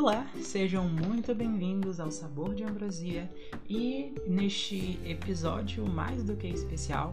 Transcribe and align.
Olá, 0.00 0.26
sejam 0.40 0.88
muito 0.88 1.34
bem-vindos 1.34 2.00
ao 2.00 2.10
Sabor 2.10 2.54
de 2.54 2.64
Ambrosia 2.64 3.30
e 3.68 4.14
neste 4.26 4.98
episódio 5.04 5.86
mais 5.86 6.24
do 6.24 6.34
que 6.36 6.46
especial 6.46 7.12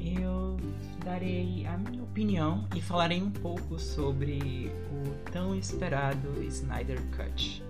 eu 0.00 0.56
darei 1.04 1.66
a 1.66 1.76
minha 1.76 2.00
opinião 2.00 2.64
e 2.76 2.80
falarei 2.80 3.20
um 3.20 3.30
pouco 3.32 3.76
sobre 3.76 4.70
o 4.92 5.30
tão 5.32 5.52
esperado 5.52 6.40
Snyder 6.44 7.02
Cut. 7.16 7.60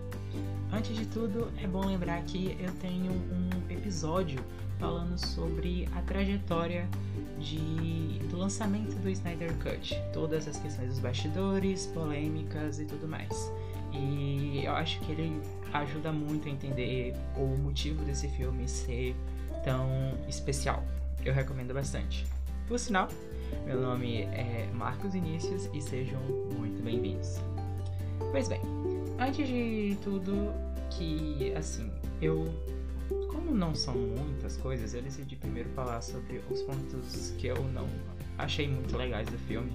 Antes 0.70 0.94
de 0.94 1.06
tudo, 1.06 1.50
é 1.62 1.66
bom 1.66 1.86
lembrar 1.86 2.22
que 2.24 2.54
eu 2.60 2.70
tenho 2.74 3.12
um 3.12 3.72
episódio 3.72 4.38
falando 4.78 5.16
sobre 5.16 5.88
a 5.96 6.02
trajetória 6.02 6.86
de, 7.38 8.18
do 8.28 8.36
lançamento 8.36 8.94
do 8.96 9.08
Snyder 9.08 9.50
Cut, 9.62 9.98
todas 10.12 10.46
as 10.46 10.58
questões 10.58 10.90
dos 10.90 10.98
bastidores, 10.98 11.86
polêmicas 11.86 12.78
e 12.78 12.84
tudo 12.84 13.08
mais. 13.08 13.50
E 13.98 14.64
eu 14.64 14.72
acho 14.72 15.00
que 15.00 15.12
ele 15.12 15.40
ajuda 15.72 16.12
muito 16.12 16.48
a 16.48 16.50
entender 16.50 17.14
o 17.36 17.46
motivo 17.58 18.04
desse 18.04 18.28
filme 18.28 18.68
ser 18.68 19.16
tão 19.64 19.88
especial. 20.28 20.84
Eu 21.24 21.34
recomendo 21.34 21.74
bastante. 21.74 22.24
Por 22.68 22.78
sinal, 22.78 23.08
meu 23.66 23.80
nome 23.80 24.22
é 24.22 24.68
Marcos 24.72 25.14
Inícios 25.14 25.68
e 25.74 25.80
sejam 25.80 26.20
muito 26.56 26.82
bem-vindos. 26.82 27.40
Pois 28.30 28.48
bem, 28.48 28.60
antes 29.18 29.48
de 29.48 29.98
tudo, 30.02 30.52
que 30.90 31.52
assim, 31.56 31.90
eu 32.20 32.44
como 33.32 33.54
não 33.54 33.74
são 33.74 33.94
muitas 33.94 34.56
coisas, 34.58 34.92
eu 34.94 35.02
decidi 35.02 35.34
primeiro 35.34 35.70
falar 35.70 36.02
sobre 36.02 36.42
os 36.50 36.62
pontos 36.62 37.34
que 37.38 37.46
eu 37.46 37.56
não 37.72 37.88
achei 38.36 38.68
muito 38.68 38.96
legais 38.96 39.26
do 39.28 39.38
filme. 39.38 39.72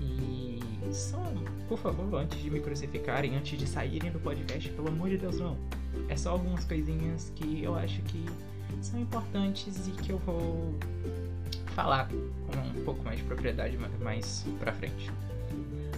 E 0.00 0.58
só, 0.92 1.22
por 1.72 1.78
favor, 1.78 2.20
antes 2.20 2.38
de 2.38 2.50
me 2.50 2.60
crucificarem, 2.60 3.34
antes 3.34 3.58
de 3.58 3.66
saírem 3.66 4.10
do 4.10 4.20
podcast, 4.20 4.68
pelo 4.68 4.88
amor 4.88 5.08
de 5.08 5.16
Deus, 5.16 5.38
não. 5.38 5.56
É 6.06 6.14
só 6.14 6.32
algumas 6.32 6.66
coisinhas 6.66 7.32
que 7.34 7.62
eu 7.62 7.74
acho 7.74 8.02
que 8.02 8.26
são 8.82 9.00
importantes 9.00 9.88
e 9.88 9.90
que 9.92 10.10
eu 10.10 10.18
vou 10.18 10.74
falar 11.74 12.08
com 12.10 12.78
um 12.78 12.84
pouco 12.84 13.02
mais 13.02 13.20
de 13.20 13.24
propriedade 13.24 13.78
mais 14.02 14.44
pra 14.60 14.70
frente. 14.72 15.10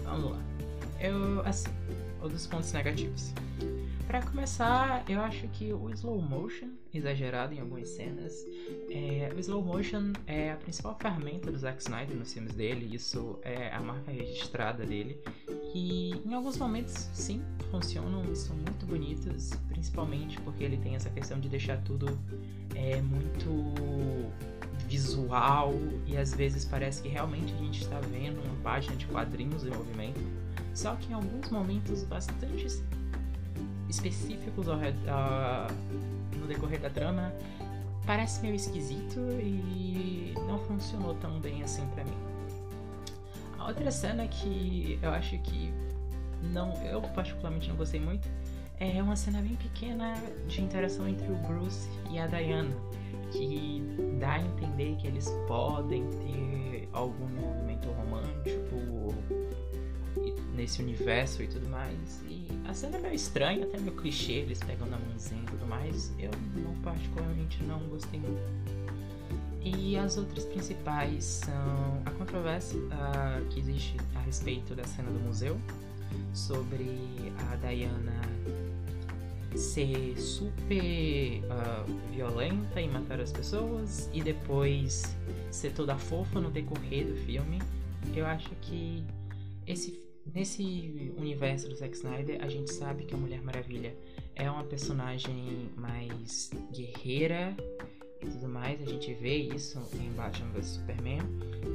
Vamos 0.05 0.31
lá. 0.31 0.41
Eu, 0.97 1.41
assim, 1.45 1.69
ou 2.21 2.29
dos 2.29 2.47
pontos 2.47 2.71
negativos. 2.71 3.33
Para 4.07 4.21
começar, 4.21 5.03
eu 5.09 5.19
acho 5.19 5.45
que 5.49 5.73
o 5.73 5.89
slow 5.89 6.21
motion, 6.21 6.69
exagerado 6.97 7.53
em 7.53 7.59
algumas 7.59 7.89
cenas, 7.89 8.45
é, 8.89 9.31
o 9.35 9.39
slow 9.39 9.61
motion 9.61 10.13
é 10.25 10.51
a 10.51 10.55
principal 10.55 10.97
ferramenta 10.99 11.51
do 11.51 11.57
Zack 11.57 11.81
Snyder 11.81 12.15
nos 12.15 12.33
filmes 12.33 12.53
dele, 12.53 12.95
isso 12.95 13.39
é 13.43 13.71
a 13.73 13.79
marca 13.81 14.11
registrada 14.11 14.85
dele. 14.85 15.19
E 15.73 16.13
em 16.25 16.33
alguns 16.33 16.57
momentos, 16.57 16.93
sim, 17.13 17.41
funcionam 17.69 18.23
e 18.31 18.35
são 18.35 18.55
muito 18.55 18.85
bonitos, 18.85 19.51
principalmente 19.67 20.39
porque 20.41 20.63
ele 20.63 20.77
tem 20.77 20.95
essa 20.95 21.09
questão 21.09 21.39
de 21.39 21.49
deixar 21.49 21.81
tudo 21.83 22.17
é, 22.73 23.01
muito 23.01 23.73
visual 24.87 25.73
e 26.05 26.15
às 26.15 26.33
vezes 26.33 26.63
parece 26.63 27.01
que 27.01 27.09
realmente 27.09 27.53
a 27.53 27.57
gente 27.57 27.81
está 27.81 27.99
vendo 27.99 28.41
uma 28.43 28.55
página 28.63 28.95
de 28.95 29.05
quadrinhos 29.07 29.65
em 29.65 29.69
movimento. 29.69 30.19
Só 30.73 30.95
que 30.95 31.11
em 31.11 31.13
alguns 31.13 31.49
momentos 31.49 32.03
bastante 32.03 32.67
específicos 33.89 34.67
ao, 34.67 34.77
uh, 34.77 34.81
no 36.45 36.47
decorrer 36.47 36.79
da 36.79 36.89
trama 36.89 37.33
parece 38.05 38.41
meio 38.41 38.55
esquisito 38.55 39.19
e 39.41 40.33
não 40.47 40.59
funcionou 40.59 41.15
tão 41.15 41.39
bem 41.39 41.63
assim 41.63 41.85
para 41.87 42.03
mim. 42.03 42.17
A 43.57 43.67
outra 43.67 43.89
cena 43.89 44.27
que 44.27 44.99
eu 45.01 45.09
acho 45.09 45.37
que 45.39 45.73
não, 46.53 46.73
eu 46.83 47.01
particularmente 47.01 47.67
não 47.67 47.75
gostei 47.75 47.99
muito 47.99 48.29
é 48.79 49.01
uma 49.01 49.15
cena 49.15 49.41
bem 49.41 49.55
pequena 49.55 50.13
de 50.47 50.61
interação 50.61 51.07
entre 51.07 51.31
o 51.31 51.35
Bruce 51.47 51.89
e 52.11 52.19
a 52.19 52.27
Diana, 52.27 52.75
que 53.31 53.81
dá 54.19 54.33
a 54.33 54.41
entender 54.41 54.95
que 54.97 55.07
eles 55.07 55.29
podem 55.47 56.05
ter 56.07 56.89
algum 56.91 57.27
movimento 57.27 57.87
romântico 57.89 59.15
nesse 60.55 60.81
universo 60.81 61.43
e 61.43 61.47
tudo 61.47 61.67
mais. 61.69 62.21
E 62.27 62.47
a 62.67 62.73
cena 62.73 62.97
é 62.97 63.01
meio 63.01 63.15
estranha, 63.15 63.65
até 63.65 63.79
meio 63.79 63.95
clichê, 63.95 64.33
eles 64.33 64.59
pegam 64.59 64.87
na 64.87 64.97
mãozinha 64.97 65.41
e 65.41 65.45
tudo 65.45 65.65
mais. 65.67 66.13
Eu 66.19 66.31
não, 66.55 66.73
particularmente 66.81 67.63
não 67.63 67.79
gostei 67.89 68.19
muito. 68.19 68.41
E 69.63 69.97
as 69.97 70.17
outras 70.17 70.45
principais 70.45 71.23
são 71.23 72.01
a 72.05 72.11
controvérsia 72.11 72.79
uh, 72.79 73.45
que 73.49 73.59
existe 73.59 73.97
a 74.13 74.19
respeito 74.19 74.75
da 74.75 74.83
cena 74.83 75.09
do 75.09 75.19
museu, 75.19 75.59
sobre 76.33 77.33
a 77.51 77.55
Diana 77.55 78.21
ser 79.57 80.15
super 80.19 81.41
uh, 81.45 82.11
violenta 82.11 82.81
e 82.81 82.89
matar 82.89 83.19
as 83.21 83.31
pessoas 83.31 84.09
e 84.13 84.21
depois 84.21 85.15
ser 85.49 85.71
toda 85.71 85.97
fofa 85.97 86.39
no 86.39 86.51
decorrer 86.51 87.07
do 87.07 87.15
filme. 87.25 87.61
Eu 88.13 88.25
acho 88.25 88.49
que 88.61 89.03
esse 89.65 90.04
Nesse 90.33 91.13
universo 91.17 91.69
do 91.69 91.75
Zack 91.75 91.95
Snyder, 91.95 92.43
a 92.43 92.49
gente 92.49 92.73
sabe 92.73 93.05
que 93.05 93.13
a 93.13 93.17
Mulher 93.17 93.41
Maravilha 93.41 93.95
é 94.35 94.49
uma 94.49 94.63
personagem 94.63 95.69
mais 95.77 96.51
guerreira 96.73 97.55
e 98.21 98.25
tudo 98.25 98.49
mais. 98.49 98.81
A 98.81 98.85
gente 98.85 99.13
vê 99.13 99.37
isso 99.37 99.79
em 99.93 100.11
Batman 100.13 100.51
vs 100.51 100.65
Superman. 100.65 101.19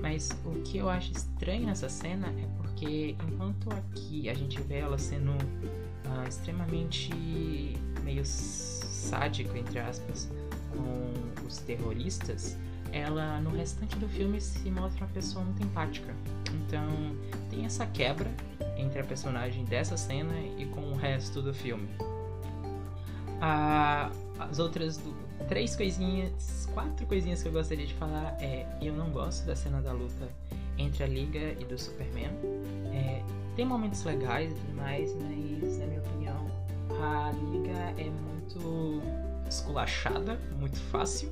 Mas 0.00 0.30
o 0.44 0.60
que 0.62 0.78
eu 0.78 0.88
acho 0.88 1.12
estranho 1.12 1.66
nessa 1.66 1.88
cena 1.88 2.28
é 2.28 2.46
porque 2.58 3.16
enquanto 3.32 3.70
aqui 3.72 4.28
a 4.28 4.34
gente 4.34 4.60
vê 4.62 4.78
ela 4.78 4.98
sendo 4.98 5.30
uh, 5.32 6.28
extremamente 6.28 7.10
meio 8.02 8.24
sádico, 8.24 9.56
entre 9.56 9.78
aspas, 9.78 10.30
com 10.72 11.46
os 11.46 11.58
terroristas, 11.58 12.58
ela 12.92 13.40
no 13.40 13.50
restante 13.50 13.96
do 13.96 14.08
filme 14.08 14.40
se 14.40 14.70
mostra 14.70 15.04
uma 15.04 15.12
pessoa 15.12 15.44
muito 15.44 15.62
empática. 15.62 16.14
Então 16.52 16.86
tem 17.48 17.64
essa 17.64 17.86
quebra 17.86 18.30
entre 18.76 19.00
a 19.00 19.04
personagem 19.04 19.64
dessa 19.64 19.96
cena 19.96 20.34
e 20.58 20.66
com 20.66 20.80
o 20.80 20.96
resto 20.96 21.42
do 21.42 21.52
filme. 21.52 21.88
Ah, 23.40 24.10
as 24.38 24.58
outras 24.58 24.98
do, 24.98 25.14
três 25.48 25.74
coisinhas, 25.76 26.68
quatro 26.72 27.06
coisinhas 27.06 27.42
que 27.42 27.48
eu 27.48 27.52
gostaria 27.52 27.86
de 27.86 27.94
falar 27.94 28.36
é 28.40 28.66
eu 28.80 28.92
não 28.92 29.10
gosto 29.10 29.46
da 29.46 29.56
cena 29.56 29.80
da 29.80 29.92
luta 29.92 30.28
entre 30.76 31.04
a 31.04 31.06
Liga 31.06 31.56
e 31.58 31.64
do 31.64 31.78
Superman. 31.78 32.30
É, 32.92 33.22
tem 33.56 33.64
momentos 33.64 34.02
legais 34.04 34.52
mas 34.74 35.14
na 35.14 35.26
minha 35.86 36.00
opinião 36.00 36.50
a 37.02 37.32
Liga 37.32 38.00
é 38.00 38.10
muito 38.10 39.02
esculachada, 39.48 40.38
muito 40.58 40.78
fácil 40.78 41.30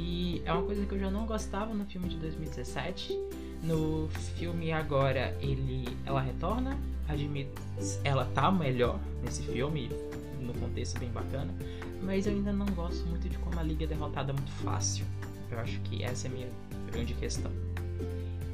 e 0.00 0.40
é 0.46 0.52
uma 0.52 0.62
coisa 0.62 0.86
que 0.86 0.94
eu 0.94 0.98
já 0.98 1.10
não 1.10 1.26
gostava 1.26 1.74
no 1.74 1.84
filme 1.84 2.08
de 2.08 2.16
2017. 2.16 3.18
No 3.62 4.08
filme 4.38 4.72
agora, 4.72 5.36
ele, 5.40 5.86
ela 6.06 6.22
retorna, 6.22 6.78
admito, 7.06 7.60
ela 8.02 8.24
tá 8.24 8.50
melhor 8.50 8.98
nesse 9.22 9.42
filme, 9.42 9.90
no 10.40 10.54
contexto 10.54 10.98
bem 10.98 11.10
bacana, 11.10 11.54
mas 12.02 12.26
eu 12.26 12.32
ainda 12.32 12.50
não 12.50 12.64
gosto 12.68 13.06
muito 13.06 13.28
de 13.28 13.36
como 13.38 13.60
a 13.60 13.62
Liga 13.62 13.84
é 13.84 13.88
derrotada 13.88 14.32
muito 14.32 14.50
fácil. 14.52 15.04
Eu 15.50 15.58
acho 15.58 15.78
que 15.80 16.02
essa 16.02 16.28
é 16.28 16.30
a 16.30 16.32
minha 16.32 16.48
grande 16.90 17.12
questão. 17.12 17.52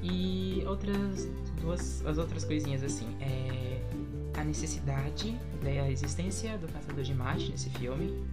E 0.03 0.65
outras 0.67 1.29
duas, 1.61 2.05
as 2.05 2.19
outras 2.19 2.45
coisinhas 2.45 2.83
assim, 2.83 3.07
é 3.21 3.81
a 4.37 4.43
necessidade 4.43 5.39
da 5.63 5.89
existência 5.89 6.59
do 6.59 6.67
Caçador 6.67 7.05
de 7.05 7.15
Marte 7.15 7.51
nesse 7.51 7.71
filme 7.71 8.27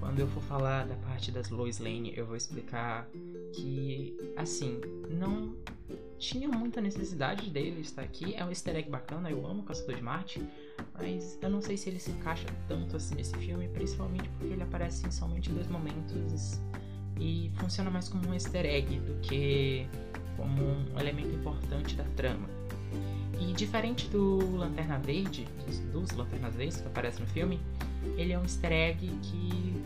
quando 0.00 0.18
eu 0.18 0.26
for 0.28 0.42
falar 0.42 0.86
da 0.86 0.96
parte 0.96 1.30
das 1.30 1.50
Lois 1.50 1.78
Lane, 1.78 2.12
eu 2.16 2.26
vou 2.26 2.34
explicar 2.34 3.06
que, 3.54 4.16
assim, 4.36 4.80
não 5.10 5.54
tinha 6.18 6.48
muita 6.48 6.80
necessidade 6.80 7.50
dele 7.50 7.82
estar 7.82 8.02
aqui. 8.02 8.34
É 8.34 8.44
um 8.44 8.48
easter 8.48 8.74
egg 8.74 8.90
bacana, 8.90 9.30
eu 9.30 9.46
amo 9.46 9.62
Caçador 9.62 9.94
de 9.94 10.02
Marte, 10.02 10.42
mas 10.94 11.38
eu 11.40 11.50
não 11.50 11.60
sei 11.60 11.76
se 11.76 11.90
ele 11.90 11.98
se 11.98 12.10
encaixa 12.10 12.46
tanto 12.66 12.96
assim 12.96 13.14
nesse 13.14 13.36
filme, 13.36 13.68
principalmente 13.68 14.28
porque 14.30 14.54
ele 14.54 14.62
aparece 14.62 15.06
em 15.06 15.10
somente 15.10 15.50
dois 15.50 15.68
momentos 15.68 16.60
e 17.18 17.52
funciona 17.56 17.90
mais 17.90 18.08
como 18.08 18.26
um 18.28 18.34
easter 18.34 18.64
egg 18.64 18.98
do 19.00 19.20
que 19.20 19.86
como 20.36 20.62
um 20.62 20.98
elemento 20.98 21.34
importante 21.34 21.94
da 21.94 22.04
trama. 22.16 22.48
E 23.38 23.52
diferente 23.52 24.08
do 24.08 24.56
Lanterna 24.56 24.98
Verde, 24.98 25.46
dos, 25.66 25.78
dos 25.78 26.10
Lanternas 26.12 26.54
Verdes 26.54 26.80
que 26.80 26.86
aparecem 26.86 27.20
no 27.20 27.26
filme, 27.26 27.60
ele 28.16 28.32
é 28.32 28.38
um 28.38 28.42
easter 28.42 28.72
egg 28.72 29.06
que 29.22 29.82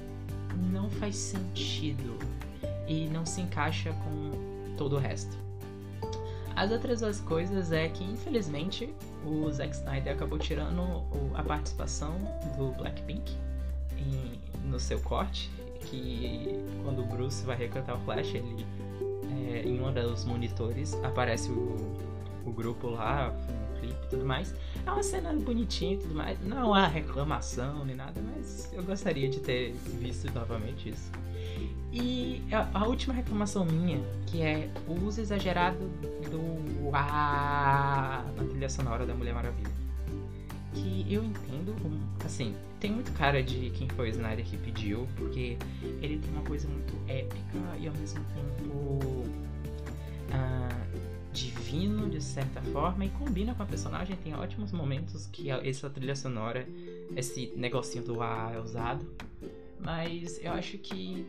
não 0.72 0.90
faz 0.90 1.16
sentido 1.16 2.18
e 2.86 3.06
não 3.08 3.24
se 3.24 3.40
encaixa 3.40 3.92
com 3.92 4.74
todo 4.76 4.96
o 4.96 4.98
resto. 4.98 5.36
As 6.56 6.70
outras 6.70 7.00
duas 7.00 7.20
coisas 7.20 7.72
é 7.72 7.88
que, 7.88 8.04
infelizmente, 8.04 8.94
o 9.26 9.50
Zack 9.50 9.74
Snyder 9.74 10.14
acabou 10.14 10.38
tirando 10.38 11.02
a 11.34 11.42
participação 11.42 12.14
do 12.56 12.70
Blackpink 12.76 13.36
em, 13.98 14.38
no 14.68 14.78
seu 14.78 15.00
corte, 15.00 15.50
que 15.80 16.64
quando 16.84 17.02
o 17.02 17.06
Bruce 17.06 17.44
vai 17.44 17.56
recantar 17.56 17.96
o 17.96 18.00
Flash, 18.04 18.34
ele 18.34 18.64
é, 19.52 19.62
em 19.66 19.80
um 19.80 19.92
dos 19.92 20.24
monitores 20.24 20.94
aparece 21.02 21.50
o, 21.50 21.96
o 22.46 22.52
grupo 22.52 22.88
lá, 22.88 23.34
e 24.04 24.10
tudo 24.10 24.24
mais. 24.24 24.54
É 24.86 24.90
uma 24.90 25.02
cena 25.02 25.32
bonitinha 25.32 25.94
e 25.94 25.98
tudo 25.98 26.14
mais. 26.14 26.38
Não 26.44 26.74
há 26.74 26.86
reclamação 26.86 27.84
nem 27.84 27.96
nada, 27.96 28.20
mas 28.34 28.70
eu 28.72 28.82
gostaria 28.82 29.28
de 29.28 29.40
ter 29.40 29.72
visto 29.98 30.32
novamente 30.32 30.90
isso. 30.90 31.10
E 31.92 32.42
a, 32.74 32.84
última 32.84 33.14
reclamação 33.14 33.64
minha, 33.64 34.00
que 34.26 34.42
é 34.42 34.68
o 34.88 35.04
uso 35.04 35.20
exagerado 35.20 35.78
do 36.28 36.90
ah 36.92 38.24
na 38.36 38.44
trilha 38.44 38.68
sonora 38.68 39.06
da 39.06 39.14
Mulher 39.14 39.32
Maravilha. 39.32 39.70
Que 40.74 41.06
eu 41.08 41.22
entendo, 41.22 41.72
assim, 42.24 42.52
tem 42.80 42.90
muito 42.90 43.12
cara 43.12 43.40
de 43.42 43.70
quem 43.70 43.88
foi 43.90 44.08
o 44.08 44.10
Snyder 44.10 44.44
que 44.44 44.56
pediu, 44.56 45.06
porque 45.14 45.56
ele 46.02 46.18
tem 46.18 46.30
uma 46.32 46.42
coisa 46.42 46.66
muito 46.66 46.92
épica 47.08 47.58
e 47.78 47.86
ao 47.86 47.94
mesmo 47.94 48.20
tempo 48.34 49.24
ah, 50.32 50.83
divino 51.34 52.08
de 52.08 52.22
certa 52.22 52.62
forma 52.62 53.04
e 53.04 53.10
combina 53.10 53.54
com 53.54 53.62
a 53.62 53.66
personagem. 53.66 54.16
Tem 54.16 54.34
ótimos 54.34 54.72
momentos 54.72 55.26
que 55.26 55.50
essa 55.50 55.90
trilha 55.90 56.14
sonora, 56.14 56.66
esse 57.16 57.52
negocinho 57.56 58.04
do 58.04 58.22
ar 58.22 58.54
é 58.54 58.58
usado, 58.58 59.04
mas 59.80 60.42
eu 60.42 60.52
acho 60.52 60.78
que 60.78 61.26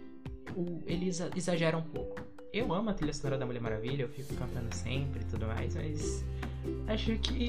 o, 0.56 0.81
ele 0.86 1.10
exagera 1.36 1.75
um 1.75 1.81
pouco. 1.81 2.22
Eu 2.54 2.72
amo 2.74 2.92
a 2.92 2.94
trilha 2.94 3.12
sonora 3.12 3.38
da 3.38 3.46
Mulher 3.46 3.62
Maravilha, 3.62 4.04
eu 4.04 4.10
fico 4.10 4.34
cantando 4.36 4.74
sempre 4.74 5.22
e 5.22 5.25
tudo 5.25 5.48
mais, 5.48 5.75
mas 5.75 6.24
acho 6.88 7.18
que 7.18 7.48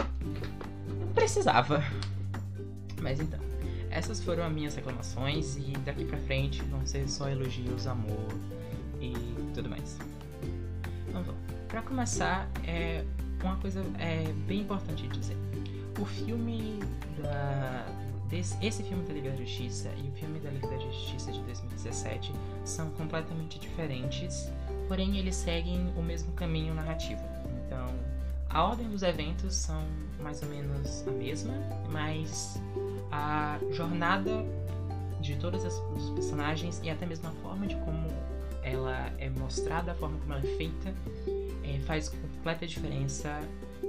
precisava. 1.14 1.84
Mas 3.00 3.20
então, 3.20 3.38
essas 3.90 4.20
foram 4.20 4.44
as 4.44 4.52
minhas 4.52 4.74
reclamações 4.74 5.56
e 5.56 5.72
daqui 5.84 6.04
pra 6.04 6.18
frente 6.18 6.62
vão 6.64 6.84
ser 6.86 7.06
só 7.08 7.28
elogios, 7.28 7.86
amor 7.86 8.28
e 9.00 9.12
tudo 9.54 9.68
mais. 9.68 9.98
Vamos 11.12 11.28
lá. 11.28 11.45
Pra 11.76 11.82
começar, 11.82 12.48
é 12.66 13.04
uma 13.42 13.56
coisa 13.56 13.84
é 13.98 14.32
bem 14.46 14.60
importante 14.60 15.06
dizer. 15.08 15.36
O 16.00 16.06
filme 16.06 16.80
da, 17.22 17.86
desse, 18.30 18.56
esse 18.64 18.82
filme 18.82 19.04
da 19.04 19.12
Liga 19.12 19.28
da 19.28 19.36
Justiça 19.36 19.90
e 20.02 20.08
o 20.08 20.12
filme 20.12 20.38
da 20.38 20.48
Liga 20.48 20.68
da 20.68 20.78
Justiça 20.78 21.30
de 21.30 21.38
2017 21.42 22.32
são 22.64 22.88
completamente 22.92 23.58
diferentes, 23.58 24.50
porém 24.88 25.18
eles 25.18 25.34
seguem 25.34 25.92
o 25.94 26.02
mesmo 26.02 26.32
caminho 26.32 26.72
narrativo. 26.72 27.20
Então, 27.66 27.86
a 28.48 28.64
ordem 28.64 28.88
dos 28.88 29.02
eventos 29.02 29.54
são 29.54 29.84
mais 30.18 30.42
ou 30.42 30.48
menos 30.48 31.06
a 31.06 31.10
mesma, 31.10 31.52
mas 31.90 32.58
a 33.12 33.58
jornada 33.72 34.46
de 35.20 35.36
todos 35.36 35.62
os 35.62 36.10
personagens 36.14 36.80
e 36.82 36.88
até 36.88 37.04
mesmo 37.04 37.28
a 37.28 37.32
forma 37.32 37.66
de 37.66 37.76
como 37.76 38.08
ela 38.66 39.12
é 39.18 39.30
mostrada, 39.30 39.92
a 39.92 39.94
forma 39.94 40.18
como 40.18 40.32
ela 40.32 40.42
é 40.42 40.56
feita, 40.56 40.92
é, 41.66 41.78
faz 41.80 42.08
completa 42.08 42.66
diferença 42.66 43.40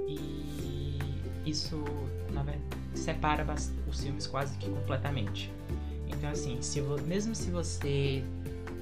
e 0.06 0.98
isso, 1.46 1.82
na 2.32 2.42
verdade, 2.42 2.64
separa 2.94 3.46
os 3.86 4.00
filmes 4.02 4.26
quase 4.26 4.56
que 4.58 4.68
completamente. 4.68 5.50
Então, 6.06 6.30
assim, 6.30 6.60
se 6.60 6.80
mesmo 7.06 7.34
se 7.34 7.50
você 7.50 8.24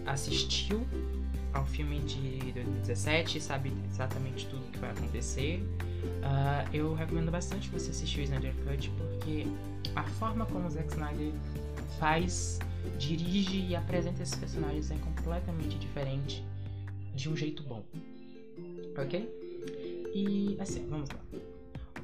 assistiu 0.07 0.87
ao 1.53 1.65
filme 1.65 1.99
de 2.01 2.53
2017 2.53 3.41
sabe 3.41 3.73
exatamente 3.91 4.47
tudo 4.47 4.63
o 4.67 4.71
que 4.71 4.79
vai 4.79 4.91
acontecer, 4.91 5.63
uh, 6.03 6.75
eu 6.75 6.95
recomendo 6.95 7.31
bastante 7.31 7.69
você 7.71 7.91
assistir 7.91 8.21
o 8.21 8.23
Snyder 8.23 8.55
Cut 8.65 8.91
porque 8.91 9.47
a 9.95 10.05
forma 10.05 10.45
como 10.47 10.67
o 10.67 10.71
Zack 10.71 10.89
Snyder 10.89 11.33
faz, 11.99 12.59
dirige 12.99 13.67
e 13.67 13.75
apresenta 13.75 14.23
esses 14.23 14.35
personagens 14.35 14.91
é 14.91 14.97
completamente 14.99 15.79
diferente 15.79 16.45
de 17.15 17.29
um 17.31 17.37
jeito 17.37 17.63
bom. 17.63 17.83
Ok? 18.99 19.29
E 20.15 20.57
assim, 20.59 20.87
vamos 20.89 21.11
lá. 21.11 21.21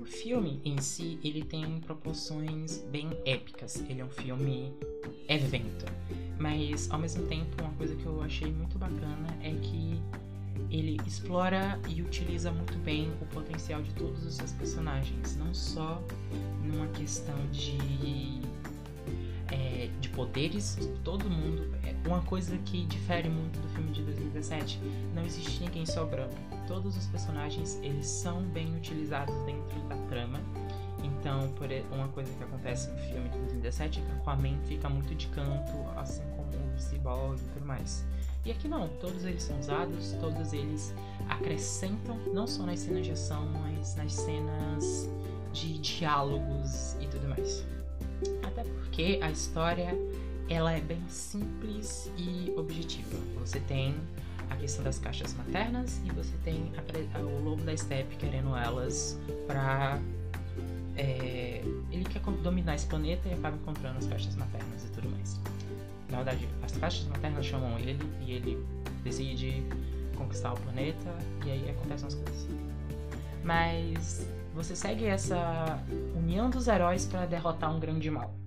O 0.00 0.04
filme 0.04 0.60
em 0.64 0.78
si, 0.78 1.18
ele 1.22 1.44
tem 1.44 1.80
proporções 1.80 2.78
bem 2.90 3.10
épicas. 3.24 3.76
Ele 3.88 4.00
é 4.00 4.04
um 4.04 4.10
filme 4.10 4.72
evento. 5.28 5.86
Mas, 6.38 6.90
ao 6.90 6.98
mesmo 6.98 7.26
tempo, 7.26 7.62
uma 7.62 7.72
coisa 7.74 7.94
que 7.94 8.04
eu 8.04 8.20
achei 8.20 8.52
muito 8.52 8.78
bacana 8.78 9.28
é 9.42 9.50
que 9.54 10.02
ele 10.70 10.98
explora 11.06 11.78
e 11.88 12.02
utiliza 12.02 12.50
muito 12.50 12.76
bem 12.78 13.12
o 13.20 13.26
potencial 13.26 13.80
de 13.82 13.92
todos 13.94 14.24
os 14.26 14.34
seus 14.34 14.52
personagens. 14.52 15.36
Não 15.36 15.54
só 15.54 16.02
numa 16.64 16.88
questão 16.88 17.36
de... 17.52 18.40
É, 19.52 19.90
de 20.00 20.08
poderes, 20.08 20.78
todo 21.04 21.28
mundo. 21.28 21.70
É 21.84 21.94
uma 22.08 22.22
coisa 22.22 22.56
que 22.64 22.86
difere 22.86 23.28
muito 23.28 23.60
do 23.60 23.68
filme 23.68 23.92
de 23.92 24.02
2017. 24.02 24.80
Não 25.14 25.24
existe 25.24 25.62
ninguém 25.62 25.84
sobrando 25.84 26.34
todos 26.66 26.96
os 26.96 27.06
personagens 27.06 27.78
eles 27.82 28.06
são 28.06 28.42
bem 28.44 28.74
utilizados 28.74 29.34
dentro 29.44 29.78
da 29.88 29.96
trama. 30.08 30.40
Então, 31.02 31.48
por 31.52 31.68
uma 31.92 32.08
coisa 32.08 32.32
que 32.32 32.42
acontece 32.44 32.90
no 32.90 32.98
filme 32.98 33.28
de 33.28 33.38
2017 33.38 34.00
é 34.00 34.02
que 34.02 34.12
Aquaman 34.12 34.58
fica 34.64 34.88
muito 34.88 35.14
de 35.14 35.26
canto, 35.28 35.72
assim 35.96 36.22
como 36.36 36.48
o 36.74 36.80
Cyborg 36.80 37.40
e 37.40 37.48
tudo 37.52 37.66
mais. 37.66 38.04
E 38.44 38.50
aqui 38.50 38.68
não, 38.68 38.88
todos 39.00 39.24
eles 39.24 39.42
são 39.42 39.58
usados, 39.58 40.12
todos 40.20 40.52
eles 40.52 40.94
acrescentam, 41.28 42.16
não 42.32 42.46
só 42.46 42.64
nas 42.64 42.80
cenas 42.80 43.04
de 43.04 43.12
ação, 43.12 43.46
mas 43.52 43.94
nas 43.96 44.12
cenas 44.12 45.10
de 45.52 45.78
diálogos 45.78 46.96
e 47.00 47.06
tudo 47.06 47.28
mais. 47.28 47.64
Até 48.62 48.70
porque 48.70 49.18
a 49.22 49.30
história 49.30 49.96
ela 50.48 50.72
é 50.72 50.80
bem 50.80 51.02
simples 51.08 52.10
e 52.16 52.52
objetiva. 52.56 53.16
Você 53.40 53.60
tem 53.60 53.94
a 54.50 54.56
questão 54.56 54.84
das 54.84 54.98
caixas 54.98 55.34
maternas 55.34 56.00
e 56.04 56.10
você 56.10 56.32
tem 56.44 56.72
a, 56.76 57.18
a, 57.18 57.22
o 57.22 57.42
lobo 57.42 57.62
da 57.62 57.76
steppe 57.76 58.16
querendo 58.16 58.54
elas 58.56 59.18
pra. 59.46 59.98
É, 60.94 61.64
ele 61.90 62.04
quer 62.04 62.20
dominar 62.20 62.74
esse 62.74 62.86
planeta 62.86 63.26
e 63.28 63.32
acaba 63.32 63.56
encontrando 63.56 63.98
as 63.98 64.06
caixas 64.06 64.36
maternas 64.36 64.84
e 64.84 64.88
tudo 64.88 65.08
mais. 65.10 65.40
Na 66.10 66.18
verdade, 66.18 66.46
as 66.62 66.72
caixas 66.76 67.06
maternas 67.06 67.46
chamam 67.46 67.78
ele 67.78 67.98
e 68.20 68.32
ele 68.32 68.66
decide 69.02 69.64
conquistar 70.14 70.52
o 70.52 70.60
planeta 70.60 71.16
e 71.46 71.50
aí 71.50 71.70
acontecem 71.70 72.08
as 72.08 72.14
coisas. 72.14 72.46
Mas 73.42 74.28
você 74.54 74.76
segue 74.76 75.06
essa 75.06 75.82
união 76.14 76.50
dos 76.50 76.68
heróis 76.68 77.06
para 77.06 77.24
derrotar 77.24 77.74
um 77.74 77.80
grande 77.80 78.10
mal. 78.10 78.41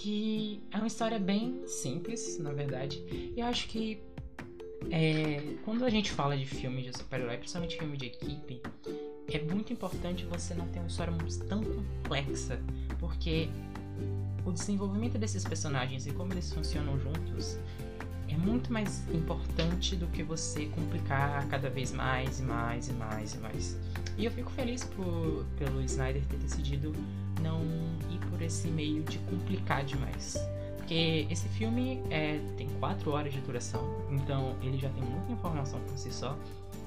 Que 0.00 0.62
é 0.70 0.78
uma 0.78 0.86
história 0.86 1.18
bem 1.18 1.60
simples, 1.66 2.38
na 2.38 2.54
verdade. 2.54 3.04
E 3.36 3.42
acho 3.42 3.68
que 3.68 4.00
é, 4.90 5.56
quando 5.62 5.84
a 5.84 5.90
gente 5.90 6.10
fala 6.10 6.34
de 6.38 6.46
filme 6.46 6.82
de 6.82 6.96
super-herói, 6.96 7.36
principalmente 7.36 7.76
filme 7.76 7.98
de 7.98 8.06
equipe, 8.06 8.62
é 9.28 9.38
muito 9.42 9.74
importante 9.74 10.24
você 10.24 10.54
não 10.54 10.66
ter 10.68 10.78
uma 10.78 10.88
história 10.88 11.12
tão 11.46 11.62
complexa, 11.62 12.58
porque 12.98 13.50
o 14.46 14.50
desenvolvimento 14.50 15.18
desses 15.18 15.44
personagens 15.44 16.06
e 16.06 16.12
como 16.12 16.32
eles 16.32 16.50
funcionam 16.50 16.98
juntos 16.98 17.58
é 18.26 18.36
muito 18.38 18.72
mais 18.72 19.06
importante 19.12 19.96
do 19.96 20.06
que 20.06 20.22
você 20.22 20.64
complicar 20.66 21.46
cada 21.48 21.68
vez 21.68 21.92
mais 21.92 22.40
e 22.40 22.42
mais 22.42 22.88
e 22.88 22.92
mais 22.94 23.34
e 23.34 23.38
mais. 23.38 23.78
E 24.16 24.24
eu 24.24 24.30
fico 24.30 24.50
feliz 24.52 24.82
por, 24.82 25.44
pelo 25.58 25.82
Snyder 25.82 26.24
ter 26.24 26.38
decidido 26.38 26.94
não 27.42 27.60
ir 28.10 28.19
por 28.40 28.46
esse 28.46 28.68
meio 28.68 29.02
de 29.02 29.18
complicar 29.18 29.84
demais. 29.84 30.38
Porque 30.78 31.26
esse 31.30 31.46
filme 31.50 32.02
é, 32.10 32.40
tem 32.56 32.66
4 32.80 33.10
horas 33.10 33.32
de 33.32 33.40
duração, 33.42 33.84
então 34.10 34.56
ele 34.62 34.78
já 34.78 34.88
tem 34.88 35.02
muita 35.02 35.30
informação 35.30 35.78
por 35.80 35.96
si 35.98 36.10
só. 36.10 36.36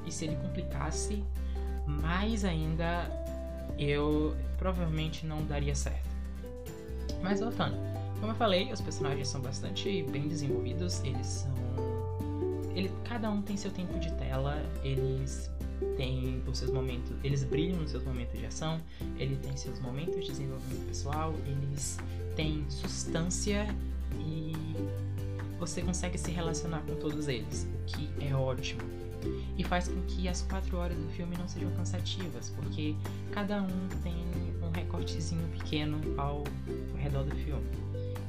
E 0.05 0.12
se 0.12 0.25
ele 0.25 0.36
complicasse 0.38 1.24
mais 1.86 2.43
ainda, 2.43 3.07
eu 3.77 4.36
provavelmente 4.57 5.27
não 5.27 5.45
daria 5.45 5.75
certo. 5.75 6.10
Mas 7.22 7.39
voltando, 7.39 7.77
como 8.19 8.31
eu 8.31 8.36
falei, 8.36 8.74
os 8.74 8.81
personagens 8.81 9.27
são 9.27 9.39
bastante 9.39 10.03
bem 10.12 10.27
desenvolvidos, 10.27 11.01
eles 11.03 11.27
são. 11.27 11.53
Ele, 12.75 12.91
cada 13.03 13.29
um 13.29 13.43
tem 13.43 13.55
seu 13.55 13.69
tempo 13.69 14.00
de 14.00 14.12
tela, 14.13 14.57
eles 14.83 15.51
têm 15.98 16.42
os 16.48 16.58
seus 16.58 16.72
momentos, 16.72 17.12
eles 17.24 17.44
brilham 17.44 17.80
nos 17.80 17.92
seus 17.92 18.03
momentos 18.03 18.39
de 18.39 18.46
ação, 18.46 18.82
ele 19.18 19.36
tem 19.38 19.56
seus 19.56 19.80
momentos 19.80 20.25
de 20.25 20.32
desenvolvimento 20.32 20.88
pessoal, 20.88 21.34
eles 21.46 21.98
têm 22.36 22.65
substância 22.70 23.68
e 24.20 24.53
você 25.60 25.82
consegue 25.82 26.18
se 26.18 26.32
relacionar 26.32 26.82
com 26.82 26.96
todos 26.96 27.27
eles, 27.27 27.68
o 27.74 27.86
que 27.86 28.10
é 28.24 28.36
ótimo. 28.36 28.82
E 29.58 29.63
faz 29.63 29.88
com 29.88 30.01
que 30.01 30.27
as 30.27 30.42
quatro 30.42 30.77
horas 30.77 30.98
do 30.98 31.08
filme 31.10 31.38
não 31.38 31.48
sejam 31.48 31.72
cansativas, 31.72 32.50
porque 32.50 32.94
cada 33.32 33.62
um 33.62 33.88
tem 34.03 34.13
um 34.62 34.70
recortezinho 34.72 35.48
pequeno 35.50 36.01
ao 36.18 36.44
redor 36.98 37.24
do 37.24 37.36
filme. 37.36 37.63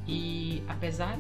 E 0.07 0.63
apesar 0.69 1.19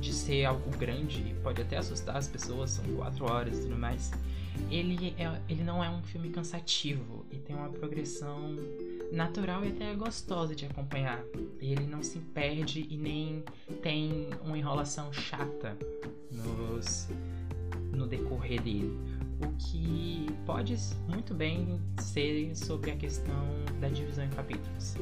de 0.00 0.12
ser 0.12 0.44
algo 0.44 0.68
grande, 0.76 1.34
pode 1.42 1.62
até 1.62 1.78
assustar 1.78 2.16
as 2.16 2.28
pessoas, 2.28 2.70
são 2.70 2.84
quatro 2.96 3.24
horas 3.24 3.58
e 3.58 3.62
tudo 3.62 3.76
mais, 3.76 4.10
ele, 4.70 5.14
é, 5.18 5.40
ele 5.48 5.62
não 5.62 5.82
é 5.82 5.88
um 5.88 6.02
filme 6.02 6.30
cansativo 6.30 7.24
e 7.30 7.38
tem 7.38 7.54
uma 7.54 7.68
progressão 7.68 8.56
natural 9.12 9.64
e 9.64 9.68
até 9.68 9.94
gostosa 9.94 10.54
de 10.54 10.66
acompanhar. 10.66 11.22
Ele 11.60 11.86
não 11.86 12.02
se 12.02 12.18
perde 12.18 12.86
e 12.88 12.96
nem 12.96 13.44
tem 13.82 14.28
uma 14.44 14.58
enrolação 14.58 15.12
chata 15.12 15.76
nos, 16.30 17.08
no 17.92 18.06
decorrer 18.06 18.60
dele. 18.62 18.98
o 19.40 19.52
que 19.58 20.26
pode 20.46 20.76
muito 21.08 21.34
bem 21.34 21.80
ser 21.98 22.54
sobre 22.56 22.90
a 22.90 22.96
questão 22.96 23.46
da 23.80 23.88
divisão 23.88 24.24
em 24.24 24.30
capítulos. 24.30 24.94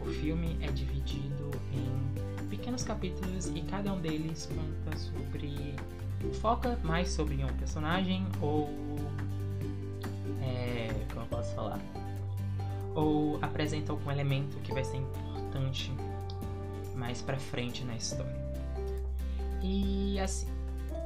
O 0.00 0.06
filme 0.06 0.56
é 0.60 0.70
dividido 0.70 1.50
em 1.72 2.48
pequenos 2.48 2.82
capítulos 2.82 3.48
e 3.54 3.62
cada 3.62 3.92
um 3.92 4.00
deles 4.00 4.46
conta 4.46 4.96
sobre. 4.96 5.74
Foca 6.40 6.78
mais 6.82 7.10
sobre 7.10 7.42
um 7.44 7.48
personagem 7.56 8.26
ou. 8.40 8.68
É, 10.42 10.88
como 11.08 11.22
eu 11.22 11.28
posso 11.28 11.54
falar? 11.54 11.80
Ou 12.94 13.38
apresenta 13.42 13.92
algum 13.92 14.10
elemento 14.10 14.56
que 14.58 14.72
vai 14.72 14.84
ser 14.84 14.96
importante 14.96 15.92
mais 16.94 17.22
pra 17.22 17.38
frente 17.38 17.84
na 17.84 17.94
história. 17.94 18.36
E 19.62 20.18
assim, 20.20 20.48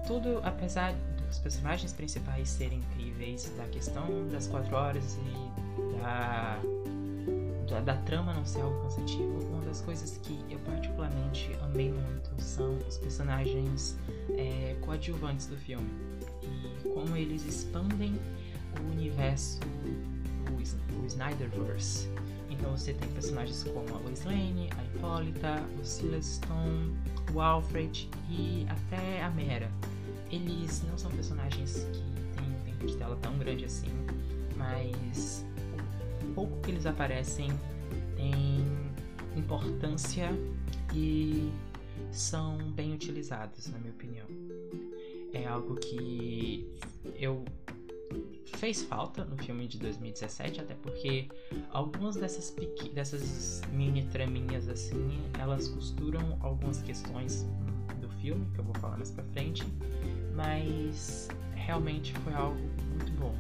tudo, 0.07 0.41
apesar 0.43 0.95
dos 1.27 1.39
personagens 1.39 1.93
principais 1.93 2.49
serem 2.49 2.79
incríveis, 2.79 3.51
da 3.57 3.65
questão 3.65 4.29
das 4.31 4.47
quatro 4.47 4.75
horas 4.75 5.17
e 5.17 5.99
da, 5.99 6.59
da, 7.81 7.97
trama 7.97 8.33
não 8.35 8.45
ser 8.45 8.61
algo 8.61 8.83
cansativo, 8.83 9.39
uma 9.51 9.63
das 9.65 9.81
coisas 9.81 10.19
que 10.19 10.39
eu 10.51 10.59
particularmente 10.61 11.51
amei 11.63 11.93
muito 11.93 12.31
são 12.41 12.77
os 12.89 12.99
personagens 12.99 13.97
é, 14.37 14.77
coadjuvantes 14.81 15.47
do 15.47 15.57
filme 15.57 15.89
e 16.43 16.89
como 16.89 17.17
eles 17.17 17.45
expandem 17.47 18.19
o 18.81 18.93
universo, 18.93 19.61
o, 20.51 21.03
o 21.03 21.07
Snyderverse. 21.07 22.09
Então 22.51 22.77
você 22.77 22.93
tem 22.93 23.09
personagens 23.11 23.65
como 23.65 23.97
a 23.97 23.99
Lois 24.01 24.25
Lane, 24.25 24.69
a 24.77 24.85
Hippolyta, 24.85 25.63
o 25.81 25.85
Silas 25.85 26.27
Stone, 26.27 26.97
o 27.35 27.41
Alfred 27.41 28.09
e 28.29 28.67
até 28.69 29.23
a 29.23 29.31
Mera. 29.31 29.71
Eles 30.31 30.83
não 30.89 30.97
são 30.97 31.11
personagens 31.11 31.87
que 31.93 32.03
têm 32.37 32.49
um 32.49 32.65
tempo 32.65 32.87
de 32.87 32.97
tela 32.97 33.17
tão 33.21 33.37
grande 33.39 33.65
assim, 33.65 33.91
mas 34.57 35.45
pouco 36.35 36.61
que 36.61 36.71
eles 36.71 36.87
aparecem 36.87 37.49
tem 38.17 38.65
importância 39.37 40.31
e 40.95 41.51
são 42.11 42.59
bem 42.73 42.93
utilizados, 42.93 43.69
na 43.69 43.79
minha 43.79 43.93
opinião. 43.93 44.27
É 45.33 45.47
algo 45.47 45.77
que 45.77 46.69
eu 47.17 47.45
fez 48.63 48.83
falta 48.83 49.25
no 49.25 49.37
filme 49.39 49.67
de 49.67 49.79
2017, 49.79 50.61
até 50.61 50.75
porque 50.75 51.29
algumas 51.71 52.17
dessas, 52.17 52.55
dessas 52.93 53.63
mini 53.73 54.05
traminhas 54.05 54.69
assim, 54.69 55.21
elas 55.39 55.69
costuram 55.69 56.39
algumas 56.41 56.81
questões 56.83 57.47
do 58.01 58.09
filme, 58.21 58.47
que 58.55 58.61
eu 58.61 58.65
vou 58.65 58.75
falar 58.75 58.97
mais 58.99 59.11
pra 59.11 59.25
frente, 59.25 59.65
mas 60.35 61.29
realmente 61.55 62.13
foi 62.21 62.35
algo 62.35 62.61
muito 62.91 63.13
bom. 63.19 63.35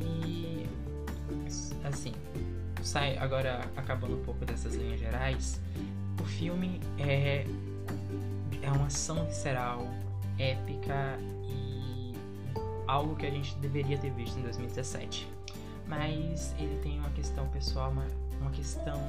E 0.00 0.43
assim, 1.84 2.12
sai 2.82 3.16
agora 3.18 3.60
acabando 3.76 4.16
um 4.16 4.24
pouco 4.24 4.44
dessas 4.44 4.74
linhas 4.74 4.98
gerais, 4.98 5.60
o 6.20 6.24
filme 6.24 6.80
é 6.98 7.46
é 8.62 8.72
uma 8.72 8.86
ação 8.86 9.26
visceral, 9.26 9.86
épica 10.38 11.18
algo 12.86 13.14
que 13.16 13.26
a 13.26 13.30
gente 13.30 13.54
deveria 13.56 13.98
ter 13.98 14.10
visto 14.10 14.38
em 14.38 14.42
2017. 14.42 15.28
Mas 15.86 16.54
ele 16.58 16.78
tem 16.82 16.98
uma 16.98 17.10
questão 17.10 17.48
pessoal, 17.48 17.90
uma, 17.90 18.06
uma 18.40 18.50
questão. 18.50 19.00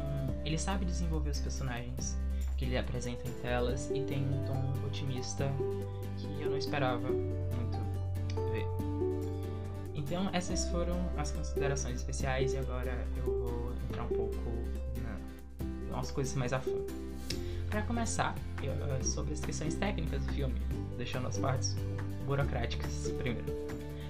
Ele 0.43 0.57
sabe 0.57 0.85
desenvolver 0.85 1.29
os 1.29 1.39
personagens 1.39 2.17
que 2.57 2.65
ele 2.65 2.77
apresenta 2.77 3.27
em 3.27 3.31
telas 3.41 3.89
e 3.93 4.01
tem 4.01 4.23
um 4.23 4.45
tom 4.45 4.85
otimista 4.85 5.49
que 6.17 6.43
eu 6.43 6.51
não 6.51 6.57
esperava. 6.57 7.07
Então, 10.05 10.29
essas 10.33 10.69
foram 10.69 10.95
as 11.17 11.31
considerações 11.31 11.95
especiais 11.95 12.53
e 12.53 12.57
agora 12.57 13.07
eu 13.17 13.23
vou 13.23 13.73
entrar 13.89 14.03
um 14.03 14.07
pouco 14.07 14.37
na, 15.01 15.97
nas 15.97 16.11
coisas 16.11 16.35
mais 16.35 16.53
a 16.53 16.59
fundo. 16.59 16.85
Para 17.71 17.81
começar, 17.81 18.35
eu, 18.61 19.03
sobre 19.03 19.33
as 19.33 19.39
questões 19.39 19.73
técnicas 19.73 20.23
do 20.23 20.33
filme, 20.33 20.53
deixando 20.95 21.27
as 21.27 21.39
partes 21.39 21.75
burocráticas 22.27 23.11
primeiro. 23.17 23.51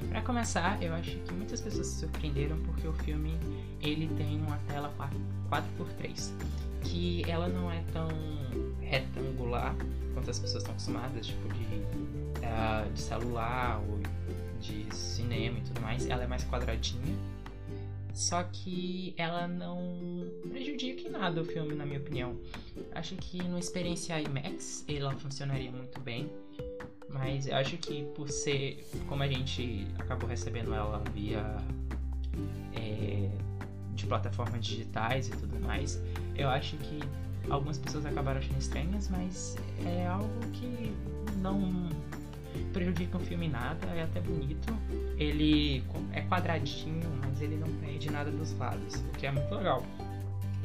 Para 0.10 0.22
começar, 0.22 0.84
eu 0.84 0.94
acho 0.94 1.12
que 1.12 1.34
muitas 1.34 1.62
pessoas 1.62 1.88
se 1.88 2.02
surpreenderam 2.02 2.58
porque 2.64 2.86
o 2.90 2.94
filme 2.94 3.40
ele 3.82 4.14
tem 4.18 4.42
uma 4.42 4.58
tela 4.68 4.94
4x3, 5.50 6.32
que 6.84 7.24
ela 7.26 7.48
não 7.48 7.72
é 7.72 7.82
tão 7.94 8.10
retangular 8.82 9.74
quanto 10.14 10.30
as 10.30 10.40
pessoas 10.40 10.64
estão 10.64 10.74
acostumadas, 10.74 11.28
tipo 11.28 11.48
de, 11.54 11.64
uh, 11.64 12.92
de 12.94 13.00
celular 13.00 13.80
ou 13.80 14.05
de 14.66 14.96
cinema 14.96 15.60
e 15.60 15.62
tudo 15.62 15.82
mais. 15.82 16.08
Ela 16.08 16.24
é 16.24 16.28
mais 16.28 16.44
quadradinha. 16.44 17.16
Só 18.14 18.44
que 18.44 19.14
ela 19.18 19.48
não 19.48 20.26
prejudica 20.50 21.08
em 21.08 21.12
nada 21.12 21.42
o 21.42 21.46
filme, 21.46 21.76
na 21.76 21.86
minha 21.86 22.00
opinião. 22.00 22.38
Acho 22.94 23.16
que 23.16 23.44
numa 23.44 23.60
experiência 23.60 24.20
IMAX 24.22 24.86
ela 24.88 25.14
funcionaria 25.16 25.72
muito 25.72 26.00
bem. 26.00 26.30
Mas 27.10 27.48
eu 27.48 27.56
acho 27.56 27.78
que 27.78 28.06
por 28.16 28.30
ser. 28.30 28.86
Como 29.08 29.22
a 29.22 29.28
gente 29.28 29.86
acabou 30.00 30.30
recebendo 30.30 30.74
ela 30.74 31.04
via. 31.14 31.58
É, 32.74 33.30
de 33.96 34.06
plataformas 34.06 34.64
digitais 34.64 35.30
e 35.30 35.32
tudo 35.32 35.58
mais, 35.60 36.02
eu 36.36 36.50
acho 36.50 36.76
que 36.78 37.00
algumas 37.50 37.78
pessoas 37.78 38.06
acabaram 38.06 38.40
achando 38.40 38.60
estranhas, 38.60 39.10
mas 39.10 39.56
é 39.86 40.06
algo 40.06 40.40
que 40.52 40.94
não 41.38 41.90
prejudica 42.74 43.18
o 43.18 43.20
filme 43.20 43.48
nada, 43.48 43.88
é 43.88 44.04
até 44.04 44.20
bonito. 44.20 44.74
Ele 45.18 45.84
é 46.14 46.22
quadradinho, 46.22 47.10
mas 47.22 47.42
ele 47.42 47.56
não 47.58 47.72
perde 47.80 48.12
nada 48.12 48.32
dos 48.32 48.58
lados, 48.58 48.96
o 48.96 49.18
que 49.18 49.26
é 49.26 49.32
muito 49.32 49.54
legal. 49.54 49.84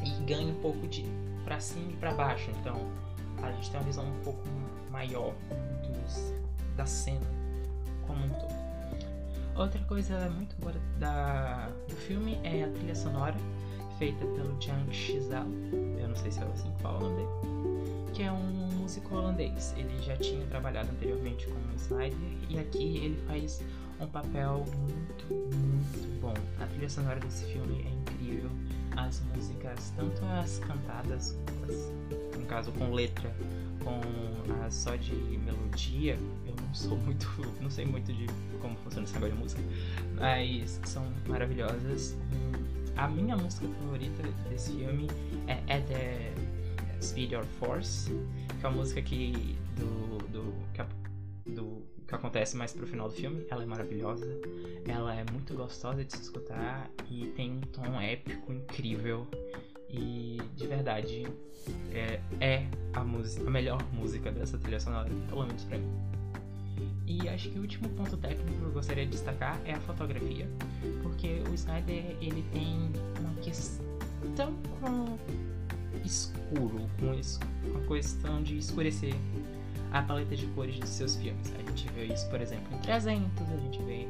E 0.04 0.24
ganha 0.24 0.52
um 0.52 0.60
pouco 0.60 0.86
de 0.88 1.04
para 1.44 1.58
cima 1.60 1.90
e 1.90 1.96
para 1.96 2.12
baixo, 2.12 2.50
então 2.60 2.76
a 3.42 3.50
gente 3.52 3.70
tem 3.70 3.80
uma 3.80 3.86
visão 3.86 4.04
um 4.04 4.20
pouco 4.22 4.42
maior 4.90 5.34
dos, 5.82 6.34
da 6.76 6.86
cena 6.86 7.26
como 8.06 8.24
um 8.24 8.28
todo. 8.28 8.60
Outra 9.56 9.80
coisa 9.84 10.30
muito 10.30 10.54
boa 10.56 10.74
da, 10.98 11.68
do 11.88 11.96
filme 11.96 12.38
é 12.44 12.64
a 12.64 12.68
trilha 12.68 12.94
sonora, 12.94 13.34
feita 13.98 14.24
pelo 14.24 14.60
Jang 14.60 14.92
Chizal, 14.92 15.46
eu 15.98 16.08
não 16.08 16.16
sei 16.16 16.30
se 16.30 16.40
é 16.40 16.44
assim 16.44 16.70
que 16.72 16.82
fala 16.82 16.98
o 16.98 17.02
nome 17.02 17.16
dele, 17.16 17.59
que 18.12 18.22
é 18.22 18.32
um 18.32 18.70
músico 18.80 19.14
holandês. 19.14 19.74
Ele 19.76 20.02
já 20.02 20.16
tinha 20.16 20.44
trabalhado 20.46 20.90
anteriormente 20.90 21.46
com 21.46 21.52
o 21.52 21.76
Snyder 21.76 22.18
e 22.48 22.58
aqui 22.58 22.98
ele 22.98 23.22
faz 23.26 23.62
um 24.00 24.06
papel 24.06 24.64
muito, 24.78 25.26
muito 25.32 26.20
bom. 26.20 26.34
A 26.60 26.66
trilha 26.66 26.88
sonora 26.88 27.20
desse 27.20 27.44
filme 27.46 27.82
é 27.82 27.90
incrível. 27.90 28.50
As 28.96 29.20
músicas, 29.34 29.92
tanto 29.96 30.24
as 30.24 30.58
cantadas, 30.58 31.36
as, 31.68 32.36
no 32.38 32.46
caso 32.46 32.72
com 32.72 32.92
letra, 32.92 33.32
com 33.84 34.00
a 34.64 34.70
só 34.70 34.96
de 34.96 35.14
melodia, 35.14 36.18
eu 36.46 36.54
não 36.56 36.74
sou 36.74 36.96
muito, 36.98 37.26
não 37.60 37.70
sei 37.70 37.86
muito 37.86 38.12
de 38.12 38.26
como 38.60 38.76
funciona 38.76 39.04
esse 39.04 39.14
negócio 39.14 39.34
de 39.34 39.42
música, 39.42 39.62
mas 40.16 40.80
são 40.84 41.06
maravilhosas. 41.26 42.16
A 42.96 43.08
minha 43.08 43.36
música 43.36 43.66
favorita 43.78 44.22
desse 44.48 44.72
filme 44.72 45.08
é 45.46 45.54
At 45.74 45.86
the 45.86 46.49
Speed 47.00 47.32
or 47.32 47.44
Force, 47.58 48.10
que 48.58 48.66
é 48.66 48.68
uma 48.68 48.78
música 48.78 49.00
que 49.02 49.56
do, 49.76 50.18
do, 50.28 50.54
que, 50.72 51.52
do 51.52 51.82
que 52.06 52.14
acontece 52.14 52.56
mais 52.56 52.72
pro 52.72 52.86
final 52.86 53.08
do 53.08 53.14
filme. 53.14 53.46
Ela 53.50 53.62
é 53.62 53.66
maravilhosa, 53.66 54.26
ela 54.86 55.14
é 55.14 55.24
muito 55.30 55.54
gostosa 55.54 56.04
de 56.04 56.12
se 56.12 56.22
escutar 56.22 56.90
e 57.10 57.26
tem 57.36 57.52
um 57.52 57.60
tom 57.60 58.00
épico 58.00 58.52
incrível. 58.52 59.26
E 59.88 60.40
de 60.56 60.66
verdade 60.68 61.26
é, 61.92 62.20
é 62.40 62.66
a, 62.92 63.02
música, 63.02 63.46
a 63.46 63.50
melhor 63.50 63.82
música 63.92 64.30
dessa 64.30 64.56
trilha 64.58 64.78
sonora, 64.78 65.10
pelo 65.28 65.46
menos 65.46 65.64
pra 65.64 65.78
mim. 65.78 66.10
E 67.06 67.28
acho 67.28 67.50
que 67.50 67.58
o 67.58 67.62
último 67.62 67.88
ponto 67.90 68.16
técnico 68.16 68.56
que 68.56 68.62
eu 68.62 68.70
gostaria 68.70 69.04
de 69.04 69.10
destacar 69.10 69.60
é 69.64 69.72
a 69.72 69.80
fotografia, 69.80 70.48
porque 71.02 71.42
o 71.50 71.54
Snyder 71.54 72.16
ele 72.20 72.44
tem 72.52 72.92
uma 73.18 73.34
questão 73.42 74.54
com 74.80 75.18
escuro, 76.04 76.88
com 76.98 77.68
uma 77.68 77.80
questão 77.86 78.42
de 78.42 78.58
escurecer 78.58 79.14
a 79.92 80.02
paleta 80.02 80.36
de 80.36 80.46
cores 80.48 80.76
de 80.76 80.88
seus 80.88 81.16
filmes. 81.16 81.52
A 81.54 81.58
gente 81.58 81.88
vê 81.90 82.06
isso, 82.06 82.28
por 82.28 82.40
exemplo, 82.40 82.66
em 82.74 82.78
300, 82.78 83.30
a 83.40 83.56
gente 83.56 83.82
vê 83.82 84.06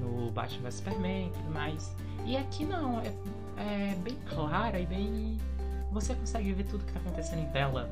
no 0.00 0.30
Batman 0.30 0.62
vs 0.64 0.74
Superman 0.74 1.28
e 1.28 1.30
tudo 1.30 1.50
mais. 1.50 1.94
E 2.26 2.36
aqui 2.36 2.64
não, 2.64 3.00
é 3.00 3.12
é 3.56 3.94
bem 3.96 4.16
clara 4.28 4.78
e 4.78 4.86
bem. 4.86 5.38
Você 5.90 6.14
consegue 6.14 6.52
ver 6.52 6.64
tudo 6.64 6.84
que 6.84 6.90
está 6.90 7.00
acontecendo 7.00 7.40
em 7.40 7.50
tela. 7.50 7.90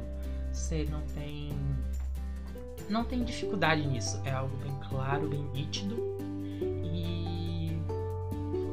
Você 0.53 0.87
não 0.91 1.01
tem. 1.15 1.53
Não 2.89 3.05
tem 3.05 3.23
dificuldade 3.23 3.87
nisso. 3.87 4.21
É 4.25 4.33
algo 4.33 4.57
bem 4.59 4.75
claro, 4.89 5.29
bem 5.29 5.43
nítido. 5.53 5.97
E. 6.85 7.71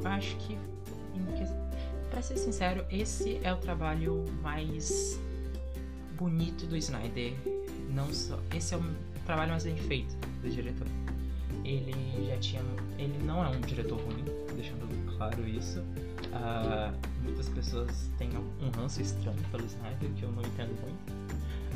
Acho 0.05 0.35
que. 0.37 0.57
Pra 2.17 2.23
ser 2.23 2.37
sincero, 2.37 2.83
esse 2.89 3.39
é 3.43 3.53
o 3.53 3.57
trabalho 3.57 4.25
mais 4.41 5.19
bonito 6.17 6.65
do 6.65 6.75
Snyder. 6.75 7.31
Não 7.93 8.11
só. 8.11 8.39
Esse 8.55 8.73
é 8.73 8.77
o 8.77 8.83
trabalho 9.23 9.51
mais 9.51 9.65
bem 9.65 9.77
feito 9.77 10.15
do 10.41 10.49
diretor. 10.49 10.87
ele 11.63 12.25
já 12.27 12.37
tinha. 12.37 12.61
Ele 12.97 13.15
não 13.23 13.45
é 13.45 13.49
um 13.49 13.61
diretor 13.61 13.99
ruim, 13.99 14.25
deixando 14.55 15.15
claro 15.15 15.47
isso. 15.47 15.79
Uh, 16.33 16.91
muitas 17.21 17.49
pessoas 17.49 18.09
têm 18.17 18.31
um 18.35 18.71
ranço 18.71 18.99
estranho 18.99 19.37
pelo 19.51 19.65
Snyder, 19.67 20.09
que 20.15 20.23
eu 20.23 20.31
não 20.31 20.41
entendo 20.41 20.75
muito. 20.81 21.13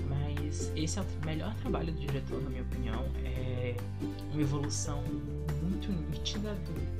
Mas 0.09 0.71
esse 0.75 0.97
é 0.97 1.03
o 1.03 1.05
melhor 1.23 1.53
trabalho 1.57 1.93
do 1.93 1.99
diretor, 1.99 2.41
na 2.41 2.49
minha 2.49 2.63
opinião. 2.63 3.05
É 3.23 3.75
uma 4.33 4.41
evolução 4.41 5.03
muito 5.61 5.91
nítida 6.09 6.55
do, 6.55 6.90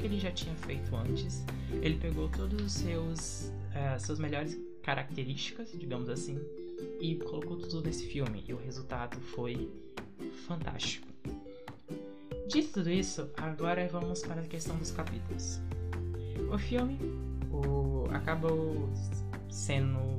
que 0.00 0.06
ele 0.06 0.18
já 0.18 0.32
tinha 0.32 0.54
feito 0.54 0.96
antes. 0.96 1.44
Ele 1.82 1.96
pegou 1.98 2.28
todos 2.30 2.60
os 2.62 2.72
seus, 2.72 3.52
uh, 3.74 4.00
seus 4.00 4.18
melhores 4.18 4.58
características, 4.82 5.72
digamos 5.78 6.08
assim, 6.08 6.40
e 6.98 7.16
colocou 7.16 7.58
tudo 7.58 7.82
nesse 7.82 8.06
filme. 8.06 8.42
E 8.48 8.54
o 8.54 8.56
resultado 8.56 9.20
foi 9.20 9.70
fantástico. 10.46 11.06
Dito 12.48 12.72
tudo 12.72 12.90
isso, 12.90 13.30
agora 13.36 13.86
vamos 13.88 14.22
para 14.22 14.40
a 14.40 14.46
questão 14.46 14.76
dos 14.78 14.90
capítulos. 14.90 15.60
O 16.50 16.58
filme 16.58 16.98
o, 17.52 18.08
acabou 18.10 18.88
sendo 19.50 20.16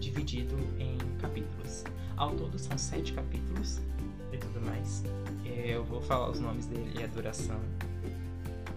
dividido 0.00 0.56
em 0.78 0.96
capítulos. 1.18 1.84
Ao 2.16 2.34
todo 2.34 2.58
são 2.58 2.76
sete 2.78 3.12
capítulos 3.12 3.78
e 4.32 4.38
tudo 4.38 4.60
mais. 4.62 5.04
Eu 5.44 5.84
vou 5.84 6.00
falar 6.00 6.30
os 6.30 6.40
nomes 6.40 6.66
dele 6.66 6.92
e 6.98 7.04
a 7.04 7.06
duração 7.06 7.60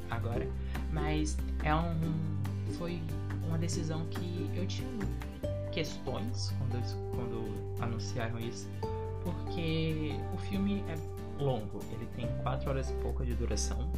agora, 0.09 0.47
mas 0.91 1.37
é 1.63 1.73
um 1.73 1.95
foi 2.77 3.01
uma 3.47 3.57
decisão 3.57 4.05
que 4.07 4.49
eu 4.55 4.65
tive 4.65 4.87
questões 5.71 6.53
quando, 6.57 6.81
quando 7.11 7.83
anunciaram 7.83 8.39
isso, 8.39 8.67
porque 9.23 10.11
o 10.33 10.37
filme 10.37 10.83
é 10.89 11.43
longo, 11.43 11.79
ele 11.91 12.07
tem 12.15 12.27
4 12.43 12.69
horas 12.69 12.89
e 12.89 12.93
pouco 12.95 13.25
de 13.25 13.33
duração 13.33 13.89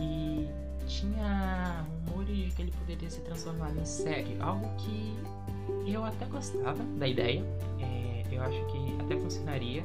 e 0.00 0.48
tinha 0.86 1.84
rumores 2.06 2.36
de 2.36 2.50
que 2.50 2.62
ele 2.62 2.72
poderia 2.72 3.10
ser 3.10 3.20
transformado 3.20 3.78
em 3.78 3.84
série, 3.84 4.36
algo 4.40 4.66
que 4.76 5.18
eu 5.86 6.04
até 6.04 6.24
gostava 6.26 6.82
da 6.98 7.06
ideia, 7.06 7.44
é, 7.80 8.24
eu 8.30 8.42
acho 8.42 8.64
que 8.66 8.96
até 9.04 9.16
funcionaria, 9.18 9.84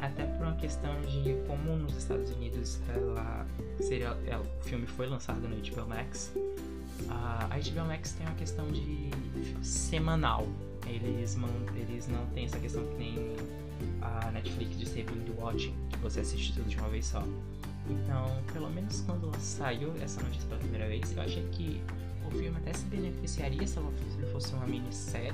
até 0.00 0.24
por 0.24 0.46
uma 0.46 0.56
questão 0.56 1.00
de 1.02 1.34
como 1.46 1.76
nos 1.76 1.96
Estados 1.96 2.30
Unidos 2.30 2.80
ela 2.88 3.46
seria, 3.80 4.16
ela, 4.26 4.44
o 4.60 4.64
filme 4.64 4.86
foi 4.86 5.06
lançado 5.06 5.40
no 5.40 5.56
HBO 5.56 5.88
Max, 5.88 6.32
a 7.08 7.48
HBO 7.48 7.86
Max 7.86 8.12
tem 8.12 8.26
uma 8.26 8.36
questão 8.36 8.66
de 8.70 9.10
semanal. 9.62 10.46
Eles, 10.86 11.36
eles 11.76 12.08
não 12.08 12.24
têm 12.34 12.46
essa 12.46 12.58
questão 12.58 12.84
que 12.86 12.94
nem 12.94 13.36
a 14.00 14.30
Netflix 14.30 14.78
de 14.78 14.88
ser 14.88 15.04
binge 15.04 15.32
watching, 15.38 15.74
que 15.90 15.98
você 15.98 16.20
assiste 16.20 16.54
tudo 16.54 16.68
de 16.68 16.76
uma 16.78 16.88
vez 16.88 17.06
só. 17.06 17.22
Então, 17.88 18.42
pelo 18.52 18.70
menos 18.70 19.00
quando 19.02 19.30
saiu 19.38 19.92
essa 20.02 20.22
notícia 20.22 20.46
pela 20.48 20.60
primeira 20.60 20.86
vez, 20.88 21.16
eu 21.16 21.22
achei 21.22 21.42
que 21.52 21.80
o 22.26 22.30
filme 22.30 22.56
até 22.58 22.72
se 22.72 22.84
beneficiaria 22.86 23.66
se 23.66 23.78
ela 23.78 23.90
fosse 24.32 24.52
uma 24.52 24.66
minissérie, 24.66 25.32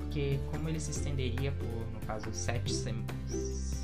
porque 0.00 0.38
como 0.50 0.68
ele 0.68 0.78
se 0.78 0.90
estenderia 0.92 1.52
por, 1.52 1.81
caso, 2.06 2.32
sete, 2.32 2.72
sem, 2.72 3.04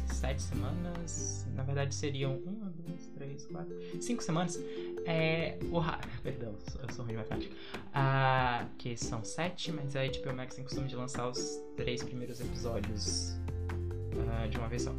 sete 0.07 0.43
semanas, 0.43 1.47
na 1.55 1.63
verdade 1.63 1.95
seriam 1.95 2.37
uma, 2.39 2.71
duas, 2.71 3.07
três, 3.09 3.47
quatro, 3.47 3.75
cinco 4.01 4.23
semanas, 4.23 4.59
é, 5.07 5.59
o 5.71 5.81
Perdão, 6.23 6.55
eu 6.83 6.95
sou 6.95 7.05
ruim 7.05 7.15
de 7.15 7.19
matemática. 7.19 7.55
Ah, 7.95 8.67
que 8.77 8.97
são 8.97 9.25
sete, 9.25 9.73
mas 9.73 9.97
a 9.97 10.01
HBO 10.05 10.35
Max 10.35 10.55
tem 10.55 10.65
costume 10.65 10.89
de 10.89 10.97
lançar 10.97 11.29
os 11.29 11.61
três 11.77 12.03
primeiros 12.03 12.41
episódios 12.41 13.37
ah, 14.31 14.47
de 14.47 14.59
uma 14.59 14.69
vez 14.69 14.83
só. 14.83 14.93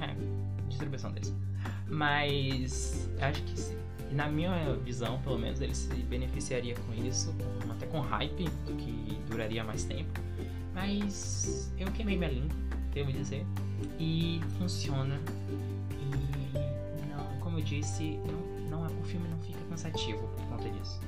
É, 0.00 0.14
distribuição 0.68 1.10
deles. 1.10 1.34
Mas 1.88 3.08
acho 3.20 3.42
que 3.44 3.58
se, 3.58 3.76
na 4.12 4.28
minha 4.28 4.74
visão, 4.76 5.20
pelo 5.22 5.38
menos, 5.38 5.60
ele 5.60 5.74
se 5.74 5.88
beneficiaria 5.88 6.74
com 6.74 6.94
isso, 6.94 7.34
com, 7.64 7.72
até 7.72 7.86
com 7.86 8.00
hype, 8.00 8.44
que 8.78 9.18
duraria 9.28 9.64
mais 9.64 9.84
tempo. 9.84 10.27
Mas 10.80 11.72
eu 11.76 11.90
queimei 11.92 12.16
minha 12.16 12.30
língua, 12.30 12.56
devo 12.92 13.12
dizer, 13.12 13.44
e 13.98 14.40
funciona. 14.58 15.18
E 15.90 17.08
não, 17.08 17.40
como 17.40 17.58
eu 17.58 17.64
disse, 17.64 18.18
não 18.28 18.58
não, 18.68 19.00
o 19.00 19.04
filme 19.04 19.28
não 19.28 19.38
fica 19.38 19.58
cansativo 19.68 20.26
por 20.28 20.44
conta 20.46 20.68
disso. 20.70 21.00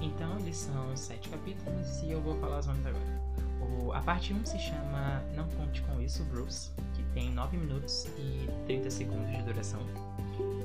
Então, 0.00 0.38
eles 0.38 0.56
são 0.56 0.96
sete 0.96 1.28
capítulos 1.28 2.02
e 2.02 2.10
eu 2.10 2.20
vou 2.20 2.38
falar 2.38 2.60
os 2.60 2.66
nomes 2.66 2.86
agora. 2.86 3.20
O, 3.60 3.92
a 3.92 4.00
parte 4.00 4.32
1 4.32 4.46
se 4.46 4.58
chama 4.58 5.22
Não 5.34 5.46
Conte 5.48 5.82
Com 5.82 6.00
Isso, 6.00 6.24
Bruce, 6.24 6.70
que 6.94 7.02
tem 7.12 7.30
9 7.32 7.56
minutos 7.56 8.06
e 8.16 8.48
30 8.66 8.90
segundos 8.90 9.30
de 9.30 9.42
duração. 9.42 9.80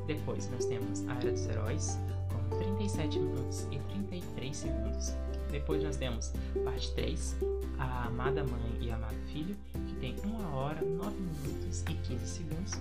Depois 0.08 0.50
nós 0.52 0.66
temos 0.66 1.06
A 1.10 1.16
Era 1.16 1.32
dos 1.32 1.46
Heróis, 1.48 2.00
com 2.30 2.58
37 2.58 3.20
minutos 3.20 3.68
e 3.72 3.80
33 3.80 4.56
segundos. 4.56 5.14
Depois 5.52 5.84
nós 5.84 5.98
temos 5.98 6.34
parte 6.64 6.94
3, 6.94 7.38
A 7.78 8.06
Amada 8.08 8.44
Mãe 8.44 8.78
e 8.82 8.92
Amado 8.92 9.16
Filho, 9.32 9.56
que 9.88 9.96
tem 9.96 10.16
1 10.26 10.54
hora, 10.54 10.82
9 10.82 11.16
minutos 11.16 11.82
e 11.82 11.94
15 11.94 12.28
segundos. 12.28 12.74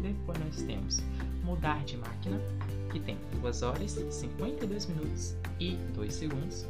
Depois 0.00 0.38
nós 0.38 0.62
temos 0.62 1.02
Mudar 1.44 1.84
de 1.84 1.96
Máquina, 1.96 2.40
que 2.90 3.00
tem 3.00 3.16
2 3.40 3.62
horas, 3.62 3.90
52 3.90 4.86
minutos 4.86 5.34
e 5.60 5.76
2 5.94 6.14
segundos. 6.14 6.66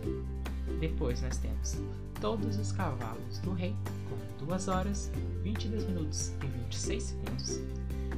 Depois 0.81 1.23
nós 1.23 1.37
temos 1.38 1.77
Todos 2.21 2.57
os 2.57 2.73
Cavalos 2.73 3.38
do 3.41 3.53
Rei, 3.53 3.75
com 4.09 4.47
2 4.47 4.69
horas, 4.69 5.11
22 5.43 5.85
minutos 5.85 6.33
e 6.43 6.47
26 6.47 7.03
segundos. 7.03 7.61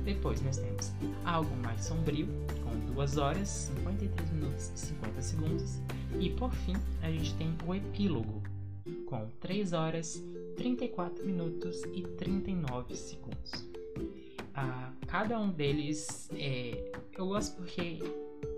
Depois 0.04 0.42
nós 0.42 0.58
temos 0.58 0.92
Algo 1.24 1.54
Mais 1.56 1.84
Sombrio, 1.84 2.28
com 2.62 2.94
2 2.94 3.16
horas, 3.16 3.48
53 3.48 4.30
minutos 4.30 4.70
e 4.74 4.78
50 4.78 5.22
segundos. 5.22 5.78
E 6.20 6.30
por 6.30 6.52
fim, 6.52 6.74
a 7.02 7.10
gente 7.10 7.34
tem 7.34 7.54
o 7.66 7.74
Epílogo, 7.74 8.42
com 9.06 9.28
3 9.40 9.72
horas, 9.72 10.22
34 10.56 11.24
minutos 11.24 11.82
e 11.92 12.02
39 12.02 12.94
segundos. 12.94 13.68
Ah, 14.54 14.92
cada 15.06 15.38
um 15.38 15.50
deles 15.50 16.28
é, 16.32 16.92
eu 17.18 17.26
gosto 17.26 17.56
porque 17.56 17.98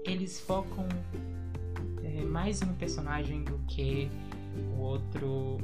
eles 0.04 0.40
focam 0.40 0.86
é, 2.04 2.22
mais 2.24 2.60
um 2.62 2.74
personagem 2.74 3.44
do 3.44 3.58
que 3.66 4.10
o 4.76 4.80
outro 4.80 5.58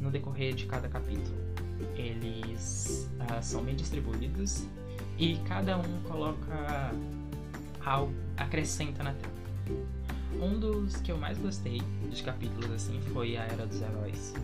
no 0.00 0.10
decorrer 0.10 0.54
de 0.54 0.66
cada 0.66 0.88
capítulo. 0.88 1.36
Eles 1.96 3.10
uh, 3.18 3.42
são 3.42 3.64
bem 3.64 3.74
distribuídos 3.74 4.66
e 5.18 5.36
cada 5.48 5.78
um 5.78 6.02
coloca 6.08 6.92
algo, 7.84 8.12
acrescenta 8.36 9.02
na 9.02 9.14
tela. 9.14 9.32
Um 10.40 10.58
dos 10.58 10.96
que 10.96 11.12
eu 11.12 11.18
mais 11.18 11.38
gostei 11.38 11.80
de 12.10 12.22
capítulos 12.22 12.70
assim 12.70 13.00
foi 13.12 13.36
a 13.36 13.44
Era 13.44 13.66
dos 13.66 13.80
Heróis, 13.80 14.34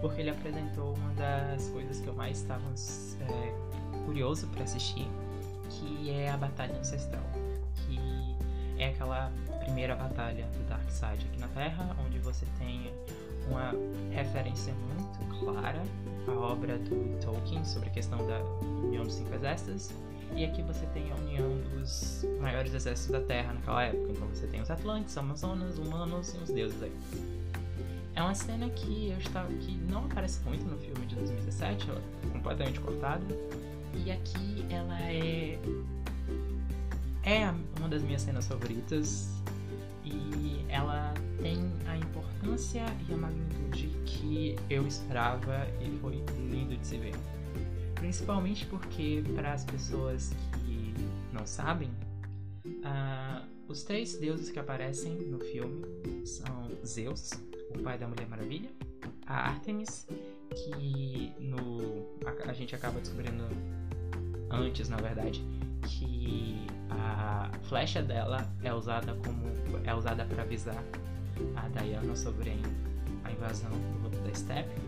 porque 0.00 0.20
ele 0.20 0.30
apresentou 0.30 0.94
uma 0.94 1.12
das 1.14 1.68
coisas 1.68 2.00
que 2.00 2.06
eu 2.06 2.14
mais 2.14 2.40
estava 2.40 2.62
é, 3.20 4.04
curioso 4.04 4.46
para 4.48 4.64
assistir, 4.64 5.06
que 5.70 6.10
é 6.10 6.30
a 6.30 6.36
Batalha 6.36 6.76
Ancestral 6.78 7.22
é 8.78 8.88
aquela 8.88 9.32
primeira 9.64 9.94
batalha 9.94 10.46
do 10.46 10.68
Darkseid 10.68 11.24
aqui 11.26 11.40
na 11.40 11.48
Terra, 11.48 11.96
onde 12.04 12.18
você 12.18 12.46
tem 12.58 12.92
uma 13.48 13.72
referência 14.10 14.74
muito 14.74 15.38
clara 15.38 15.82
à 16.26 16.32
obra 16.32 16.78
do 16.78 17.18
Tolkien 17.20 17.64
sobre 17.64 17.88
a 17.88 17.92
questão 17.92 18.18
da 18.26 18.38
União 18.84 19.04
dos 19.04 19.14
Cinco 19.14 19.34
Exércitos. 19.34 19.90
E 20.34 20.44
aqui 20.44 20.62
você 20.62 20.84
tem 20.86 21.10
a 21.12 21.14
união 21.16 21.56
dos 21.74 22.24
maiores 22.40 22.74
exércitos 22.74 23.12
da 23.12 23.20
Terra 23.20 23.52
naquela 23.52 23.84
época. 23.84 24.12
Então 24.12 24.28
você 24.28 24.46
tem 24.46 24.60
os 24.60 24.70
Atlantes, 24.70 25.16
Amazonas, 25.16 25.78
humanos 25.78 26.34
e 26.34 26.38
os 26.38 26.50
deuses 26.50 26.82
aí. 26.82 26.92
É 28.16 28.22
uma 28.22 28.34
cena 28.34 28.68
que 28.70 29.10
eu 29.10 29.18
estava 29.18 29.52
que 29.52 29.76
não 29.90 30.04
aparece 30.04 30.40
muito 30.44 30.64
no 30.64 30.78
filme 30.78 31.06
de 31.06 31.16
2017, 31.16 31.90
ela 31.90 32.00
é 32.00 32.32
completamente 32.32 32.80
cortada. 32.80 33.24
E 34.04 34.10
aqui 34.10 34.64
ela 34.70 34.98
é 35.00 35.58
é 37.24 37.50
uma 37.78 37.88
das 37.88 38.02
minhas 38.02 38.22
cenas 38.22 38.46
favoritas 38.46 39.30
e 40.04 40.64
ela 40.68 41.14
tem 41.40 41.58
a 41.86 41.96
importância 41.96 42.84
e 43.08 43.14
a 43.14 43.16
magnitude 43.16 43.88
que 44.04 44.56
eu 44.68 44.86
esperava 44.86 45.66
e 45.80 45.98
foi 46.00 46.22
lindo 46.50 46.76
de 46.76 46.86
se 46.86 46.98
ver. 46.98 47.14
Principalmente 48.04 48.66
porque, 48.66 49.24
para 49.34 49.54
as 49.54 49.64
pessoas 49.64 50.30
que 50.58 50.92
não 51.32 51.46
sabem, 51.46 51.88
uh, 52.66 53.48
os 53.66 53.82
três 53.82 54.18
deuses 54.18 54.50
que 54.50 54.58
aparecem 54.58 55.14
no 55.14 55.40
filme 55.40 55.86
são 56.26 56.70
Zeus, 56.84 57.30
o 57.74 57.78
pai 57.78 57.96
da 57.96 58.06
Mulher 58.06 58.28
Maravilha, 58.28 58.70
a 59.26 59.48
Artemis, 59.48 60.06
que 60.50 61.32
no, 61.40 62.06
a, 62.26 62.50
a 62.50 62.52
gente 62.52 62.74
acaba 62.74 63.00
descobrindo 63.00 63.44
antes, 64.50 64.90
na 64.90 64.98
verdade, 64.98 65.42
que 65.88 66.66
a 66.90 67.50
flecha 67.62 68.02
dela 68.02 68.46
é 68.62 68.74
usada 68.74 69.14
como 69.14 69.46
é 69.82 69.94
usada 69.94 70.26
para 70.26 70.42
avisar 70.42 70.84
a 71.56 71.68
Diana 71.68 72.14
sobre 72.14 72.50
a 73.24 73.32
invasão 73.32 73.70
do 73.70 74.10
da 74.22 74.34
Steppe. 74.34 74.78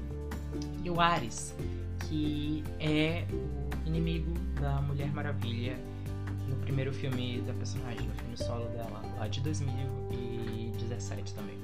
E 0.85 0.91
o 0.91 1.01
Ares, 1.01 1.55
que 2.09 2.63
é 2.79 3.25
o 3.33 3.87
inimigo 3.87 4.33
da 4.61 4.81
Mulher 4.83 5.13
Maravilha 5.13 5.77
no 6.49 6.57
primeiro 6.57 6.93
filme 6.93 7.41
da 7.43 7.53
personagem, 7.53 8.07
no 8.07 8.15
filme 8.15 8.37
solo 8.37 8.67
dela, 8.67 9.03
lá 9.19 9.29
de 9.29 9.41
2017 9.41 11.35
também. 11.35 11.59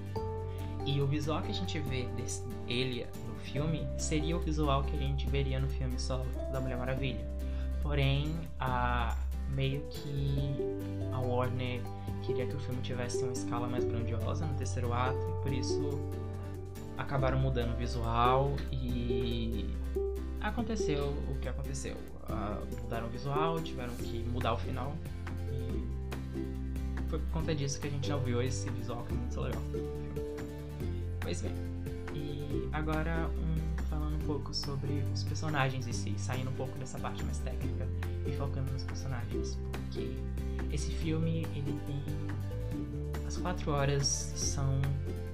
E 0.84 1.00
o 1.00 1.06
visual 1.06 1.40
que 1.42 1.50
a 1.50 1.54
gente 1.54 1.78
vê 1.78 2.06
desse, 2.16 2.42
ele 2.66 3.06
no 3.28 3.34
filme 3.36 3.86
seria 3.96 4.36
o 4.36 4.40
visual 4.40 4.82
que 4.82 4.96
a 4.96 4.98
gente 4.98 5.28
veria 5.28 5.60
no 5.60 5.68
filme 5.68 5.98
solo 5.98 6.26
da 6.52 6.60
Mulher 6.60 6.76
Maravilha. 6.76 7.24
Porém, 7.82 8.34
a, 8.58 9.16
meio 9.50 9.82
que 9.90 10.56
a 11.12 11.20
Warner 11.20 11.80
queria 12.22 12.46
que 12.46 12.56
o 12.56 12.58
filme 12.58 12.80
tivesse 12.82 13.22
uma 13.22 13.32
escala 13.32 13.68
mais 13.68 13.84
grandiosa 13.84 14.44
no 14.44 14.54
terceiro 14.54 14.92
ato 14.92 15.18
e 15.18 15.42
por 15.42 15.52
isso 15.52 16.00
acabaram 16.96 17.38
mudando 17.38 17.74
o 17.74 17.76
visual 17.76 18.52
e 18.70 19.66
aconteceu 20.42 21.08
o 21.30 21.38
que 21.40 21.48
aconteceu. 21.48 21.96
Uh, 22.28 22.82
mudaram 22.82 23.06
o 23.06 23.10
visual, 23.10 23.60
tiveram 23.60 23.94
que 23.96 24.24
mudar 24.30 24.54
o 24.54 24.56
final 24.58 24.94
e 25.50 27.08
foi 27.08 27.18
por 27.18 27.28
conta 27.30 27.54
disso 27.54 27.80
que 27.80 27.86
a 27.86 27.90
gente 27.90 28.08
não 28.08 28.20
viu 28.20 28.40
esse 28.42 28.68
visual 28.70 29.04
que 29.04 29.12
é 29.12 29.16
muito 29.16 29.40
legal. 29.40 29.62
Pois 31.20 31.42
bem, 31.42 31.52
e 32.14 32.68
agora 32.72 33.28
um, 33.28 33.84
falando 33.84 34.16
um 34.16 34.26
pouco 34.26 34.54
sobre 34.54 35.04
os 35.14 35.22
personagens 35.22 35.86
em 35.86 35.92
si, 35.92 36.14
saindo 36.16 36.50
um 36.50 36.54
pouco 36.54 36.76
dessa 36.78 36.98
parte 36.98 37.22
mais 37.24 37.38
técnica 37.38 37.86
e 38.26 38.32
focando 38.32 38.70
nos 38.72 38.82
personagens, 38.82 39.58
porque 39.72 40.16
esse 40.72 40.90
filme 40.90 41.46
ele 41.54 41.78
tem 41.86 42.02
as 43.26 43.36
quatro 43.36 43.70
horas 43.70 44.06
são 44.06 44.80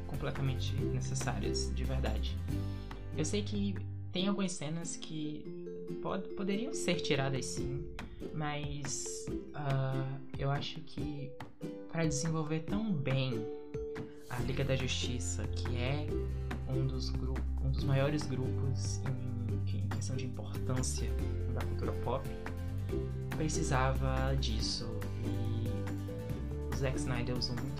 completamente 0.07 0.73
necessárias, 0.75 1.73
de 1.75 1.85
verdade. 1.85 2.37
Eu 3.17 3.25
sei 3.25 3.43
que 3.43 3.75
tem 4.19 4.27
algumas 4.27 4.51
cenas 4.51 4.97
que 4.97 5.45
pod 6.03 6.27
poderiam 6.31 6.75
ser 6.75 6.97
tiradas 6.97 7.47
sim, 7.47 7.85
mas 8.35 9.27
uh, 9.31 10.21
eu 10.37 10.51
acho 10.51 10.81
que 10.81 11.31
para 11.93 12.05
desenvolver 12.05 12.65
tão 12.65 12.93
bem 12.93 13.41
a 14.29 14.41
Liga 14.41 14.65
da 14.65 14.75
Justiça, 14.75 15.45
que 15.47 15.77
é 15.77 16.09
um 16.69 16.85
dos, 16.85 17.11
um 17.65 17.71
dos 17.71 17.85
maiores 17.85 18.25
grupos 18.27 19.01
em, 19.07 19.79
em 19.79 19.89
questão 19.89 20.17
de 20.17 20.27
importância 20.27 21.09
da 21.55 21.65
cultura 21.67 21.93
pop, 22.03 22.29
precisava 23.37 24.35
disso. 24.35 24.85
E 25.25 26.75
o 26.75 26.77
Zack 26.77 26.99
Snyder 26.99 27.39
usou 27.39 27.55
muito 27.55 27.78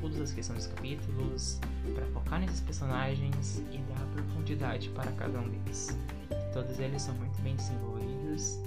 todas 0.00 0.20
as 0.20 0.32
questões 0.32 0.64
dos 0.64 0.74
capítulos 0.74 1.58
para 1.94 2.06
focar 2.06 2.40
nesses 2.40 2.60
personagens 2.60 3.62
e 3.72 3.78
dar 3.78 4.04
profundidade 4.12 4.88
para 4.90 5.10
cada 5.12 5.40
um 5.40 5.48
deles. 5.48 5.96
Todos 6.52 6.78
eles 6.78 7.02
são 7.02 7.14
muito 7.14 7.40
bem 7.42 7.56
desenvolvidos 7.56 8.58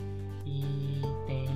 e 0.46 1.02
tem 1.28 1.48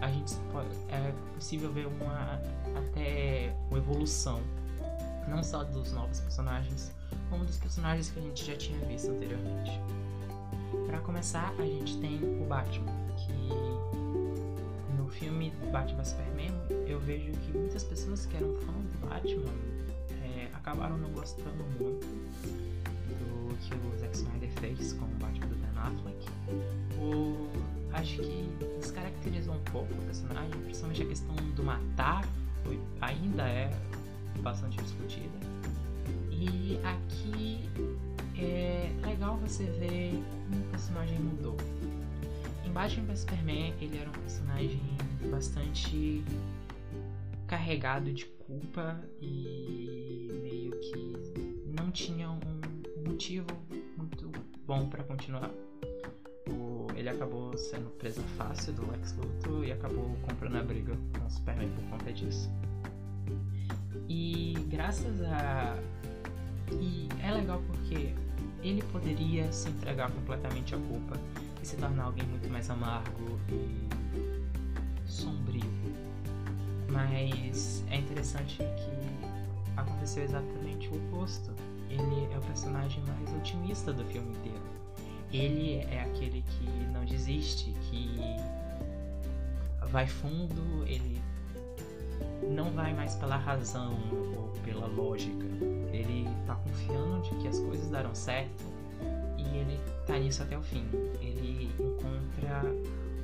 a 0.00 0.10
gente 0.10 0.34
pode, 0.52 0.68
é 0.90 1.12
possível 1.34 1.72
ver 1.72 1.86
uma 1.86 2.40
até 2.76 3.52
uma 3.68 3.78
evolução 3.78 4.40
não 5.28 5.42
só 5.42 5.62
dos 5.64 5.92
novos 5.92 6.20
personagens, 6.20 6.92
como 7.28 7.44
dos 7.44 7.58
personagens 7.58 8.10
que 8.10 8.18
a 8.18 8.22
gente 8.22 8.44
já 8.44 8.56
tinha 8.56 8.78
visto 8.86 9.10
anteriormente. 9.10 9.72
Para 10.86 10.98
começar, 11.00 11.52
a 11.58 11.62
gente 11.62 11.98
tem 11.98 12.18
o 12.40 12.46
Batman, 12.46 12.92
no 15.08 15.14
filme 15.14 15.50
Batman 15.72 16.04
Superman 16.04 16.52
eu 16.86 17.00
vejo 17.00 17.32
que 17.32 17.56
muitas 17.56 17.82
pessoas 17.82 18.26
que 18.26 18.36
eram 18.36 18.54
fãs 18.56 18.84
do 18.84 19.08
Batman 19.08 19.54
é, 20.22 20.48
acabaram 20.52 20.98
não 20.98 21.10
gostando 21.12 21.64
muito 21.80 22.06
do 23.08 23.56
que 23.56 23.74
o 23.74 23.98
Zack 23.98 24.14
Snyder 24.14 24.50
fez 24.60 24.92
com 24.92 25.06
o 25.06 25.08
Batman 25.18 25.46
do 25.46 25.54
Ben 25.56 25.70
Affleck. 25.78 26.28
Acho 27.94 28.18
que 28.18 28.48
descaracterizou 28.78 29.54
um 29.54 29.60
pouco 29.72 29.92
o 29.94 29.96
personagem, 30.04 30.50
principalmente 30.62 31.02
a 31.02 31.06
questão 31.06 31.34
do 31.56 31.64
matar, 31.64 32.22
foi, 32.62 32.78
ainda 33.00 33.48
é 33.48 33.74
bastante 34.42 34.76
discutida. 34.76 35.38
E 36.30 36.78
aqui 36.84 37.66
é 38.38 38.92
legal 39.06 39.38
você 39.38 39.64
ver 39.64 40.22
como 40.50 40.60
o 40.60 40.68
personagem 40.68 41.18
mudou. 41.18 41.56
Batman 42.78 43.06
vs 43.06 43.18
Superman, 43.22 43.74
ele 43.80 43.98
era 43.98 44.08
um 44.08 44.12
personagem 44.12 44.80
bastante 45.28 46.24
carregado 47.48 48.12
de 48.12 48.24
culpa 48.24 49.02
e 49.20 50.30
meio 50.40 50.78
que 50.78 51.72
não 51.76 51.90
tinha 51.90 52.30
um 52.30 52.38
motivo 53.04 53.48
muito 53.96 54.30
bom 54.64 54.88
para 54.88 55.02
continuar. 55.02 55.50
O, 56.48 56.86
ele 56.94 57.08
acabou 57.08 57.58
sendo 57.58 57.90
presa 57.98 58.22
fácil 58.36 58.72
do 58.74 58.88
Lex 58.92 59.12
Luthor 59.16 59.64
e 59.64 59.72
acabou 59.72 60.16
comprando 60.22 60.58
a 60.58 60.62
briga 60.62 60.96
com 61.18 61.26
o 61.26 61.30
Superman 61.32 61.68
por 61.70 61.82
conta 61.90 62.12
disso. 62.12 62.48
E 64.08 64.54
graças 64.68 65.20
a. 65.22 65.76
E 66.80 67.08
é 67.24 67.32
legal 67.32 67.60
porque 67.66 68.14
ele 68.62 68.82
poderia 68.92 69.50
se 69.50 69.68
entregar 69.68 70.12
completamente 70.12 70.76
à 70.76 70.78
culpa 70.78 71.18
se 71.68 71.76
tornar 71.76 72.04
alguém 72.04 72.26
muito 72.26 72.48
mais 72.48 72.70
amargo 72.70 73.38
e 73.50 73.86
sombrio. 75.04 75.70
Mas 76.88 77.84
é 77.90 77.96
interessante 77.96 78.56
que 78.56 79.76
aconteceu 79.76 80.24
exatamente 80.24 80.88
o 80.88 80.96
oposto. 80.96 81.52
Ele 81.90 82.26
é 82.32 82.38
o 82.38 82.40
personagem 82.40 83.04
mais 83.04 83.34
otimista 83.36 83.92
do 83.92 84.02
filme 84.06 84.30
inteiro. 84.30 84.62
Ele 85.30 85.74
é 85.90 86.04
aquele 86.04 86.40
que 86.40 86.70
não 86.90 87.04
desiste, 87.04 87.74
que 87.90 88.18
vai 89.90 90.06
fundo, 90.06 90.86
ele 90.86 91.20
não 92.50 92.70
vai 92.70 92.94
mais 92.94 93.14
pela 93.14 93.36
razão 93.36 93.92
ou 94.38 94.48
pela 94.64 94.86
lógica. 94.86 95.44
Ele 95.92 96.26
tá 96.46 96.54
confiando 96.54 97.20
de 97.20 97.34
que 97.42 97.48
as 97.48 97.58
coisas 97.60 97.90
darão 97.90 98.14
certo 98.14 98.64
e 99.36 99.42
ele 99.42 99.78
tá 100.06 100.18
nisso 100.18 100.42
até 100.42 100.56
o 100.56 100.62
fim. 100.62 100.86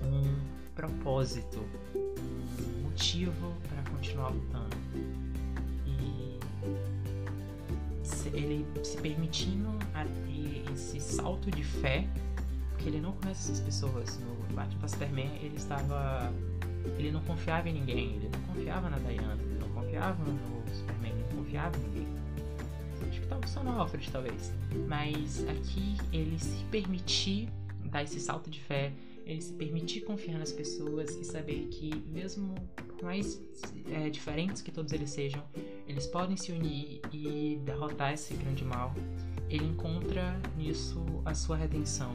Um 0.03 0.35
propósito, 0.75 1.61
um 1.95 2.83
motivo 2.83 3.53
para 3.69 3.83
continuar 3.91 4.29
lutando. 4.29 4.77
E 5.87 6.39
ele 8.33 8.67
se 8.83 8.97
permitindo 8.99 9.71
a 9.95 10.05
ter 10.05 10.73
esse 10.73 11.01
salto 11.01 11.51
de 11.51 11.63
fé, 11.63 12.07
porque 12.71 12.89
ele 12.89 13.01
não 13.01 13.13
conhece 13.13 13.53
essas 13.53 13.61
pessoas. 13.61 14.19
No 14.21 14.55
Batman 14.55 14.89
Superman 14.89 15.31
ele 15.43 15.57
estava 15.57 16.33
ele 16.99 17.11
não 17.11 17.21
confiava 17.23 17.69
em 17.69 17.75
ninguém, 17.75 18.17
ele 18.17 18.31
não 18.33 18.41
confiava 18.55 18.91
na 18.91 18.99
Diana, 18.99 19.39
ele 19.41 19.59
não 19.59 19.69
confiava 19.71 20.23
no 20.23 20.75
Superman, 20.75 21.13
ele 21.13 21.25
não 21.31 21.39
confiava 21.39 21.77
em 21.77 21.81
ninguém. 21.81 22.09
Acho 23.09 23.21
que 23.21 23.27
tava 23.27 23.47
só 23.47 23.63
no 23.63 23.71
Alfred, 23.71 24.11
talvez. 24.11 24.53
Mas 24.87 25.45
aqui 25.49 25.97
ele 26.13 26.39
se 26.39 26.65
permitir 26.65 27.49
dar 27.95 28.03
esse 28.03 28.21
salto 28.21 28.51
de 28.51 28.61
fé, 28.61 28.93
ele 29.25 29.41
se 29.41 29.53
permitir 29.55 30.03
confiar 30.03 30.39
nas 30.39 30.53
pessoas 30.53 31.17
e 31.17 31.25
saber 31.25 31.69
que, 31.71 31.95
mesmo 32.13 32.55
mais 33.03 33.41
é, 33.91 34.11
diferentes 34.11 34.63
que 34.63 34.71
todos 34.71 34.93
eles 34.93 35.11
sejam, 35.11 35.43
eles 35.87 36.07
podem 36.07 36.37
se 36.37 36.53
unir 36.53 37.01
e 37.13 37.59
derrotar 37.65 38.13
esse 38.13 38.35
grande 38.35 38.65
mal. 38.65 38.95
Ele 39.49 39.65
encontra 39.65 40.39
nisso 40.57 41.05
a 41.25 41.35
sua 41.35 41.57
redenção 41.57 42.13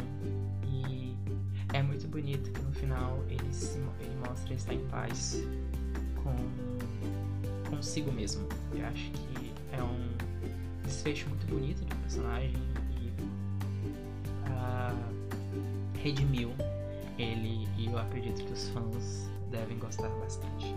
é 1.74 1.84
muito 1.84 2.08
bonito 2.08 2.52
que 2.52 2.62
no 2.62 2.74
final 2.74 3.24
ele, 3.30 3.54
se, 3.54 3.78
ele 4.00 4.16
mostra 4.28 4.54
estar 4.54 4.74
em 4.74 4.86
paz 4.88 5.44
com 6.16 6.36
consigo 7.70 8.12
mesmo. 8.12 8.48
Eu 8.74 8.86
acho 8.88 9.12
que 9.12 9.52
é 9.72 9.84
um 9.84 10.10
desfecho 10.84 11.30
muito 11.30 11.46
bonito 11.46 11.86
do 11.86 11.96
personagem 11.98 12.58
e 13.00 13.10
uh, 14.50 15.19
redimiu 16.04 16.54
ele 17.18 17.68
e 17.78 17.88
eu 17.88 17.98
acredito 17.98 18.44
que 18.44 18.54
os 18.54 18.70
fãs 18.70 19.30
devem 19.52 19.78
gostar 19.78 20.10
bastante. 20.20 20.76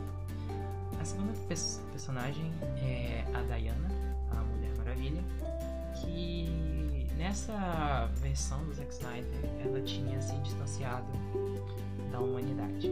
A 1.01 1.05
segunda 1.05 1.33
personagem 1.91 2.53
é 2.79 3.25
a 3.35 3.43
Diana, 3.43 3.89
a 4.31 4.37
Mulher 4.37 4.77
Maravilha, 4.77 5.23
que 6.01 7.07
nessa 7.17 8.11
versão 8.17 8.65
do 8.65 8.75
Zack 8.75 8.93
Snyder, 8.93 9.41
ela 9.65 9.81
tinha 9.83 10.21
se 10.21 10.35
distanciado 10.39 11.07
da 12.11 12.21
humanidade. 12.21 12.91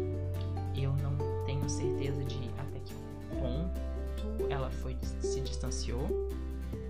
Eu 0.74 0.92
não 0.94 1.16
tenho 1.46 1.68
certeza 1.68 2.24
de 2.24 2.50
até 2.58 2.78
que 2.80 2.94
ponto 3.38 4.50
ela 4.52 4.70
foi 4.70 4.96
se 5.20 5.40
distanciou, 5.40 6.06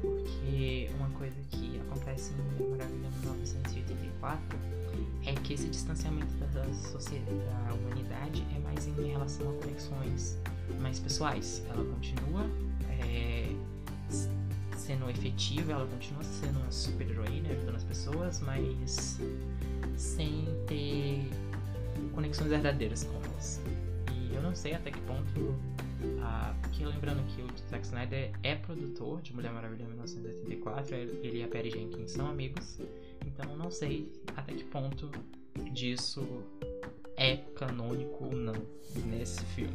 porque 0.01 0.91
uma 0.99 1.09
coisa 1.11 1.37
que 1.51 1.81
acontece 1.81 2.33
em 2.33 2.37
Mulher 2.37 2.71
Maravilha 2.71 3.11
1984 3.21 4.59
é 4.90 4.90
que 5.51 5.55
esse 5.55 5.67
distanciamento 5.67 6.33
da, 6.35 6.47
da 6.47 7.75
humanidade 7.75 8.47
é 8.55 8.59
mais 8.61 8.87
em 8.87 8.93
relação 9.09 9.51
a 9.51 9.53
conexões 9.55 10.39
mais 10.81 11.01
pessoais. 11.01 11.65
Ela 11.69 11.85
continua 11.87 12.49
é, 12.89 13.53
sendo 14.77 15.11
efetiva, 15.11 15.73
ela 15.73 15.87
continua 15.89 16.23
sendo 16.23 16.61
uma 16.61 16.71
super 16.71 17.11
heroína, 17.11 17.49
ajudando 17.49 17.75
as 17.75 17.83
pessoas, 17.83 18.41
mas 18.43 19.19
sem 19.97 20.47
ter 20.69 21.29
conexões 22.15 22.49
verdadeiras 22.49 23.03
com 23.03 23.17
elas. 23.17 23.61
E 24.13 24.33
eu 24.33 24.43
não 24.43 24.55
sei 24.55 24.75
até 24.75 24.93
que 24.93 25.01
ponto. 25.01 25.57
Ah, 26.23 26.55
porque 26.63 26.85
lembrando 26.85 27.27
que 27.35 27.43
o 27.43 27.49
Zack 27.69 27.85
Snyder 27.85 28.31
é 28.45 28.55
produtor 28.55 29.21
de 29.21 29.35
Mulher 29.35 29.53
Maravilha 29.53 29.85
1984, 29.85 30.95
ele 30.95 31.39
e 31.39 31.43
a 31.43 31.49
Perry 31.49 31.71
Jenkins 31.71 32.13
são 32.13 32.29
amigos, 32.29 32.79
então 33.27 33.57
não 33.57 33.71
sei 33.71 34.11
até 34.37 34.55
que 34.55 34.65
ponto 34.65 35.11
disso 35.73 36.45
é 37.17 37.37
canônico 37.55 38.25
ou 38.25 38.33
não 38.33 38.55
nesse 39.07 39.45
filme. 39.47 39.75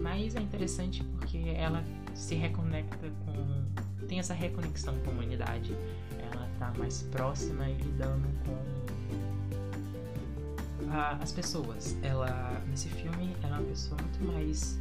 Mas 0.00 0.34
é 0.36 0.40
interessante 0.40 1.04
porque 1.04 1.38
ela 1.56 1.84
se 2.14 2.34
reconecta 2.34 3.10
com. 3.24 3.64
tem 4.06 4.18
essa 4.18 4.34
reconexão 4.34 4.98
com 5.00 5.10
a 5.10 5.12
humanidade. 5.12 5.76
Ela 6.32 6.48
tá 6.58 6.72
mais 6.78 7.02
próxima 7.04 7.68
e 7.68 7.74
lidando 7.74 8.28
com 8.44 8.56
a, 10.90 11.16
as 11.20 11.32
pessoas. 11.32 11.96
Ela, 12.02 12.62
nesse 12.68 12.88
filme, 12.88 13.34
ela 13.42 13.56
é 13.56 13.60
uma 13.60 13.68
pessoa 13.68 14.00
muito 14.00 14.32
mais 14.32 14.78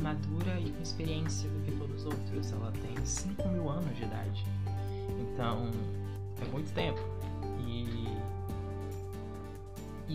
madura 0.00 0.58
e 0.58 0.70
com 0.70 0.82
experiência 0.82 1.48
do 1.50 1.64
que 1.64 1.72
todos 1.72 2.00
os 2.00 2.06
outros. 2.06 2.52
Ela 2.52 2.72
tem 2.72 3.04
5 3.04 3.48
mil 3.48 3.68
anos 3.68 3.96
de 3.96 4.04
idade. 4.04 4.44
Então, 5.20 5.70
é 6.40 6.44
muito 6.50 6.72
tempo. 6.72 7.00
E 7.66 8.06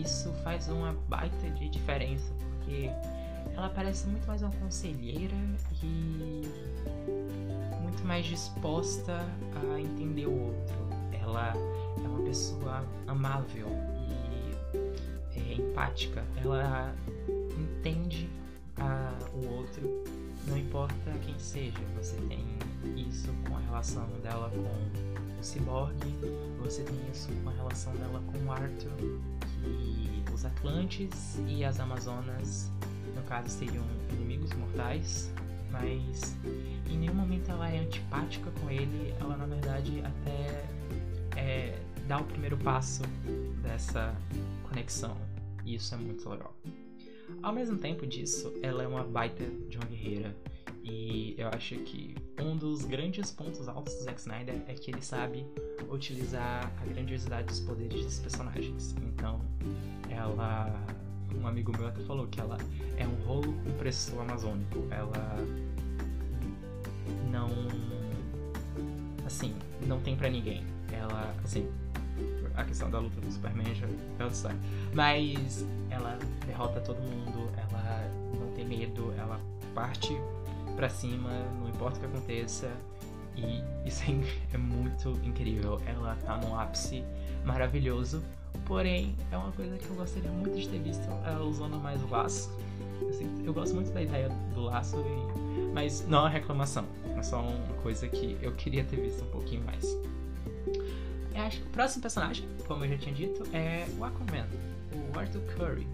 isso 0.00 0.32
faz 0.44 0.68
uma 0.68 0.92
baita 1.08 1.50
de 1.50 1.68
diferença, 1.68 2.32
porque 2.58 2.90
ela 3.56 3.70
parece 3.70 4.06
muito 4.06 4.26
mais 4.26 4.42
uma 4.42 4.52
conselheira 4.52 5.34
e 5.82 6.42
muito 7.82 8.04
mais 8.04 8.26
disposta 8.26 9.24
a 9.72 9.80
entender 9.80 10.26
o 10.26 10.46
outro. 10.46 10.76
Ela 11.12 11.52
é 12.04 12.08
uma 12.08 12.22
pessoa 12.22 12.84
amável 13.06 13.68
e 15.34 15.38
é, 15.38 15.54
empática. 15.54 16.24
Ela 16.36 16.94
entende 17.58 18.28
a, 18.78 19.12
o 19.32 19.54
outro, 19.54 20.04
não 20.46 20.58
importa 20.58 21.10
quem 21.24 21.38
seja. 21.38 21.78
Você 21.96 22.16
tem 22.28 22.44
isso 22.96 23.32
com 23.48 23.56
a 23.56 23.60
relação 23.60 24.06
dela 24.22 24.50
com 24.50 25.40
o 25.40 25.42
Cyborg, 25.42 25.96
você 26.60 26.82
tem 26.82 26.96
isso 27.10 27.28
com 27.42 27.50
a 27.50 27.52
relação 27.52 27.94
dela 27.94 28.22
com 28.32 28.44
o 28.46 28.52
Arthur, 28.52 29.20
que 29.66 30.32
os 30.32 30.44
Atlantes 30.44 31.40
e 31.46 31.64
as 31.64 31.80
Amazonas 31.80 32.70
no 33.14 33.22
caso 33.22 33.48
seriam 33.48 33.84
inimigos 34.12 34.52
mortais, 34.52 35.32
mas 35.70 36.36
em 36.88 36.98
nenhum 36.98 37.14
momento 37.14 37.50
ela 37.50 37.68
é 37.68 37.78
antipática 37.78 38.50
com 38.60 38.70
ele, 38.70 39.14
ela 39.20 39.36
na 39.36 39.46
verdade 39.46 40.02
até 40.04 40.64
é, 41.36 41.78
dá 42.06 42.18
o 42.18 42.24
primeiro 42.24 42.56
passo 42.58 43.02
dessa 43.62 44.14
conexão, 44.68 45.16
e 45.64 45.74
isso 45.74 45.94
é 45.94 45.98
muito 45.98 46.28
legal. 46.28 46.54
Ao 47.42 47.52
mesmo 47.52 47.76
tempo 47.76 48.06
disso, 48.06 48.52
ela 48.62 48.82
é 48.82 48.86
uma 48.86 49.02
baita 49.02 49.44
de 49.68 49.76
uma 49.76 49.86
guerreira, 49.86 50.34
e 50.86 51.34
eu 51.36 51.48
acho 51.48 51.74
que 51.78 52.14
um 52.40 52.56
dos 52.56 52.84
grandes 52.84 53.32
pontos 53.32 53.68
altos 53.68 53.94
do 53.94 54.04
Zack 54.04 54.20
Snyder 54.20 54.54
é 54.68 54.74
que 54.74 54.92
ele 54.92 55.02
sabe 55.02 55.44
utilizar 55.90 56.72
a 56.80 56.86
grandiosidade 56.86 57.48
dos 57.48 57.60
poderes 57.60 58.04
dos 58.04 58.18
personagens. 58.20 58.94
Então, 59.02 59.40
ela 60.08 60.72
um 61.34 61.46
amigo 61.46 61.72
meu 61.76 61.88
até 61.88 62.00
falou 62.02 62.26
que 62.28 62.40
ela 62.40 62.56
é 62.96 63.06
um 63.06 63.14
rolo 63.26 63.52
compressor 63.64 64.20
amazônico. 64.20 64.86
Ela 64.90 65.36
não. 67.30 67.48
Assim, 69.26 69.54
não 69.86 70.00
tem 70.00 70.16
para 70.16 70.30
ninguém. 70.30 70.64
Ela, 70.92 71.34
assim, 71.44 71.68
a 72.54 72.64
questão 72.64 72.90
da 72.90 73.00
luta 73.00 73.20
do 73.20 73.30
Superman 73.30 73.74
já 73.74 73.86
é 73.86 73.90
outra 74.22 74.28
história. 74.28 74.58
Mas 74.94 75.66
ela 75.90 76.16
derrota 76.46 76.80
todo 76.80 76.98
mundo, 76.98 77.50
ela 77.56 78.08
não 78.38 78.52
tem 78.54 78.64
medo, 78.64 79.12
ela 79.18 79.40
parte 79.74 80.16
para 80.76 80.88
cima, 80.88 81.30
não 81.60 81.68
importa 81.68 81.98
o 81.98 82.00
que 82.00 82.06
aconteça. 82.06 82.70
E 83.34 83.62
isso 83.88 84.04
é 84.52 84.56
muito 84.56 85.10
incrível. 85.24 85.80
Ela 85.86 86.16
tá 86.24 86.36
num 86.36 86.58
ápice 86.58 87.04
maravilhoso 87.44 88.22
Porém, 88.64 89.14
é 89.30 89.36
uma 89.36 89.52
coisa 89.52 89.76
que 89.76 89.88
eu 89.88 89.96
gostaria 89.96 90.30
muito 90.30 90.58
de 90.58 90.68
ter 90.68 90.78
visto 90.78 91.06
ela 91.24 91.44
usando 91.44 91.76
mais 91.76 92.02
o 92.02 92.08
laço. 92.08 92.50
Eu, 93.00 93.46
eu 93.46 93.54
gosto 93.54 93.74
muito 93.74 93.92
da 93.92 94.02
ideia 94.02 94.28
do 94.54 94.62
laço, 94.62 94.96
e... 94.96 95.72
mas 95.72 96.06
não 96.08 96.26
é 96.26 96.30
reclamação. 96.30 96.84
É 97.16 97.22
só 97.22 97.42
uma 97.42 97.74
coisa 97.82 98.08
que 98.08 98.36
eu 98.40 98.52
queria 98.52 98.84
ter 98.84 98.96
visto 98.96 99.24
um 99.24 99.28
pouquinho 99.28 99.62
mais. 99.64 99.96
Acho, 101.36 101.62
o 101.62 101.66
próximo 101.66 102.02
personagem, 102.02 102.48
como 102.66 102.84
eu 102.84 102.90
já 102.90 102.98
tinha 102.98 103.14
dito, 103.14 103.44
é 103.52 103.86
o 103.98 104.04
Aquaman, 104.04 104.46
o 105.14 105.18
Arthur 105.18 105.42
Curry. 105.54 105.86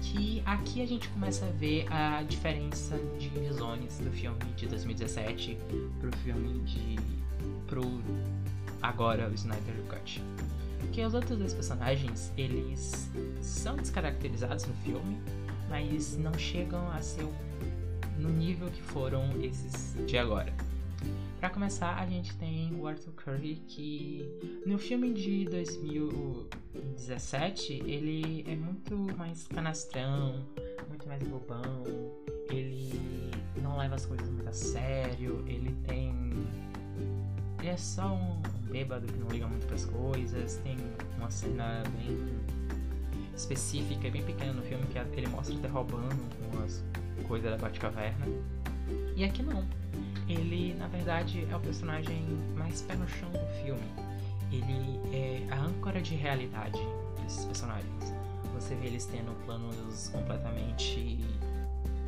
Que 0.00 0.42
aqui 0.46 0.82
a 0.82 0.86
gente 0.86 1.08
começa 1.08 1.44
a 1.44 1.50
ver 1.50 1.86
a 1.90 2.22
diferença 2.22 2.96
de 3.18 3.28
visões 3.30 3.98
do 3.98 4.10
filme 4.10 4.38
de 4.56 4.66
2017 4.66 5.58
pro 6.00 6.16
filme 6.18 6.60
de. 6.60 6.96
pro 7.66 7.82
agora 8.82 9.28
o 9.28 9.34
Snyder 9.34 9.74
Cut. 9.88 10.22
Porque 10.78 11.04
os 11.04 11.14
outros 11.14 11.38
dois 11.38 11.52
personagens, 11.52 12.32
eles 12.36 13.10
são 13.40 13.76
descaracterizados 13.76 14.64
no 14.66 14.74
filme, 14.74 15.18
mas 15.68 16.16
não 16.16 16.32
chegam 16.34 16.88
a 16.92 17.00
ser 17.00 17.26
no 18.18 18.28
nível 18.28 18.68
que 18.68 18.82
foram 18.82 19.24
esses 19.42 19.96
de 20.06 20.16
agora. 20.16 20.52
Para 21.38 21.50
começar, 21.50 21.98
a 21.98 22.06
gente 22.06 22.34
tem 22.36 22.74
o 22.74 22.88
Arthur 22.88 23.12
Curry, 23.12 23.62
que 23.68 24.28
no 24.66 24.76
filme 24.76 25.14
de 25.14 25.44
2017 25.44 27.74
ele 27.86 28.44
é 28.44 28.56
muito 28.56 28.96
mais 29.16 29.46
canastrão, 29.46 30.44
muito 30.88 31.06
mais 31.06 31.22
bobão, 31.22 31.84
ele 32.50 33.30
não 33.62 33.78
leva 33.78 33.94
as 33.94 34.04
coisas 34.04 34.28
muito 34.28 34.48
a 34.48 34.52
sério, 34.52 35.44
ele 35.46 35.72
tem. 35.86 36.12
Ele 37.60 37.68
é 37.68 37.76
só 37.76 38.14
um 38.14 38.42
bêbado 38.68 39.06
que 39.06 39.16
não 39.18 39.28
liga 39.28 39.46
muito 39.46 39.64
para 39.66 39.76
as 39.76 39.84
coisas. 39.84 40.56
Tem 40.64 40.76
uma 41.18 41.30
cena 41.30 41.84
bem 41.98 42.18
específica 43.36 44.08
e 44.08 44.10
bem 44.10 44.24
pequena 44.24 44.54
no 44.54 44.62
filme 44.62 44.84
que 44.86 44.98
ele 45.16 45.28
mostra 45.28 45.54
até 45.54 45.68
roubando 45.68 46.18
umas 46.52 46.84
coisas 47.28 47.48
da 47.48 47.56
Batcaverna. 47.56 48.26
E 49.14 49.22
aqui 49.22 49.40
não. 49.42 49.64
Ele, 50.28 50.74
na 50.74 50.86
verdade, 50.88 51.46
é 51.50 51.56
o 51.56 51.60
personagem 51.60 52.22
mais 52.56 52.82
pé 52.82 52.94
no 52.94 53.08
chão 53.08 53.30
do 53.30 53.62
filme. 53.62 53.88
Ele 54.52 55.00
é 55.14 55.46
a 55.50 55.60
âncora 55.60 56.00
de 56.00 56.14
realidade 56.14 56.78
desses 57.22 57.44
personagens. 57.44 58.14
Você 58.54 58.74
vê 58.74 58.88
eles 58.88 59.06
tendo 59.06 59.32
planos 59.44 60.08
completamente 60.08 61.18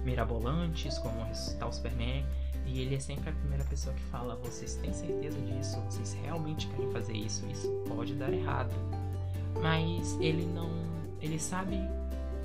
mirabolantes, 0.04 0.98
como 0.98 1.22
ressuscitar 1.24 1.68
o 1.68 1.72
Superman, 1.72 2.24
e 2.66 2.80
ele 2.80 2.94
é 2.94 3.00
sempre 3.00 3.30
a 3.30 3.32
primeira 3.32 3.64
pessoa 3.64 3.94
que 3.94 4.02
fala: 4.04 4.36
vocês 4.36 4.76
têm 4.76 4.92
certeza 4.92 5.40
disso? 5.40 5.80
Vocês 5.82 6.12
realmente 6.22 6.66
querem 6.68 6.90
fazer 6.92 7.14
isso? 7.14 7.46
Isso 7.50 7.68
pode 7.88 8.14
dar 8.14 8.32
errado. 8.32 8.74
Mas 9.62 10.16
ele 10.20 10.44
não. 10.46 10.70
Ele 11.20 11.38
sabe 11.38 11.76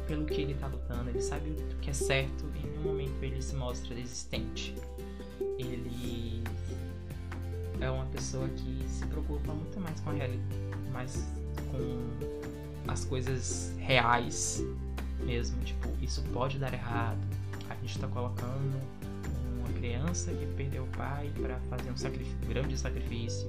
pelo 0.07 0.25
que 0.25 0.41
ele 0.41 0.53
tá 0.53 0.67
lutando, 0.67 1.09
ele 1.09 1.21
sabe 1.21 1.49
o 1.49 1.79
que 1.79 1.89
é 1.89 1.93
certo 1.93 2.45
e 2.55 2.59
em 2.59 2.69
nenhum 2.69 2.83
momento 2.83 3.23
ele 3.23 3.41
se 3.41 3.55
mostra 3.55 3.95
desistente. 3.95 4.75
Ele 5.57 6.43
é 7.79 7.89
uma 7.89 8.05
pessoa 8.05 8.47
que 8.49 8.85
se 8.87 9.05
preocupa 9.07 9.53
muito 9.53 9.79
mais 9.79 9.99
com 10.01 10.09
a 10.09 10.13
realidade, 10.13 10.59
mais 10.91 11.27
com 11.71 12.91
as 12.91 13.05
coisas 13.05 13.73
reais 13.77 14.63
mesmo. 15.23 15.61
Tipo, 15.63 15.89
isso 16.01 16.21
pode 16.33 16.57
dar 16.59 16.73
errado. 16.73 17.19
A 17.69 17.75
gente 17.75 17.99
tá 17.99 18.07
colocando 18.07 18.81
criança 19.85 20.31
que 20.31 20.45
perdeu 20.55 20.83
o 20.83 20.87
pai 20.87 21.31
para 21.39 21.59
fazer 21.69 21.91
um, 21.91 21.97
sacrifício, 21.97 22.37
grande 22.47 22.77
sacrifício. 22.77 23.47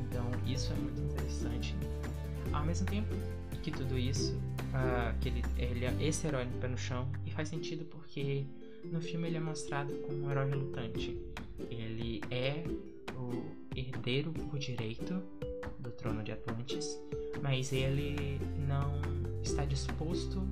Então 0.00 0.24
isso 0.46 0.72
é 0.72 0.76
muito 0.76 1.00
interessante. 1.00 1.74
Ao 2.52 2.64
mesmo 2.64 2.86
tempo 2.86 3.14
que 3.62 3.70
tudo 3.70 3.98
isso, 3.98 4.34
uh, 4.34 5.18
que 5.20 5.28
ele, 5.28 5.44
ele 5.58 5.84
é 5.84 5.96
esse 6.00 6.26
herói 6.26 6.44
no 6.44 6.52
pé 6.58 6.68
no 6.68 6.78
chão 6.78 7.08
e 7.26 7.30
faz 7.30 7.48
sentido 7.48 7.84
porque 7.86 8.44
no 8.84 9.00
filme 9.00 9.28
ele 9.28 9.36
é 9.36 9.40
mostrado 9.40 9.92
como 10.06 10.24
um 10.24 10.30
herói 10.30 10.48
relutante. 10.48 11.18
Ele 11.70 12.20
é 12.30 12.64
o 13.16 13.44
herdeiro 13.76 14.32
por 14.32 14.58
direito 14.58 15.22
do 15.78 15.90
trono 15.90 16.22
de 16.22 16.32
Atlantis, 16.32 16.98
mas 17.42 17.72
ele 17.72 18.40
não 18.66 19.00
está 19.42 19.64
disposto 19.64 20.46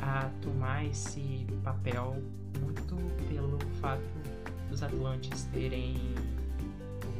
a 0.00 0.30
tomar 0.42 0.84
esse 0.86 1.46
papel 1.62 2.16
muito 2.60 2.96
pelo 3.28 3.58
fato 3.80 4.02
dos 4.70 4.82
Atlantes 4.82 5.44
terem 5.52 5.96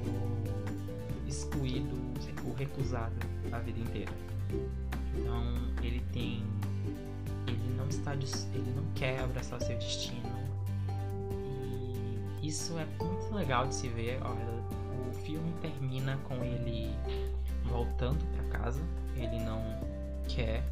o 0.06 1.28
excluído, 1.28 1.94
o 2.44 2.52
recusado 2.54 3.14
a 3.52 3.58
vida 3.58 3.80
inteira. 3.80 4.12
Então 5.14 5.42
ele 5.82 6.02
tem. 6.12 6.42
Ele 7.46 7.76
não 7.76 7.88
está. 7.88 8.14
Ele 8.14 8.72
não 8.74 8.84
quer 8.94 9.20
abraçar 9.20 9.58
o 9.58 9.64
seu 9.64 9.76
destino. 9.76 10.25
Isso 12.46 12.78
é 12.78 12.86
muito 13.02 13.34
legal 13.34 13.66
de 13.66 13.74
se 13.74 13.88
ver. 13.88 14.20
Olha, 14.22 15.10
o 15.10 15.12
filme 15.12 15.52
termina 15.60 16.16
com 16.28 16.36
ele 16.44 16.94
voltando 17.64 18.24
para 18.32 18.60
casa. 18.60 18.80
Ele 19.16 19.40
não 19.40 19.60
quer 20.28 20.62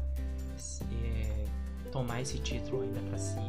é, 1.03 1.45
tomar 1.91 2.21
esse 2.21 2.37
título 2.39 2.83
ainda 2.83 3.01
para 3.01 3.17
si. 3.17 3.41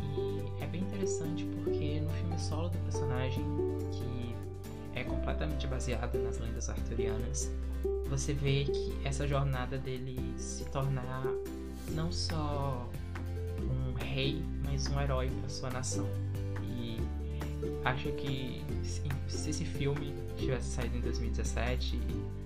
E 0.00 0.62
é 0.62 0.66
bem 0.68 0.82
interessante 0.82 1.44
porque 1.44 2.00
no 2.00 2.10
filme 2.10 2.38
solo 2.38 2.68
do 2.68 2.78
personagem, 2.78 3.44
que 3.90 4.36
é 4.94 5.02
completamente 5.02 5.66
baseado 5.66 6.22
nas 6.22 6.38
lendas 6.38 6.68
arturianas, 6.68 7.50
você 8.08 8.32
vê 8.32 8.64
que 8.64 8.96
essa 9.04 9.26
jornada 9.26 9.76
dele 9.76 10.34
se 10.38 10.64
tornar 10.66 11.26
não 11.88 12.12
só 12.12 12.88
um 13.60 13.92
rei, 13.94 14.40
mas 14.62 14.86
um 14.86 15.00
herói 15.00 15.28
para 15.40 15.48
sua 15.48 15.70
nação. 15.70 16.08
Acho 17.84 18.12
que 18.12 18.62
se 19.28 19.50
esse 19.50 19.64
filme 19.64 20.14
tivesse 20.36 20.68
saído 20.68 20.98
em 20.98 21.00
2017 21.00 21.96
e 21.96 22.00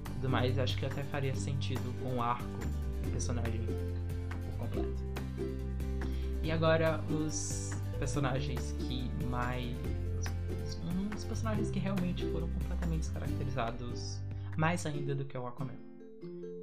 tudo 0.04 0.28
mais, 0.28 0.58
acho 0.58 0.76
que 0.76 0.86
até 0.86 1.02
faria 1.04 1.34
sentido 1.34 1.92
com 2.02 2.16
o 2.16 2.22
arco 2.22 2.44
do 3.02 3.10
personagem 3.10 3.60
por 3.62 4.58
completo. 4.58 5.02
E 6.42 6.52
agora 6.52 7.02
os 7.10 7.72
personagens 7.98 8.74
que 8.80 9.10
mais. 9.26 9.74
Um 10.82 11.08
dos 11.08 11.24
personagens 11.24 11.70
que 11.70 11.78
realmente 11.78 12.24
foram 12.30 12.48
completamente 12.48 13.00
descaracterizados 13.00 14.18
mais 14.56 14.86
ainda 14.86 15.14
do 15.14 15.24
que 15.24 15.36
o 15.36 15.46
Aquaman. 15.46 15.74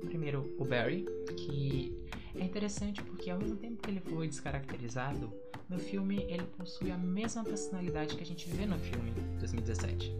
Primeiro, 0.05 0.53
o 0.57 0.65
Barry, 0.65 1.05
que 1.35 2.00
é 2.35 2.43
interessante 2.43 3.01
porque 3.03 3.29
ao 3.29 3.39
mesmo 3.39 3.57
tempo 3.57 3.81
que 3.81 3.89
ele 3.89 3.99
foi 3.99 4.27
descaracterizado, 4.27 5.31
no 5.69 5.79
filme 5.79 6.25
ele 6.29 6.43
possui 6.57 6.91
a 6.91 6.97
mesma 6.97 7.43
personalidade 7.43 8.15
que 8.15 8.23
a 8.23 8.25
gente 8.25 8.49
vê 8.49 8.65
no 8.65 8.77
filme 8.77 9.11
2017. 9.39 10.15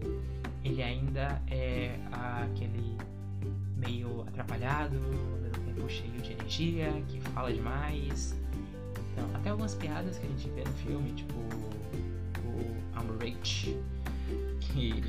Ele 0.63 0.83
ainda 0.83 1.41
é 1.49 1.99
aquele 2.11 2.97
meio 3.77 4.21
atrapalhado, 4.21 4.95
ao 4.95 5.41
mesmo 5.41 5.63
tempo 5.63 5.89
cheio 5.89 6.21
de 6.21 6.33
energia, 6.33 6.91
que 7.07 7.19
fala 7.21 7.51
demais. 7.51 8.35
Então, 9.13 9.29
até 9.35 9.49
algumas 9.49 9.73
piadas 9.73 10.17
que 10.17 10.25
a 10.25 10.29
gente 10.29 10.49
vê 10.51 10.63
no 10.63 10.73
filme, 10.73 11.13
tipo 11.13 11.33
o 12.45 12.59
I'm 12.95 13.17
Rich, 13.19 13.77
que 14.59 15.03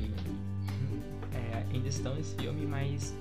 é, 1.33 1.65
ainda 1.71 1.87
estão 1.87 2.15
nesse 2.15 2.35
filme, 2.35 2.65
mas 2.65 3.13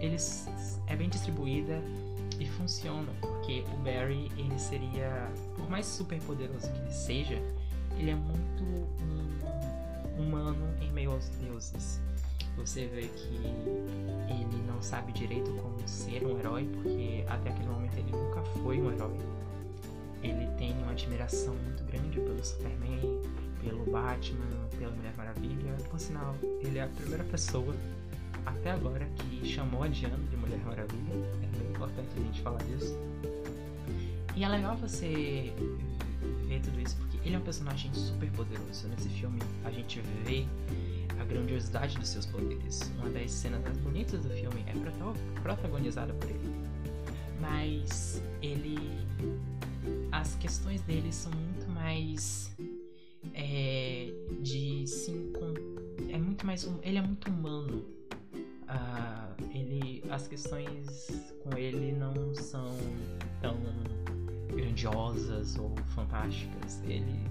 eles 0.00 0.48
é 0.86 0.96
bem 0.96 1.08
distribuída 1.08 1.80
e 2.40 2.46
funciona, 2.46 3.12
porque 3.20 3.62
o 3.74 3.76
Barry 3.84 4.32
ele 4.36 4.58
seria, 4.58 5.30
por 5.54 5.68
mais 5.68 5.84
super 5.84 6.18
poderoso 6.22 6.72
que 6.72 6.78
ele 6.78 6.90
seja, 6.90 7.38
ele 7.98 8.10
é 8.10 8.14
muito 8.14 8.64
um, 8.64 10.20
humano 10.22 10.74
em 10.80 10.90
meio 10.90 11.12
aos 11.12 11.28
deuses. 11.28 12.00
Você 12.56 12.86
vê 12.86 13.02
que 13.02 13.34
ele 14.30 14.62
não 14.66 14.82
sabe 14.82 15.12
direito 15.12 15.50
como 15.62 15.86
ser 15.86 16.24
um 16.24 16.38
herói, 16.38 16.68
porque 16.74 17.24
até 17.28 17.50
aquele 17.50 17.68
momento 17.68 17.98
ele 17.98 18.10
nunca 18.10 18.42
foi 18.62 18.80
um 18.80 18.90
herói. 18.90 19.16
Ele 20.22 20.46
tem 20.56 20.72
uma 20.82 20.92
admiração 20.92 21.54
muito 21.54 21.84
grande 21.84 22.18
pelo 22.18 22.44
Superman, 22.44 23.22
pelo 23.62 23.90
Batman, 23.90 24.68
pela 24.78 24.92
Mulher 24.92 25.14
Maravilha. 25.16 25.76
Por 25.90 26.00
sinal, 26.00 26.34
ele 26.60 26.78
é 26.78 26.84
a 26.84 26.88
primeira 26.88 27.24
pessoa 27.24 27.74
até 28.46 28.70
agora 28.70 29.06
que 29.16 29.46
chamou 29.46 29.82
a 29.82 29.88
Diana 29.88 30.16
de 30.16 30.36
Mulher 30.36 30.60
Maravilha. 30.64 31.49
Importante 31.80 32.10
a 32.14 32.20
gente 32.20 32.42
falar 32.42 32.62
disso. 32.64 32.94
E 34.36 34.44
é 34.44 34.48
legal 34.48 34.76
você 34.76 35.50
ver 36.46 36.60
tudo 36.60 36.78
isso, 36.78 36.94
porque 36.96 37.16
ele 37.24 37.36
é 37.36 37.38
um 37.38 37.42
personagem 37.42 37.90
super 37.94 38.30
poderoso. 38.32 38.86
Nesse 38.88 39.08
filme 39.08 39.38
a 39.64 39.70
gente 39.70 40.02
vê 40.26 40.44
a 41.18 41.24
grandiosidade 41.24 41.98
dos 41.98 42.08
seus 42.08 42.26
poderes. 42.26 42.92
Uma 42.98 43.08
das 43.08 43.30
cenas 43.30 43.62
mais 43.62 43.78
bonitas 43.78 44.22
do 44.22 44.28
filme 44.28 44.62
é 44.66 45.40
protagonizada 45.40 46.12
por 46.12 46.28
ele. 46.28 46.54
Mas 47.40 48.22
ele. 48.42 48.76
As 50.12 50.34
questões 50.34 50.82
dele 50.82 51.10
são 51.10 51.32
muito 51.32 51.66
mais. 51.70 52.54
É, 53.32 54.12
de 54.42 54.86
sim. 54.86 55.32
É 56.10 56.18
muito 56.18 56.44
mais. 56.44 56.70
Ele 56.82 56.98
é 56.98 57.02
muito 57.02 57.30
humano 57.30 57.86
uh, 58.68 59.09
as 60.10 60.26
questões 60.26 61.08
com 61.42 61.56
ele 61.56 61.92
não 61.92 62.34
são 62.34 62.76
tão 63.40 63.56
grandiosas 64.48 65.56
ou 65.56 65.74
fantásticas. 65.94 66.82
Ele 66.84 67.28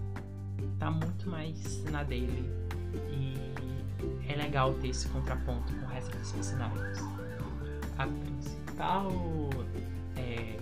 tá 0.79 0.89
muito 0.89 1.29
mais 1.29 1.83
na 1.85 2.03
dele 2.03 2.49
e 3.11 3.35
é 4.31 4.35
legal 4.35 4.73
ter 4.75 4.89
esse 4.89 5.07
contraponto 5.09 5.73
com 5.73 5.85
o 5.85 5.87
resto 5.89 6.17
dos 6.17 6.31
personagens. 6.31 6.99
A 7.97 8.07
principal 8.07 9.11
é, 10.15 10.57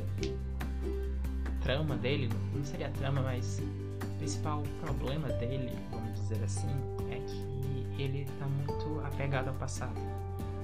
trama 1.61 1.95
dele, 1.97 2.29
não 2.53 2.65
seria 2.65 2.89
trama, 2.89 3.21
mas 3.21 3.61
o 4.03 4.17
principal 4.17 4.63
problema 4.81 5.27
dele, 5.33 5.71
vamos 5.91 6.13
dizer 6.19 6.43
assim, 6.43 6.67
é 7.11 7.19
que 7.19 8.01
ele 8.01 8.25
tá 8.39 8.47
muito 8.47 9.05
apegado 9.05 9.49
ao 9.49 9.53
passado 9.55 10.16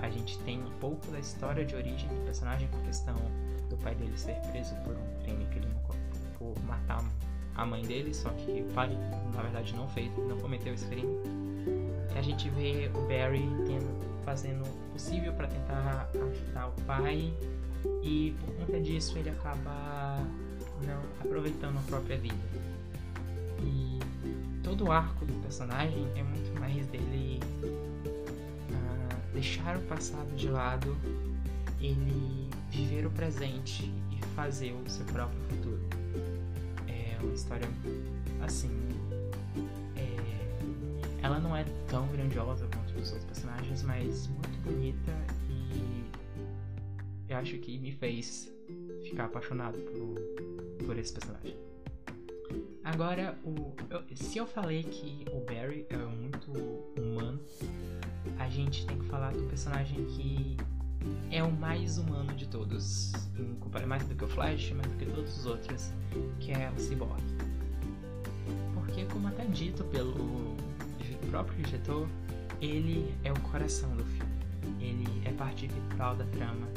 a 0.04 0.10
gente 0.10 0.38
tem 0.39 0.62
um 0.62 0.70
pouco 0.80 1.08
da 1.12 1.20
história 1.20 1.63
de 1.63 1.74
origem 1.76 2.10
do 2.10 2.26
personagem 2.26 2.68
com 2.68 2.78
questão 2.82 3.16
do 3.70 3.78
pai 3.78 3.96
dele 3.96 4.18
ser 4.18 4.36
preso 4.52 4.76
por 4.84 4.94
um 4.94 5.24
crime 5.24 5.46
que 5.46 5.60
ele 5.60 5.68
não 5.68 5.84
por 6.38 6.62
matar 6.66 7.02
a 7.56 7.66
mãe 7.66 7.84
dele, 7.84 8.13
só 8.13 8.30
que 8.32 8.66
o 8.70 8.74
pai 8.74 8.89
na 9.34 9.42
verdade 9.42 9.74
não 9.76 9.88
fez, 9.88 10.12
não 10.18 10.38
cometeu 10.38 10.74
esse 10.74 10.86
crime. 10.88 11.08
E 12.13 12.20
a 12.20 12.22
gente 12.22 12.50
vê 12.50 12.92
o 12.94 13.08
Barry 13.08 13.48
tendo, 13.66 14.24
fazendo 14.26 14.63
o 14.66 14.92
possível 14.92 15.32
para 15.34 15.48
tentar 15.48 16.10
ajudar 16.13 16.68
o 16.68 16.82
pai 16.82 17.34
e 18.02 18.36
por 18.44 18.54
conta 18.56 18.82
disso 18.82 19.18
ele 19.18 19.30
acaba 19.30 20.18
não 20.86 21.02
aproveitando 21.22 21.78
a 21.78 21.82
própria 21.84 22.18
vida. 22.18 22.36
E 23.62 24.00
todo 24.63 24.86
o 24.86 24.92
arco 24.92 25.26
do 25.26 25.34
personagem 25.42 26.06
é 26.18 26.24
muito 26.24 26.60
mais 26.60 26.86
dele 26.88 27.39
deixar 29.34 29.78
o 29.78 29.82
passado 29.82 30.34
de 30.36 30.48
lado, 30.48 30.96
ele 31.82 32.50
viver 32.69 33.06
o 33.06 33.12
presente 33.12 33.91
e 34.12 34.26
fazer 34.36 34.74
o 34.74 34.89
seu 34.89 35.06
próprio 35.06 35.39
futuro. 35.50 35.82
É 36.88 37.17
uma 37.22 37.34
história 37.34 37.67
assim. 38.41 38.72
É, 39.96 41.24
ela 41.24 41.39
não 41.39 41.56
é 41.56 41.65
tão 41.88 42.08
grandiosa 42.08 42.67
quanto 42.67 43.00
os 43.00 43.12
outros 43.12 43.26
personagens, 43.26 43.84
mas 43.84 44.28
muito 44.28 44.60
bonita 44.63 45.12
e 45.50 46.04
eu 47.30 47.38
acho 47.38 47.58
que 47.58 47.78
me 47.80 47.91
fez 47.91 48.52
ficar 49.04 49.26
apaixonado 49.26 49.78
por, 49.80 50.86
por 50.86 50.98
esse 50.98 51.13
personagem. 51.13 51.56
Agora, 52.84 53.38
o, 53.43 53.74
eu, 53.89 54.04
se 54.15 54.38
eu 54.38 54.46
falei 54.46 54.84
que 54.84 55.26
o 55.32 55.39
Barry 55.39 55.86
é 55.89 55.98
muito 55.98 56.52
gente 58.54 58.86
tem 58.86 58.98
que 59.00 59.06
falar 59.06 59.34
do 59.34 59.44
personagem 59.44 60.06
que 60.06 60.56
é 61.32 61.44
o 61.44 61.52
mais 61.52 61.98
humano 61.98 62.34
de 62.36 62.48
todos, 62.48 63.12
em 63.38 63.86
mais 63.86 64.08
do 64.08 64.16
que 64.16 64.24
o 64.24 64.28
Flash, 64.28 64.72
mais 64.72 64.88
do 64.88 64.98
que 64.98 65.06
todos 65.08 65.39
os 65.39 65.46
outros, 65.46 65.92
que 66.39 66.52
é 66.52 66.72
o 66.76 66.80
Cyborg. 66.80 67.22
Porque, 68.76 69.06
como 69.06 69.28
até 69.28 69.46
dito 69.46 69.84
pelo 69.86 70.56
próprio 71.30 71.63
diretor, 71.63 72.08
ele 72.62 73.13
é 73.24 73.32
o 73.32 73.39
coração 73.39 73.89
do 73.98 74.06
filme. 74.06 74.32
Ele 74.80 75.24
é 75.26 75.32
parte 75.32 75.68
vital 75.68 76.16
da 76.16 76.26
trama 76.26 76.68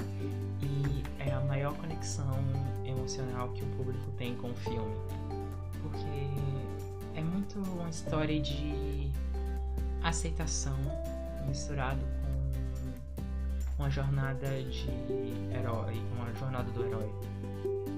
e 0.62 1.23
é 1.23 1.33
a 1.33 1.41
maior 1.43 1.75
conexão 1.77 2.39
emocional 2.85 3.51
que 3.51 3.62
o 3.62 3.67
público 3.77 4.11
tem 4.17 4.35
com 4.37 4.51
o 4.51 4.55
filme. 4.55 4.97
Porque 5.83 7.19
é 7.19 7.23
muito 7.23 7.59
uma 7.59 7.91
história 7.91 8.41
de 8.41 9.11
aceitação 10.03 10.77
misturado 11.46 12.00
com 13.76 13.82
uma 13.82 13.90
jornada 13.90 14.48
de 14.62 14.88
herói, 15.54 15.94
uma 16.16 16.32
jornada 16.35 16.70
do 16.70 16.85
herói 16.85 17.11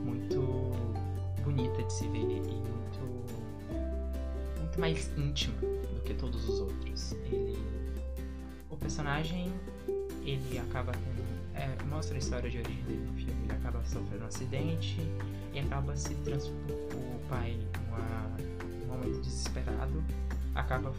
muito 0.04 0.72
bonita 1.42 1.82
de 1.82 1.92
se 1.92 2.08
ver 2.08 2.18
e 2.18 2.40
muito, 2.40 3.00
muito 4.58 4.80
mais 4.80 5.10
íntima 5.16 5.56
do 5.60 6.02
que 6.04 6.14
todos 6.14 6.48
os 6.48 6.60
outros. 6.60 7.12
Ele, 7.12 7.58
o 8.70 8.76
personagem 8.76 9.52
ele 10.24 10.58
acaba 10.58 10.92
tendo 10.92 11.28
é, 11.58 11.82
mostra 11.84 12.14
a 12.14 12.18
história 12.18 12.48
de 12.48 12.58
origem 12.58 12.84
dele 12.84 13.04
no 13.04 13.12
filme. 13.14 13.44
Ele 13.44 13.52
acaba 13.52 13.84
sofrendo 13.84 14.24
um 14.24 14.28
acidente 14.28 14.96
e 15.52 15.58
acaba 15.58 15.96
se 15.96 16.14
transformando. 16.16 16.72
O 16.94 17.28
pai, 17.28 17.58
em 18.38 18.84
um 18.84 18.86
momento 18.86 19.20
desesperado, 19.20 20.02
acaba 20.54 20.92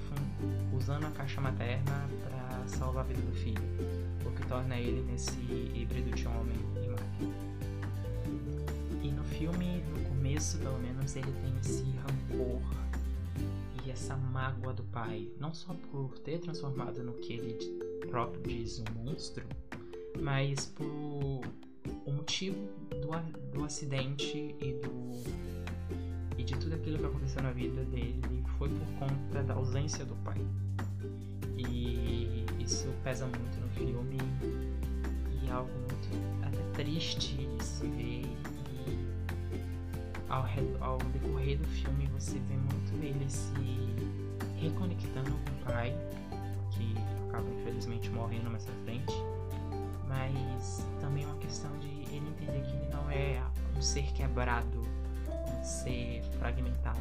usando 0.73 1.05
a 1.05 1.11
caixa 1.11 1.39
materna 1.39 2.07
para 2.23 2.38
salvar 2.69 3.05
a 3.05 3.07
vida 3.07 3.21
do 3.21 3.33
filho, 3.33 3.61
o 4.25 4.31
que 4.31 4.47
torna 4.47 4.77
ele 4.77 5.01
nesse 5.01 5.37
híbrido 5.75 6.11
de 6.11 6.27
homem 6.27 6.57
e 6.83 6.89
máquina. 6.89 7.35
E 9.01 9.11
no 9.11 9.23
filme, 9.23 9.81
no 9.81 10.09
começo 10.09 10.57
pelo 10.59 10.79
menos, 10.79 11.15
ele 11.15 11.31
tem 11.31 11.57
esse 11.59 11.83
rancor 11.83 12.61
e 13.85 13.91
essa 13.91 14.15
mágoa 14.15 14.73
do 14.73 14.83
pai, 14.83 15.29
não 15.39 15.53
só 15.53 15.73
por 15.91 16.17
ter 16.19 16.39
transformado 16.39 17.03
no 17.03 17.13
que 17.13 17.33
ele 17.33 17.57
próprio 18.09 18.41
diz 18.43 18.79
um 18.79 19.03
monstro, 19.03 19.45
mas 20.21 20.65
por 20.65 21.41
o 22.05 22.11
motivo 22.11 22.57
do, 22.89 23.57
do 23.57 23.63
acidente 23.63 24.55
e 24.59 24.73
do 24.73 25.49
e 26.37 26.43
de 26.43 26.55
tudo 26.57 26.75
aquilo 26.75 26.97
que 26.97 27.05
aconteceu 27.05 27.43
na 27.43 27.51
vida 27.51 27.83
dele 27.85 28.43
foi 28.57 28.69
por 28.69 28.87
conta 28.99 29.43
da 29.43 29.53
ausência 29.53 30.05
do 30.05 30.15
pai. 30.23 30.39
E 31.57 32.28
isso 32.69 32.87
pesa 33.03 33.25
muito 33.25 33.59
no 33.59 33.67
filme 33.69 34.17
e 35.41 35.47
é 35.47 35.51
algo 35.51 35.71
muito 35.71 36.45
até 36.45 36.61
triste 36.75 37.35
de 37.35 37.63
se 37.63 37.87
ver 37.87 38.21
e 38.21 38.99
ao, 40.29 40.45
ao 40.79 40.97
decorrer 40.99 41.57
do 41.57 41.67
filme 41.67 42.07
você 42.13 42.37
vê 42.37 42.53
muito 42.53 43.03
ele 43.03 43.27
se 43.27 43.49
reconectando 44.59 45.31
com 45.31 45.71
o 45.71 45.73
pai, 45.73 45.95
que 46.69 46.93
acaba 47.27 47.49
infelizmente 47.49 48.07
morrendo 48.11 48.51
mais 48.51 48.65
pra 48.65 48.75
frente, 48.85 49.15
mas 50.07 50.85
também 51.01 51.23
é 51.23 51.27
uma 51.27 51.37
questão 51.37 51.75
de 51.79 51.87
ele 51.87 52.27
entender 52.29 52.61
que 52.61 52.75
ele 52.75 52.89
não 52.91 53.09
é 53.09 53.41
um 53.75 53.81
ser 53.81 54.03
quebrado, 54.13 54.85
um 55.27 55.63
ser 55.63 56.21
fragmentado. 56.37 56.99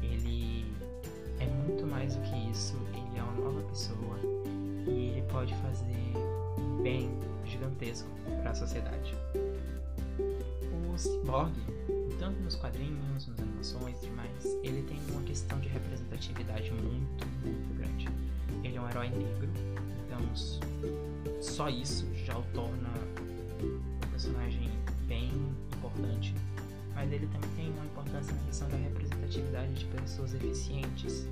Ele 0.00 0.72
é 1.40 1.46
muito 1.46 1.84
mais 1.88 2.14
do 2.14 2.22
que 2.22 2.50
isso, 2.50 2.76
ele 2.94 3.18
é 3.18 3.22
uma 3.22 3.32
nova 3.32 3.62
pessoa 3.62 4.35
e 4.86 5.08
ele 5.10 5.22
pode 5.30 5.54
fazer 5.56 6.12
bem 6.82 7.10
gigantesco 7.44 8.08
para 8.42 8.50
a 8.50 8.54
sociedade. 8.54 9.14
O 10.92 10.98
Cyborg 10.98 11.52
tanto 12.18 12.40
nos 12.40 12.56
quadrinhos, 12.56 13.26
nas 13.28 13.40
animações 13.40 14.02
e 14.02 14.06
demais, 14.06 14.44
ele 14.62 14.82
tem 14.82 14.98
uma 15.10 15.22
questão 15.22 15.58
de 15.60 15.68
representatividade 15.68 16.70
muito, 16.72 17.26
muito 17.44 17.78
grande. 17.78 18.08
Ele 18.64 18.76
é 18.76 18.80
um 18.80 18.88
herói 18.88 19.08
negro, 19.10 19.48
então 20.04 21.40
só 21.40 21.68
isso 21.68 22.06
já 22.14 22.36
o 22.36 22.42
torna 22.54 22.90
um 23.62 24.10
personagem 24.10 24.70
bem 25.06 25.30
importante. 25.76 26.34
Mas 26.94 27.12
ele 27.12 27.26
também 27.26 27.50
tem 27.56 27.70
uma 27.70 27.84
importância 27.84 28.34
na 28.34 28.42
questão 28.44 28.68
da 28.70 28.76
representatividade 28.76 29.74
de 29.74 29.84
pessoas 29.86 30.34
eficientes. 30.34 31.28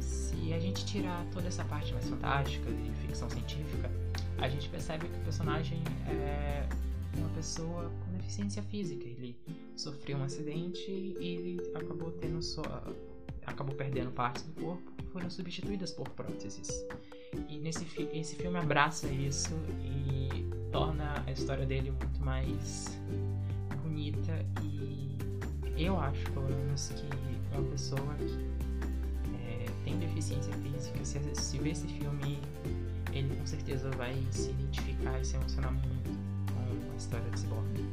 Se 0.00 0.52
a 0.52 0.58
gente 0.58 0.84
tirar 0.84 1.26
toda 1.32 1.48
essa 1.48 1.64
parte 1.64 1.92
mais 1.92 2.08
fantástica 2.08 2.70
de 2.70 2.90
ficção 3.06 3.28
científica, 3.28 3.90
a 4.38 4.48
gente 4.48 4.68
percebe 4.68 5.08
que 5.08 5.18
o 5.18 5.22
personagem 5.22 5.82
é 6.08 6.68
uma 7.16 7.28
pessoa 7.30 7.90
com 8.04 8.16
deficiência 8.16 8.62
física. 8.62 9.04
Ele 9.04 9.36
sofreu 9.76 10.18
um 10.18 10.24
acidente 10.24 10.90
e 10.90 11.16
ele 11.20 11.70
acabou 11.74 12.10
tendo 12.12 12.42
sua 12.42 12.82
acabou 13.46 13.74
perdendo 13.74 14.10
partes 14.10 14.42
do 14.42 14.52
corpo 14.60 14.92
que 14.92 15.06
foram 15.06 15.30
substituídas 15.30 15.90
por 15.90 16.08
próteses. 16.10 16.84
E 17.48 17.58
nesse 17.58 17.86
esse 18.12 18.36
filme 18.36 18.58
abraça 18.58 19.06
isso 19.08 19.54
e 19.82 20.44
torna 20.70 21.24
a 21.26 21.32
história 21.32 21.64
dele 21.64 21.90
muito 21.90 22.20
mais 22.22 22.86
bonita 23.82 24.44
e 24.62 25.16
eu 25.76 25.98
acho 25.98 26.30
pelo 26.32 26.48
menos 26.48 26.88
que 26.88 27.56
uma 27.56 27.70
pessoa 27.70 28.14
que 28.16 28.24
é, 28.24 28.47
tem 29.88 29.98
deficiência 29.98 30.52
física 30.52 31.02
se, 31.02 31.18
se 31.34 31.68
esse 31.68 31.86
filme 31.86 32.38
ele 33.12 33.34
com 33.36 33.46
certeza 33.46 33.90
vai 33.92 34.14
se 34.30 34.50
identificar 34.50 35.18
e 35.18 35.24
se 35.24 35.34
emocionar 35.34 35.72
muito 35.72 36.10
com 36.52 36.92
a 36.92 36.96
história 36.96 37.30
desse 37.30 37.44
Cyborg. 37.44 37.84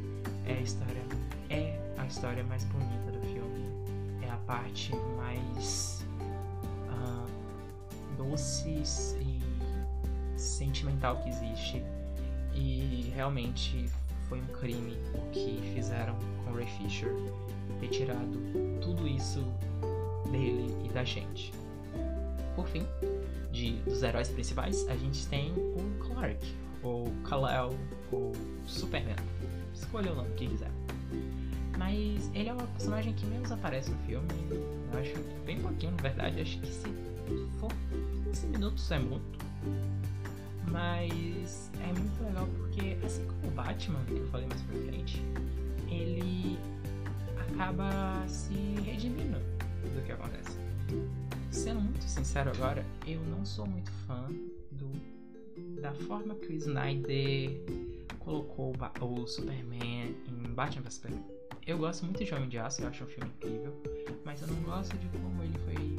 É 0.46 0.54
a 0.54 0.62
história 0.62 1.02
é 1.50 1.80
a 1.98 2.06
história 2.06 2.44
mais 2.44 2.66
bonita 2.66 3.12
do 3.12 3.22
filme. 3.22 3.70
É 4.22 4.30
a 4.30 4.38
parte 4.38 4.92
mais 5.16 6.06
uh, 6.90 7.28
doce 8.18 8.70
e 8.70 10.38
sentimental 10.38 11.22
que 11.24 11.30
existe. 11.30 11.82
E 12.54 13.12
realmente 13.16 13.90
foi 14.28 14.42
um 14.42 14.48
crime 14.48 14.98
o 15.14 15.30
que 15.32 15.62
fizeram 15.74 16.18
com 16.44 16.52
Ray 16.52 16.68
Fisher 16.68 17.14
ter 17.80 17.88
tirado 17.88 18.38
tudo 18.82 19.08
isso 19.08 19.42
dele 20.30 20.76
e 20.84 20.90
da 20.90 21.04
gente. 21.04 21.54
Por 22.56 22.68
fim, 22.68 22.86
de, 23.52 23.74
dos 23.84 24.02
heróis 24.04 24.30
principais, 24.30 24.88
a 24.88 24.96
gente 24.96 25.28
tem 25.28 25.52
o 25.52 26.06
Clark, 26.06 26.56
ou 26.82 27.12
Kal-El, 27.24 27.74
ou 28.12 28.32
Superman. 28.66 29.16
Escolha 29.74 30.12
o 30.12 30.16
nome 30.16 30.30
que 30.36 30.48
quiser. 30.48 30.72
Mas 31.78 32.32
ele 32.34 32.50
é 32.50 32.54
o 32.54 32.58
personagem 32.58 33.14
que 33.14 33.26
menos 33.26 33.52
aparece 33.52 33.92
no 33.92 33.98
filme. 34.00 34.28
Eu 34.94 35.00
acho 35.00 35.14
bem 35.46 35.60
pouquinho, 35.60 35.92
na 35.92 36.02
verdade. 36.02 36.42
Acho 36.42 36.60
que 36.60 36.68
se 36.68 36.88
for 37.60 37.72
15 38.26 38.48
minutos 38.48 38.92
é 38.92 39.00
muito. 39.00 39.46
Mas 40.72 41.72
é 41.82 41.88
muito 41.88 42.24
legal 42.24 42.48
porque, 42.58 42.98
assim 43.06 43.26
como 43.26 43.48
o 43.48 43.52
Batman, 43.52 44.04
que 44.06 44.14
eu 44.14 44.28
falei 44.28 44.48
mais 44.48 44.62
pra 44.62 44.78
frente, 44.80 45.22
ele 45.90 46.58
acaba 47.38 48.26
se 48.28 48.54
redimindo 48.84 49.40
do 49.94 50.04
que 50.06 50.12
acontece. 50.12 50.65
Sendo 51.56 51.80
muito 51.80 52.04
sincero 52.04 52.52
agora, 52.52 52.86
eu 53.08 53.22
não 53.22 53.46
sou 53.46 53.66
muito 53.66 53.90
fã 54.06 54.28
do 54.74 54.92
da 55.82 55.94
forma 55.94 56.36
que 56.36 56.48
o 56.48 56.54
Snyder 56.54 57.50
colocou 58.20 58.76
o 59.00 59.26
Superman 59.26 60.14
em 60.28 60.54
Batman 60.54 60.82
vs 60.84 60.96
Superman. 60.96 61.24
Eu 61.66 61.78
gosto 61.78 62.04
muito 62.04 62.26
de 62.26 62.34
Homem 62.34 62.50
de 62.50 62.58
Aço, 62.58 62.82
eu 62.82 62.90
acho 62.90 63.06
um 63.06 63.08
filme 63.08 63.32
incrível, 63.38 63.74
mas 64.26 64.42
eu 64.42 64.50
não 64.50 64.62
gosto 64.64 64.98
de 64.98 65.08
como 65.18 65.44
ele 65.44 65.58
foi 65.60 65.98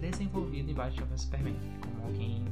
desenvolvido 0.00 0.72
em 0.72 0.74
Batman 0.74 1.06
vs 1.06 1.20
Superman, 1.20 1.56
como 1.82 2.06
alguém. 2.08 2.42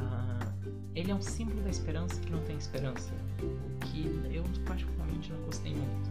Uh, 0.00 0.72
ele 0.96 1.12
é 1.12 1.14
um 1.14 1.22
símbolo 1.22 1.62
da 1.62 1.70
esperança 1.70 2.20
que 2.20 2.30
não 2.30 2.42
tem 2.42 2.56
esperança, 2.56 3.12
o 3.40 3.86
que 3.86 4.04
eu 4.34 4.42
particularmente 4.66 5.32
não 5.32 5.40
gostei 5.42 5.74
muito. 5.74 6.10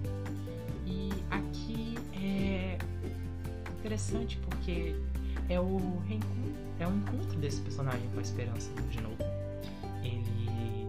E 0.87 1.09
aqui 1.29 1.95
é 2.13 2.77
interessante 3.79 4.37
porque 4.49 4.95
é 5.49 5.59
o 5.59 5.79
é 6.79 6.87
o 6.87 6.91
encontro 6.91 7.39
desse 7.39 7.61
personagem 7.61 8.09
com 8.09 8.19
a 8.19 8.21
esperança 8.21 8.69
de 8.89 9.01
novo. 9.01 9.17
Ele 10.03 10.87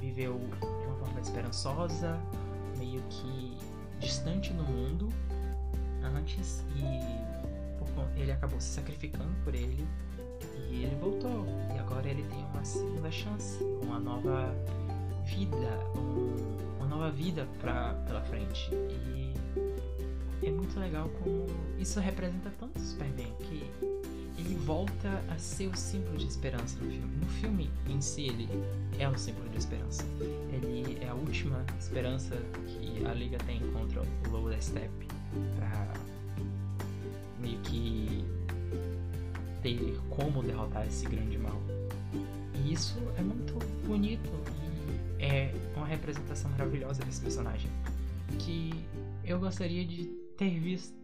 viveu 0.00 0.38
de 0.38 0.86
uma 0.86 0.96
forma 0.96 1.20
esperançosa, 1.20 2.18
meio 2.78 3.02
que 3.08 3.56
distante 3.98 4.52
no 4.52 4.62
mundo 4.64 5.08
antes 6.02 6.64
e 6.76 8.20
ele 8.20 8.32
acabou 8.32 8.60
se 8.60 8.68
sacrificando 8.68 9.32
por 9.44 9.54
ele 9.54 9.86
e 10.70 10.84
ele 10.84 10.96
voltou. 10.96 11.46
E 11.74 11.78
agora 11.78 12.08
ele 12.08 12.22
tem 12.24 12.44
uma 12.52 12.64
segunda 12.64 13.10
chance, 13.10 13.62
uma 13.82 13.98
nova 13.98 14.54
vida, 15.24 15.56
um, 15.96 16.76
uma 16.78 16.86
nova 16.86 17.10
vida 17.10 17.46
pra, 17.60 17.94
pela 18.06 18.20
frente. 18.22 18.70
E 18.72 19.25
é 20.48 20.52
muito 20.52 20.78
legal 20.78 21.08
como 21.22 21.46
isso 21.78 21.98
representa 21.98 22.50
tanto 22.58 22.78
o 22.78 22.82
Superman 22.82 23.32
que 23.40 23.64
ele 24.38 24.54
volta 24.54 25.08
a 25.28 25.38
ser 25.38 25.66
o 25.66 25.76
símbolo 25.76 26.16
de 26.18 26.26
esperança 26.26 26.78
no 26.78 26.90
filme. 26.90 27.16
No 27.16 27.26
filme 27.26 27.70
em 27.88 28.00
si, 28.00 28.26
ele 28.26 28.48
é 28.98 29.08
o 29.08 29.16
símbolo 29.16 29.48
de 29.48 29.58
esperança. 29.58 30.04
Ele 30.52 30.98
é 31.00 31.08
a 31.08 31.14
última 31.14 31.64
esperança 31.78 32.36
que 32.66 33.04
a 33.06 33.14
Liga 33.14 33.38
tem 33.38 33.60
contra 33.72 34.02
o 34.02 34.30
Lobo 34.30 34.50
da 34.50 34.60
Steppe 34.60 35.08
pra 35.56 35.92
meio 37.40 37.58
que 37.60 38.24
ter 39.62 39.98
como 40.10 40.42
derrotar 40.42 40.86
esse 40.86 41.06
grande 41.06 41.38
mal. 41.38 41.60
E 42.54 42.72
isso 42.72 42.98
é 43.18 43.22
muito 43.22 43.54
bonito 43.86 44.30
e 45.18 45.24
é 45.24 45.54
uma 45.74 45.86
representação 45.86 46.50
maravilhosa 46.52 47.02
desse 47.04 47.20
personagem 47.20 47.70
que 48.38 48.72
eu 49.24 49.40
gostaria 49.40 49.84
de 49.84 50.25
ter 50.36 50.58
visto, 50.60 50.94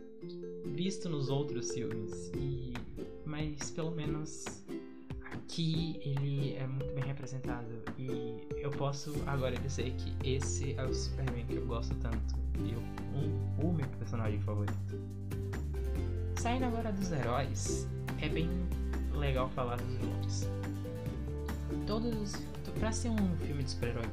visto 0.67 1.09
nos 1.09 1.29
outros 1.29 1.73
filmes 1.73 2.31
e 2.37 2.73
mas 3.25 3.71
pelo 3.71 3.91
menos 3.93 4.65
aqui 5.33 5.99
ele 6.05 6.55
é 6.55 6.67
muito 6.67 6.93
bem 6.95 7.05
representado 7.05 7.67
e 7.99 8.37
eu 8.59 8.71
posso 8.71 9.15
agora 9.27 9.57
dizer 9.57 9.93
que 9.93 10.29
esse 10.29 10.75
é 10.75 10.85
o 10.85 10.93
Superman 10.93 11.47
que 11.47 11.55
eu 11.55 11.67
gosto 11.67 11.95
tanto 11.97 12.35
e 12.59 12.75
um, 13.17 13.67
o 13.67 13.73
meu 13.73 13.89
personagem 13.99 14.41
favorito. 14.41 14.77
Saindo 16.37 16.67
agora 16.67 16.93
dos 16.93 17.11
heróis, 17.11 17.89
é 18.21 18.29
bem 18.29 18.51
legal 19.15 19.49
falar 19.51 19.77
dos 19.77 19.97
vilões. 19.97 20.49
Todos, 21.87 22.35
para 22.79 22.93
ser 22.93 23.09
um 23.09 23.37
filme 23.39 23.63
de 23.63 23.71
super-herói 23.71 24.07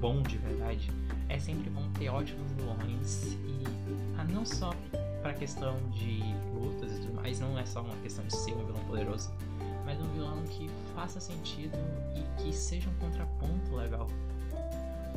bom 0.00 0.22
de 0.22 0.36
verdade, 0.38 0.90
é 1.28 1.38
sempre 1.38 1.70
bom 1.70 1.88
ter 1.98 2.08
ótimos 2.08 2.50
vilões 2.52 3.24
e 3.46 3.64
ah, 4.16 4.24
não 4.24 4.44
só 4.44 4.74
para 5.22 5.34
questão 5.34 5.76
de 5.90 6.20
lutas 6.54 6.96
e 6.96 7.00
tudo 7.00 7.14
mais, 7.14 7.40
não 7.40 7.58
é 7.58 7.66
só 7.66 7.82
uma 7.82 7.96
questão 7.96 8.24
de 8.26 8.36
ser 8.36 8.52
um 8.54 8.64
vilão 8.64 8.82
poderoso, 8.86 9.30
mas 9.84 10.00
um 10.00 10.08
vilão 10.12 10.42
que 10.44 10.70
faça 10.94 11.20
sentido 11.20 11.76
e 12.14 12.42
que 12.42 12.52
seja 12.52 12.88
um 12.88 12.94
contraponto 12.94 13.74
legal 13.74 14.06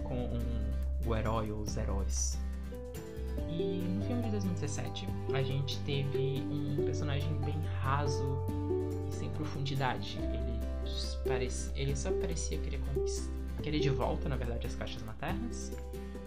com 0.03 0.15
um, 0.15 1.07
o 1.07 1.15
herói 1.15 1.51
ou 1.51 1.61
os 1.61 1.77
heróis. 1.77 2.37
E 3.49 3.85
no 3.97 4.03
filme 4.05 4.23
de 4.23 4.31
2017 4.31 5.07
a 5.33 5.41
gente 5.41 5.79
teve 5.79 6.43
um 6.51 6.83
personagem 6.83 7.33
bem 7.39 7.59
raso 7.81 8.37
e 9.09 9.13
sem 9.13 9.29
profundidade. 9.31 10.17
Ele, 10.19 10.59
parece, 11.25 11.71
ele 11.75 11.95
só 11.95 12.11
parecia 12.11 12.57
querer 12.57 12.81
querer 13.61 13.79
de 13.79 13.89
volta, 13.89 14.27
na 14.27 14.35
verdade, 14.35 14.67
as 14.67 14.75
caixas 14.75 15.03
maternas. 15.03 15.71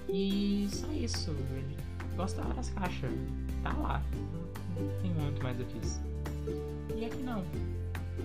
E 0.09 0.69
só 0.71 0.91
isso, 0.93 1.31
ele 1.31 1.77
gostava 2.17 2.55
das 2.55 2.71
caixas, 2.71 3.11
tá 3.63 3.73
lá, 3.73 4.03
não, 4.77 4.89
tem 5.01 5.13
muito 5.13 5.43
mais 5.43 5.57
do 5.57 5.65
que 5.65 5.79
isso. 5.79 6.01
E 6.97 7.05
aqui 7.05 7.23
não, 7.23 7.45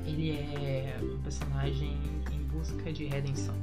ele 0.05 0.31
é 0.31 0.97
um 1.01 1.21
personagem 1.21 1.97
em 2.31 2.43
busca 2.43 2.91
de 2.91 3.05
redenção. 3.05 3.55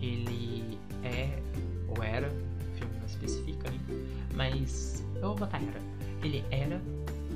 Ele 0.00 0.78
é, 1.02 1.42
ou 1.88 2.02
era, 2.02 2.28
o 2.28 2.76
filme 2.76 2.96
não 2.98 3.06
especifica, 3.06 3.68
hein? 3.68 3.80
mas 4.34 5.04
eu 5.16 5.28
vou 5.28 5.36
botar 5.36 5.58
era. 5.58 5.80
Ele 6.22 6.44
era 6.50 6.80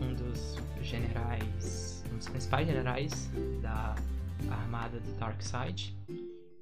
um 0.00 0.14
dos 0.14 0.58
generais, 0.82 2.04
um 2.12 2.18
dos 2.18 2.28
principais 2.28 2.66
generais 2.66 3.30
da 3.62 3.94
armada 4.50 5.00
do 5.00 5.12
Darkseid 5.18 5.96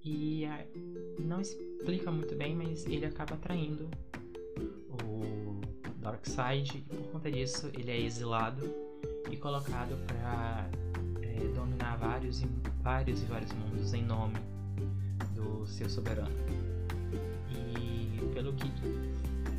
e 0.07 0.45
é, 0.45 0.69
não 1.19 1.41
explica 1.41 2.13
muito 2.13 2.37
bem, 2.37 2.55
mas 2.55 2.87
ele 2.87 3.07
acaba 3.07 3.37
traindo 3.37 3.91
o 5.03 5.61
Darkseid 6.01 6.79
e 6.79 6.81
por 6.83 7.11
conta 7.11 7.31
disso 7.31 7.69
ele 7.77 7.91
é 7.91 8.01
exilado 8.01 8.73
e 9.29 9.37
colocado 9.37 9.99
para 10.07 10.71
é, 11.23 11.41
dominar 11.53 11.97
vários 11.97 12.41
e 12.41 12.47
vários 12.83 13.21
e 13.21 13.27
vários 13.27 13.53
mundos 13.53 13.93
em 13.95 14.05
nome 14.05 14.37
do 15.35 15.67
seu 15.67 15.91
soberano. 15.91 16.37
E 17.51 18.33
pelo 18.33 18.53
que 18.53 18.71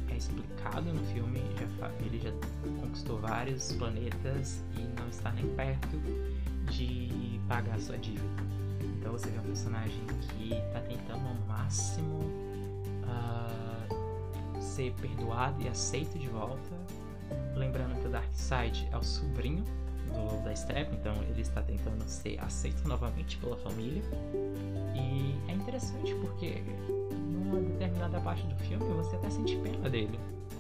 é 0.10 0.16
explicado 0.16 0.94
no 0.94 1.04
filme, 1.08 1.42
já, 1.78 1.92
ele 2.06 2.20
já 2.20 2.32
conquistou 2.80 3.20
vários 3.20 3.74
planetas 3.74 4.64
e 4.78 4.82
não 4.98 5.10
está 5.10 5.30
nem 5.34 5.46
perto 5.56 5.98
de 6.72 7.38
pagar 7.50 7.78
sua 7.82 7.98
dívida. 7.98 8.67
Então 9.08 9.18
você 9.18 9.30
vê 9.30 9.40
um 9.40 9.44
personagem 9.44 10.06
que 10.20 10.54
está 10.54 10.82
tentando 10.82 11.26
ao 11.26 11.34
máximo 11.48 12.20
uh, 13.06 14.62
ser 14.62 14.94
perdoado 14.96 15.62
e 15.62 15.70
aceito 15.70 16.20
de 16.20 16.28
volta. 16.28 16.76
Lembrando 17.56 17.98
que 18.02 18.08
o 18.08 18.10
Darkseid 18.10 18.86
é 18.92 18.98
o 18.98 19.04
sobrinho 19.04 19.64
do 20.12 20.44
da 20.44 20.54
Step, 20.54 20.94
então 20.94 21.14
ele 21.24 21.40
está 21.40 21.62
tentando 21.62 22.04
ser 22.04 22.38
aceito 22.42 22.86
novamente 22.86 23.38
pela 23.38 23.56
família. 23.56 24.04
E 24.94 25.40
é 25.50 25.54
interessante 25.54 26.14
porque 26.16 26.62
numa 27.32 27.62
determinada 27.62 28.20
parte 28.20 28.46
do 28.46 28.56
filme 28.58 28.84
você 28.94 29.16
até 29.16 29.30
sente 29.30 29.56
pena 29.56 29.90
dele. 29.90 30.20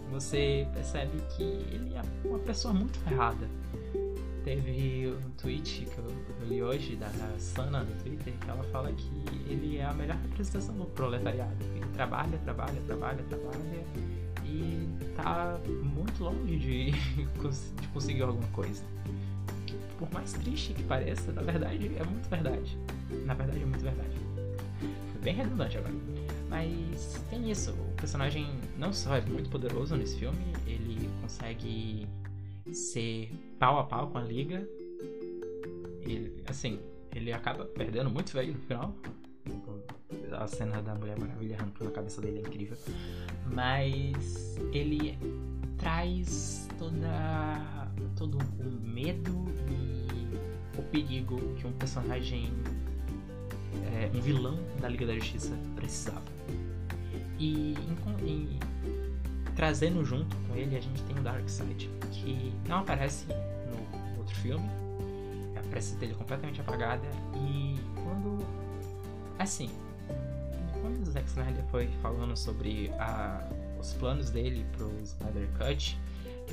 Você 0.09 0.65
percebe 0.73 1.21
que 1.35 1.43
ele 1.43 1.95
é 1.95 2.01
uma 2.25 2.39
pessoa 2.39 2.73
muito 2.73 2.97
ferrada. 2.99 3.45
Teve 4.47 5.13
um 5.13 5.29
tweet 5.31 5.85
que 5.93 5.97
eu 5.97 6.47
li 6.47 6.63
hoje 6.63 6.95
da 6.95 7.09
Sana 7.37 7.83
no 7.83 7.93
Twitter 8.01 8.33
que 8.33 8.49
ela 8.49 8.63
fala 8.71 8.93
que 8.93 9.11
ele 9.45 9.75
é 9.75 9.83
a 9.83 9.93
melhor 9.93 10.15
representação 10.15 10.73
do 10.73 10.85
proletariado. 10.85 11.57
Ele 11.75 11.85
trabalha, 11.87 12.37
trabalha, 12.37 12.81
trabalha, 12.87 13.21
trabalha 13.25 13.85
e 14.45 14.87
tá 15.17 15.59
muito 15.83 16.23
longe 16.23 16.57
de, 16.59 16.91
de 17.81 17.87
conseguir 17.89 18.21
alguma 18.21 18.47
coisa. 18.53 18.81
Por 19.99 20.09
mais 20.13 20.31
triste 20.31 20.73
que 20.73 20.83
pareça, 20.83 21.29
na 21.33 21.41
verdade 21.41 21.91
é 21.97 22.03
muito 22.05 22.29
verdade. 22.29 22.77
Na 23.25 23.33
verdade 23.33 23.61
é 23.61 23.65
muito 23.65 23.83
verdade. 23.83 24.15
Foi 25.11 25.21
bem 25.23 25.35
redundante 25.35 25.77
agora. 25.77 25.93
Mas 26.49 27.21
tem 27.29 27.51
isso, 27.51 27.71
o 27.71 27.95
personagem 27.97 28.47
não 28.77 28.93
só 28.93 29.17
é 29.17 29.21
muito 29.25 29.49
poderoso 29.49 29.97
nesse 29.97 30.17
filme, 30.17 30.39
ele 30.65 31.09
consegue 31.21 32.07
ser 32.71 33.46
pau 33.59 33.79
a 33.79 33.83
pau 33.83 34.07
com 34.07 34.17
a 34.17 34.23
liga. 34.23 34.67
Ele, 36.01 36.43
assim, 36.47 36.79
ele 37.13 37.31
acaba 37.33 37.65
perdendo 37.65 38.09
muito 38.09 38.31
velho 38.33 38.53
no 38.53 38.59
final. 38.59 38.95
A 40.31 40.47
cena 40.47 40.81
da 40.81 40.95
Mulher 40.95 41.19
Maravilha 41.19 41.57
arrancando 41.57 41.89
a 41.89 41.93
cabeça 41.93 42.21
dele 42.21 42.39
é 42.39 42.41
incrível. 42.41 42.77
Mas 43.53 44.57
ele 44.71 45.17
traz 45.77 46.67
toda 46.77 47.87
todo 48.15 48.37
o 48.37 48.87
medo 48.87 49.45
e 49.69 50.79
o 50.79 50.83
perigo 50.83 51.37
que 51.55 51.67
um 51.67 51.71
personagem 51.73 52.51
é, 53.93 54.09
um 54.15 54.21
vilão 54.21 54.59
da 54.79 54.89
Liga 54.89 55.05
da 55.05 55.13
Justiça 55.15 55.57
precisava. 55.75 56.25
E, 57.39 57.75
em, 58.25 58.59
trazendo 59.57 60.05
junto 60.05 60.35
com 60.35 60.55
ele, 60.55 60.77
a 60.77 60.79
gente 60.79 61.01
tem 61.03 61.17
o 61.17 61.21
Darkseid, 61.21 61.89
que 62.11 62.53
não 62.69 62.77
aparece 62.77 63.25
no 63.25 64.19
outro 64.19 64.35
filme, 64.35 64.69
a 65.57 65.59
presença 65.71 65.99
dele 65.99 66.11
é 66.13 66.15
completamente 66.15 66.61
apagada, 66.61 67.07
e 67.35 67.75
quando. 67.95 68.45
Assim, 69.39 69.69
quando 70.81 71.01
o 71.01 71.11
Zack 71.11 71.27
Snyder 71.27 71.63
foi 71.71 71.87
falando 72.03 72.37
sobre 72.37 72.91
a, 72.99 73.47
os 73.79 73.93
planos 73.93 74.29
dele 74.29 74.63
pro 74.77 74.91
Snyder 75.01 75.47
Cut, 75.57 75.99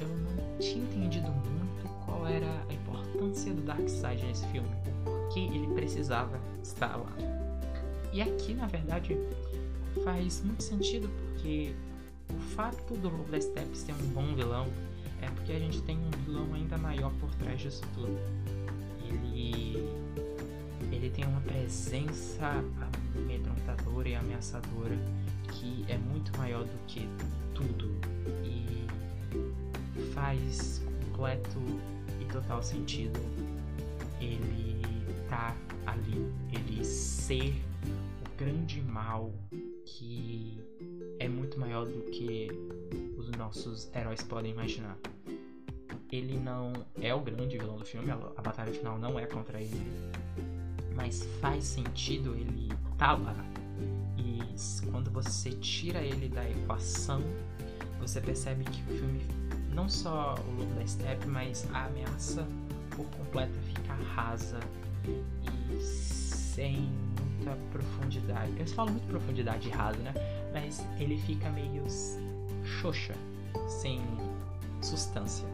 eu 0.00 0.08
não 0.08 0.58
tinha 0.58 0.82
entendido 0.84 1.30
muito 1.30 1.88
qual 2.06 2.26
era 2.26 2.46
a 2.68 2.72
importância 2.72 3.52
do 3.52 3.60
Darkseid 3.62 4.24
nesse 4.24 4.46
filme, 4.46 4.68
o 4.68 5.04
porquê 5.04 5.40
ele 5.40 5.66
precisava 5.74 6.40
estar 6.62 6.96
lá. 6.96 7.12
E 8.14 8.22
aqui, 8.22 8.54
na 8.54 8.66
verdade, 8.66 9.18
faz 10.04 10.42
muito 10.42 10.62
sentido 10.62 11.08
porque 11.08 11.74
o 12.30 12.38
fato 12.54 12.94
do 12.94 13.08
Lobo 13.08 13.30
da 13.30 13.40
ser 13.40 13.92
um 13.92 14.08
bom 14.08 14.34
vilão 14.34 14.66
é 15.20 15.28
porque 15.30 15.52
a 15.52 15.58
gente 15.58 15.82
tem 15.82 15.98
um 15.98 16.10
vilão 16.24 16.54
ainda 16.54 16.76
maior 16.78 17.12
por 17.20 17.34
trás 17.36 17.60
disso 17.60 17.82
tudo. 17.94 18.18
Ele 19.08 19.88
ele 20.92 21.10
tem 21.10 21.24
uma 21.24 21.40
presença 21.40 22.62
amedrontadora 23.16 24.08
e 24.08 24.14
ameaçadora 24.14 24.96
que 25.52 25.84
é 25.88 25.96
muito 25.96 26.36
maior 26.38 26.64
do 26.64 26.86
que 26.86 27.08
tudo 27.54 27.90
e 28.44 28.86
faz 30.12 30.82
completo 31.14 31.60
e 32.20 32.24
total 32.26 32.62
sentido 32.62 33.20
ele 34.20 34.76
tá 35.28 35.56
ali, 35.86 36.32
ele 36.52 36.84
ser 36.84 37.54
o 37.80 38.38
grande 38.38 38.80
mal 38.82 39.32
que 39.84 40.60
muito 41.54 41.60
maior 41.60 41.86
do 41.86 42.02
que 42.10 42.48
os 43.16 43.30
nossos 43.30 43.88
heróis 43.94 44.22
podem 44.22 44.52
imaginar. 44.52 44.98
Ele 46.10 46.38
não 46.38 46.72
é 47.00 47.14
o 47.14 47.20
grande 47.20 47.56
vilão 47.56 47.76
do 47.76 47.84
filme, 47.84 48.10
a 48.10 48.42
batalha 48.42 48.72
final 48.72 48.98
não 48.98 49.18
é 49.18 49.26
contra 49.26 49.60
ele, 49.60 49.80
mas 50.94 51.24
faz 51.40 51.64
sentido 51.64 52.34
ele 52.34 52.68
tá 52.98 53.12
lá. 53.12 53.34
E 54.18 54.40
quando 54.90 55.10
você 55.10 55.50
tira 55.50 56.00
ele 56.02 56.28
da 56.28 56.48
equação, 56.48 57.22
você 58.00 58.20
percebe 58.20 58.64
que 58.64 58.82
o 58.92 58.96
filme, 58.96 59.26
não 59.72 59.88
só 59.88 60.34
o 60.46 60.58
Lobo 60.58 60.74
da 60.74 60.86
Steppe, 60.86 61.26
mas 61.26 61.68
a 61.72 61.86
ameaça 61.86 62.46
por 62.90 63.06
completa 63.06 63.54
fica 63.66 63.94
rasa 64.14 64.60
e 65.06 65.80
sem 65.80 66.88
muita 67.44 67.56
profundidade. 67.72 68.52
Eu 68.58 68.66
falo 68.68 68.90
muito 68.90 69.06
profundidade 69.06 69.68
rasa, 69.70 69.98
né? 69.98 70.14
Mas 70.54 70.82
ele 70.98 71.18
fica 71.18 71.50
meio 71.50 71.84
xoxa, 72.64 73.14
sem 73.68 74.00
substância. 74.80 75.46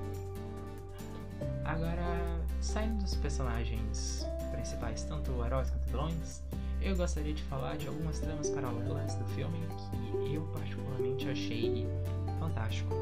Agora, 1.65 2.41
saindo 2.61 3.03
dos 3.03 3.15
personagens 3.17 4.27
principais, 4.53 5.03
tanto 5.05 5.45
heróis 5.45 5.71
quanto 5.71 5.87
vilões, 5.87 6.43
eu 6.83 6.97
gostaria 6.97 7.33
de 7.33 7.43
falar 7.45 7.77
de 7.77 7.89
algumas 7.89 8.19
tramas 8.19 8.51
paralelas 8.51 9.15
do 9.15 9.25
filme 9.27 9.59
que 10.27 10.35
eu 10.35 10.43
particularmente 10.53 11.29
achei 11.29 11.87
fantástico. 12.39 12.95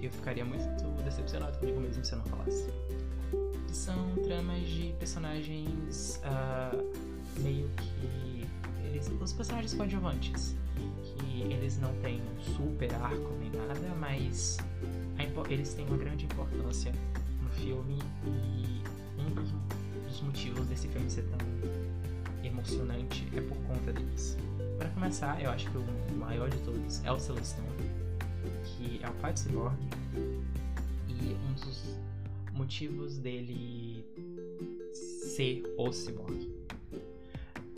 E 0.00 0.06
eu 0.06 0.10
ficaria 0.10 0.44
muito 0.44 0.64
decepcionado 1.04 1.56
comigo 1.58 1.80
mesmo 1.80 2.04
se 2.04 2.12
eu 2.12 2.18
não 2.18 2.24
falasse. 2.26 2.66
São 3.72 4.14
tramas 4.24 4.66
de 4.68 4.94
personagens 4.98 6.20
uh, 6.24 7.40
meio 7.40 7.68
que. 7.76 8.31
Os 9.20 9.32
personagens 9.32 9.74
coadjuvantes. 9.74 10.54
Que 11.04 11.42
eles 11.42 11.78
não 11.78 11.94
têm 11.96 12.20
um 12.20 12.42
super 12.56 12.92
arco 12.94 13.32
nem 13.40 13.50
nada, 13.50 13.94
mas 14.00 14.58
eles 15.52 15.74
têm 15.74 15.86
uma 15.86 15.96
grande 15.96 16.24
importância 16.24 16.92
no 17.42 17.50
filme 17.50 17.98
e 18.26 18.82
um 19.20 19.34
dos, 19.34 20.20
motivos 20.22 20.66
desse 20.66 20.88
filme 20.88 21.10
ser 21.10 21.24
tão 21.24 21.38
emocionante 22.44 23.26
é 23.34 23.40
por 23.40 23.56
conta 23.58 23.92
deles. 23.92 24.36
Para 24.78 24.88
começar, 24.90 25.42
eu 25.42 25.50
acho 25.50 25.70
que 25.70 25.78
o 25.78 26.16
maior 26.16 26.48
de 26.48 26.58
todos 26.58 27.04
é 27.04 27.10
o 27.10 27.18
Celestino, 27.18 27.66
que 28.64 29.00
é 29.02 29.08
o 29.08 29.12
pai 29.14 29.32
do 29.32 29.38
Cyborg 29.38 29.76
e 31.08 31.34
um 31.34 31.52
dos 31.54 31.98
motivos 32.52 33.18
dele 33.18 34.04
ser 34.92 35.62
o 35.76 35.92
Cyborg. 35.92 36.51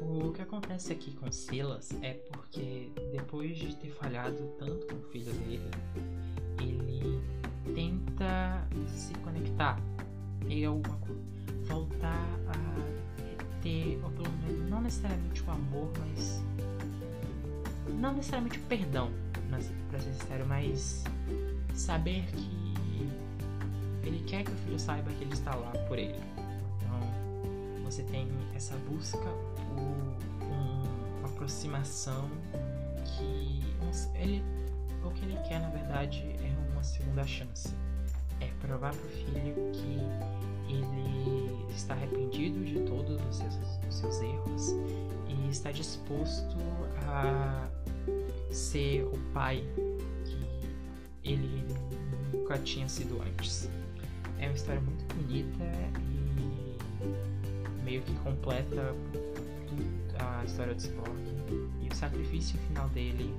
O 0.01 0.33
que 0.33 0.43
acontece 0.43 0.93
aqui 0.93 1.13
com 1.13 1.31
Silas 1.31 1.91
é 2.03 2.15
porque 2.15 2.91
depois 3.13 3.57
de 3.57 3.77
ter 3.77 3.91
falhado 3.91 4.53
tanto 4.59 4.87
com 4.87 4.97
o 4.97 5.03
filho 5.11 5.33
dele, 5.33 5.71
ele 6.61 7.23
tenta 7.75 8.67
se 8.89 9.15
conectar 9.15 9.79
e 10.49 10.65
alguma 10.65 10.99
voltar 11.65 12.29
a 12.49 13.63
ter, 13.63 13.99
ou 14.03 14.11
pelo 14.11 14.31
menos 14.43 14.69
não 14.69 14.81
necessariamente 14.81 15.43
o 15.43 15.51
amor, 15.51 15.91
mas. 15.99 16.43
Não 17.99 18.15
necessariamente 18.15 18.59
o 18.59 18.63
perdão, 18.63 19.11
pra 19.89 20.01
ser 20.01 20.13
sincero, 20.13 20.47
mas 20.47 21.05
saber 21.75 22.25
que 22.27 24.07
ele 24.07 24.23
quer 24.27 24.45
que 24.45 24.51
o 24.51 24.57
filho 24.57 24.79
saiba 24.79 25.11
que 25.13 25.25
ele 25.25 25.33
está 25.33 25.55
lá 25.55 25.71
por 25.89 25.99
ele. 25.99 26.19
Então, 26.77 27.83
você 27.85 28.03
tem 28.03 28.29
essa 28.55 28.77
busca 28.91 29.19
uma 29.77 31.29
aproximação 31.29 32.29
que 33.05 33.63
ele, 34.15 34.43
o 35.05 35.11
que 35.11 35.25
ele 35.25 35.39
quer, 35.47 35.61
na 35.61 35.69
verdade, 35.69 36.23
é 36.23 36.73
uma 36.73 36.83
segunda 36.83 37.27
chance. 37.27 37.75
É 38.41 38.49
provar 38.61 38.95
para 38.95 39.07
o 39.07 39.11
filho 39.11 39.55
que 39.73 39.99
ele 40.73 41.73
está 41.75 41.95
arrependido 41.95 42.65
de 42.65 42.81
todos 42.81 43.21
os 43.27 43.37
seus, 43.37 43.55
os 43.89 43.95
seus 43.95 44.21
erros 44.21 44.75
e 45.29 45.51
está 45.51 45.71
disposto 45.71 46.57
a 47.07 47.69
ser 48.51 49.05
o 49.05 49.19
pai 49.33 49.65
que 50.25 51.29
ele 51.29 51.65
nunca 52.33 52.59
tinha 52.59 52.89
sido 52.89 53.21
antes. 53.23 53.69
É 54.39 54.47
uma 54.47 54.55
história 54.55 54.81
muito 54.81 55.15
bonita 55.15 55.65
e 56.01 57.83
meio 57.85 58.03
que 58.03 58.15
completa 58.17 58.95
a 60.19 60.45
história 60.45 60.75
do 60.75 60.81
Spock. 60.81 61.11
E 61.83 61.89
o 61.89 61.95
sacrifício 61.95 62.59
final 62.69 62.89
dele 62.91 63.35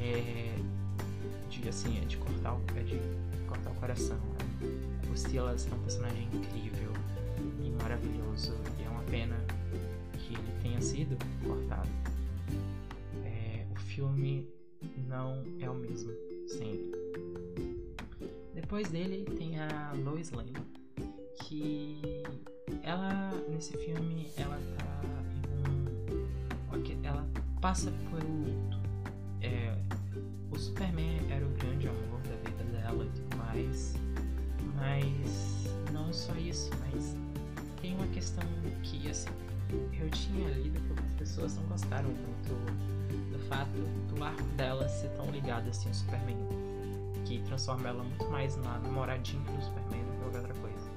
é 0.00 0.54
de 1.48 1.68
assim, 1.68 1.98
é 1.98 2.04
de 2.04 2.16
cortar 2.16 2.54
o, 2.54 2.60
é 2.76 2.82
de 2.82 2.98
cortar 3.46 3.70
o 3.70 3.74
coração. 3.74 4.16
Né? 4.16 5.10
O 5.12 5.16
Silas 5.16 5.68
é 5.70 5.74
um 5.74 5.78
personagem 5.80 6.28
incrível 6.32 6.92
e 7.62 7.70
maravilhoso. 7.82 8.54
E 8.78 8.84
é 8.84 8.88
uma 8.88 9.02
pena 9.04 9.36
que 10.14 10.34
ele 10.34 10.62
tenha 10.62 10.80
sido 10.80 11.16
cortado. 11.46 11.88
É, 13.24 13.66
o 13.70 13.76
filme 13.76 14.48
não 15.08 15.44
é 15.60 15.68
o 15.68 15.74
mesmo 15.74 16.12
sem 16.46 16.68
ele. 16.68 16.92
Depois 18.54 18.88
dele 18.88 19.24
tem 19.36 19.60
a 19.60 19.92
Lois 20.04 20.30
Lane, 20.30 20.54
que 21.42 22.00
ela 22.82 23.30
nesse 23.48 23.76
filme 23.76 24.30
passa 27.62 27.92
por 28.10 28.22
um. 28.24 28.70
É, 29.40 29.74
o 30.50 30.58
Superman 30.58 31.20
era 31.30 31.46
o 31.46 31.50
grande 31.50 31.88
amor 31.88 32.20
da 32.22 32.50
vida 32.50 32.64
dela 32.64 33.04
e 33.04 33.08
tudo 33.08 33.36
mais, 33.36 33.94
mas 34.74 35.92
não 35.92 36.12
só 36.12 36.34
isso, 36.34 36.70
mas 36.80 37.16
tem 37.80 37.94
uma 37.94 38.06
questão 38.08 38.44
que 38.82 39.08
assim 39.08 39.30
eu 39.98 40.10
tinha 40.10 40.50
lido 40.50 40.78
que 40.78 40.90
algumas 40.90 41.12
pessoas 41.12 41.56
não 41.56 41.62
gostaram 41.64 42.08
muito 42.10 43.32
do 43.32 43.38
fato 43.48 43.70
do 44.12 44.22
arco 44.22 44.42
dela 44.56 44.86
ser 44.88 45.08
tão 45.10 45.30
ligado 45.30 45.68
assim 45.70 45.88
ao 45.88 45.94
Superman 45.94 46.36
que 47.24 47.38
transforma 47.44 47.88
ela 47.88 48.02
muito 48.02 48.28
mais 48.28 48.56
na 48.56 48.78
namoradinha 48.80 49.42
do 49.44 49.62
Superman 49.62 50.04
do 50.04 50.12
que 50.12 50.18
qualquer 50.18 50.38
outra 50.38 50.54
coisa. 50.54 50.90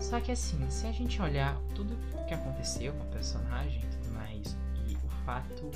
Só 0.00 0.18
que 0.18 0.32
assim, 0.32 0.68
se 0.70 0.86
a 0.86 0.92
gente 0.92 1.20
olhar 1.20 1.60
tudo 1.74 1.96
o 2.14 2.24
que 2.24 2.34
aconteceu 2.34 2.92
com 2.94 3.02
a 3.02 3.06
personagem 3.06 3.86
fato 5.26 5.68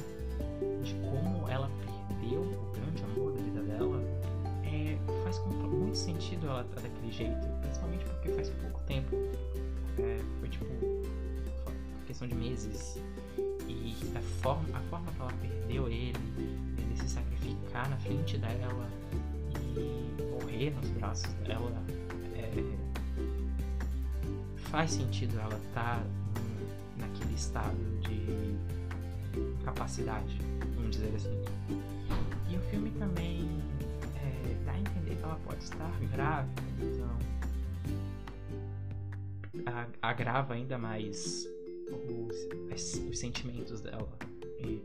de 0.82 0.94
como 0.94 1.48
ela 1.48 1.68
perdeu 2.08 2.40
o 2.40 2.72
grande 2.72 3.04
amor 3.04 3.32
da 3.32 3.42
vida 3.42 3.60
dela, 3.62 4.02
é, 4.64 4.96
faz 5.24 5.38
muito 5.66 5.96
sentido 5.96 6.46
ela 6.46 6.62
estar 6.62 6.80
daquele 6.80 7.10
jeito, 7.10 7.46
principalmente 7.60 8.04
porque 8.04 8.30
faz 8.30 8.48
pouco 8.48 8.80
tempo. 8.86 9.16
É, 9.98 10.18
foi 10.38 10.48
tipo 10.48 10.66
questão 12.06 12.26
de 12.26 12.34
meses. 12.34 12.98
E 13.68 13.94
a 14.16 14.20
forma, 14.42 14.76
a 14.76 14.80
forma 14.82 15.12
que 15.12 15.20
ela 15.20 15.32
perdeu 15.40 15.88
ele, 15.88 16.14
ele 16.78 16.96
se 16.96 17.08
sacrificar 17.08 17.88
na 17.90 17.96
frente 17.98 18.38
dela, 18.38 18.88
e 19.76 20.22
morrer 20.22 20.70
nos 20.70 20.88
braços 20.90 21.32
dela 21.46 21.72
é, 22.34 22.50
faz 24.56 24.92
sentido 24.92 25.38
ela 25.38 25.56
estar 25.68 25.98
tá 25.98 26.04
naquele 26.98 27.34
estado 27.34 28.00
de 28.00 28.79
capacidade, 29.64 30.38
vamos 30.74 30.90
dizer 30.90 31.14
assim. 31.14 31.42
E 32.48 32.56
o 32.56 32.60
filme 32.70 32.90
também 32.92 33.48
é, 34.16 34.64
dá 34.64 34.72
a 34.72 34.78
entender 34.78 35.16
que 35.16 35.22
ela 35.22 35.38
pode 35.44 35.62
estar 35.62 35.92
grávida, 36.12 36.62
então 36.80 37.10
agrava 40.00 40.54
ainda 40.54 40.78
mais 40.78 41.46
os, 41.92 42.48
os 43.08 43.18
sentimentos 43.18 43.80
dela 43.80 44.18
e 44.58 44.82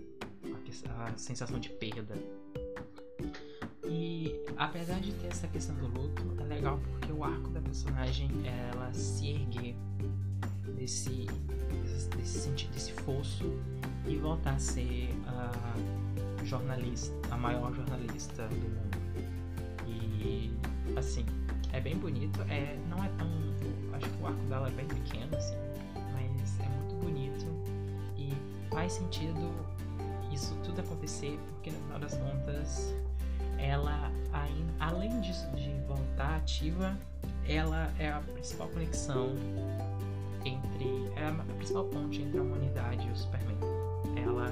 a, 0.90 1.06
a 1.06 1.18
sensação 1.18 1.60
de 1.60 1.70
perda 1.70 2.16
e 3.88 4.36
apesar 4.58 5.00
de 5.00 5.12
ter 5.14 5.28
essa 5.28 5.48
questão 5.48 5.76
do 5.76 5.88
luto, 5.88 6.24
é 6.40 6.44
legal 6.44 6.80
porque 6.80 7.12
o 7.12 7.24
arco 7.24 7.50
da 7.50 7.62
personagem 7.62 8.30
ela 8.46 8.92
se 8.94 9.30
erguer 9.30 9.76
desse, 10.76 11.28
desse, 11.86 12.10
desse, 12.10 12.68
desse 12.68 12.92
fosso 12.94 13.44
e 14.08 14.18
voltar 14.18 14.56
a 14.56 14.60
ser 14.60 15.10
a 15.28 16.44
jornalista, 16.44 17.14
a 17.32 17.38
maior 17.38 17.74
jornalista 17.74 18.48
do 18.48 18.56
mundo. 18.56 18.98
E 19.88 20.52
assim, 20.98 21.26
é 21.74 21.80
bem 21.80 21.98
bonito, 21.98 22.42
é, 22.50 22.78
não 22.90 23.04
é 23.04 23.10
tão. 23.18 23.28
Acho 23.94 24.10
que 24.10 24.24
o 24.24 24.28
arco 24.28 24.42
dela 24.50 24.68
é 24.68 24.72
bem 24.72 24.88
pequeno, 24.88 25.36
assim, 25.36 25.56
mas 26.14 26.60
é 26.60 26.68
muito 26.68 26.96
bonito 27.02 27.46
e 28.18 28.34
faz 28.70 28.94
sentido 28.94 29.52
isso 30.32 30.54
tudo 30.64 30.82
acontecer, 30.82 31.40
porque 31.54 31.72
no 31.72 31.78
final 31.80 32.00
das 32.00 32.18
contas 32.18 32.94
ela, 33.58 34.12
além 34.80 35.20
disso 35.22 35.48
de 35.56 35.72
voltar 35.88 36.38
ativa, 36.38 36.98
ela 37.48 37.92
é 38.00 38.12
a 38.12 38.20
principal 38.20 38.68
conexão 38.68 39.36
entre. 40.44 41.10
É 41.16 41.28
a 41.28 41.32
principal 41.56 41.86
ponte 41.86 42.22
entre 42.22 42.40
a 42.40 42.42
humanidade 42.42 43.08
e 43.08 43.12
o 43.12 43.16
Superman. 43.16 43.58
Ela 44.26 44.52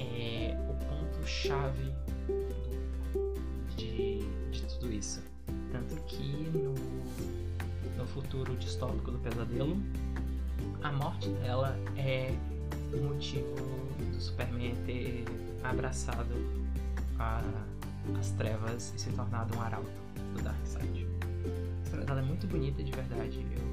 é 0.00 0.56
o 0.68 0.74
ponto-chave 0.86 1.92
de, 3.76 4.18
de 4.50 4.62
tudo 4.62 4.92
isso. 4.92 5.22
Tanto 5.70 5.94
que 6.04 6.50
no, 6.54 6.74
no 7.96 8.06
futuro 8.06 8.56
distópico 8.56 9.10
do 9.10 9.18
pesadelo, 9.18 9.76
a 10.82 10.90
morte 10.92 11.28
dela 11.28 11.76
é 11.96 12.34
o 12.92 13.02
motivo 13.02 13.54
do 14.12 14.20
Superman 14.20 14.74
ter 14.86 15.24
abraçado 15.62 16.34
a 17.18 17.42
as 18.18 18.30
trevas 18.32 18.94
e 18.96 19.00
se 19.00 19.10
tornado 19.10 19.56
um 19.56 19.60
arauto 19.60 19.90
do 20.34 20.42
Darkseid. 20.42 21.06
Ela 22.06 22.20
é 22.20 22.22
muito 22.22 22.46
bonita 22.46 22.82
de 22.82 22.90
verdade. 22.92 23.44
Eu, 23.52 23.67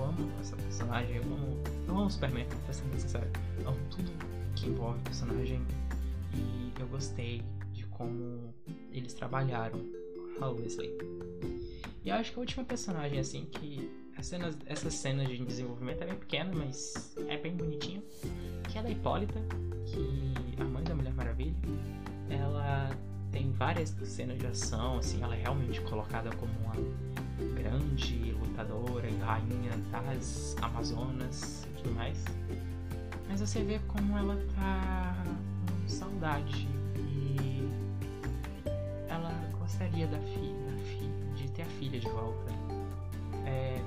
eu 0.00 0.04
amo 0.06 0.30
essa 0.40 0.56
personagem, 0.56 1.16
eu 1.16 1.22
amo, 1.22 1.62
eu 1.86 1.98
amo 1.98 2.10
Superman, 2.10 2.46
pra 2.64 2.72
ser 2.72 2.84
sincero. 2.98 3.30
Eu 3.58 3.68
amo 3.68 3.78
tudo 3.90 4.10
que 4.56 4.66
envolve 4.66 4.98
o 4.98 5.02
personagem 5.02 5.60
e 6.34 6.72
eu 6.80 6.86
gostei 6.88 7.42
de 7.72 7.84
como 7.86 8.54
eles 8.90 9.12
trabalharam 9.12 9.80
a 10.40 10.48
Wesley. 10.48 10.90
E 12.02 12.10
acho 12.10 12.32
que 12.32 12.38
a 12.38 12.40
última 12.40 12.64
personagem 12.64 13.18
assim 13.18 13.44
que 13.44 13.90
as 14.16 14.26
cenas, 14.26 14.56
essas 14.66 14.94
cenas 14.94 15.28
de 15.28 15.38
desenvolvimento 15.44 16.02
é 16.02 16.06
bem 16.06 16.16
pequena, 16.16 16.50
mas 16.54 17.14
é 17.28 17.36
bem 17.36 17.54
bonitinha. 17.54 18.02
Que 18.70 18.78
é 18.78 18.82
da 18.82 18.90
Hipólita, 18.90 19.40
que 19.86 20.60
a 20.60 20.64
mãe 20.64 20.82
da 20.84 20.94
Mulher 20.94 21.14
Maravilha. 21.14 21.54
Ela 22.28 22.90
tem 23.30 23.50
várias 23.52 23.90
cenas 24.04 24.38
de 24.38 24.46
ação, 24.46 24.98
assim, 24.98 25.22
ela 25.22 25.34
é 25.34 25.42
realmente 25.42 25.80
colocada 25.82 26.30
como 26.36 26.52
uma 26.60 26.74
grande 27.80 28.32
lutadora 28.32 29.08
e 29.08 29.16
rainha 29.18 29.72
das 29.90 30.54
Amazonas 30.60 31.64
e 31.64 31.82
tudo 31.82 31.94
mais. 31.94 32.22
Mas 33.28 33.40
você 33.40 33.62
vê 33.62 33.78
como 33.88 34.16
ela 34.18 34.36
tá 34.54 35.24
com 35.66 35.88
saudade 35.88 36.68
e 36.96 37.68
ela 39.08 39.32
gostaria 39.58 40.06
da 40.06 40.18
filha, 40.18 40.76
filha, 40.84 41.34
de 41.36 41.50
ter 41.50 41.62
a 41.62 41.66
filha 41.66 41.98
de 41.98 42.08
volta. 42.08 42.52
É 43.46 43.80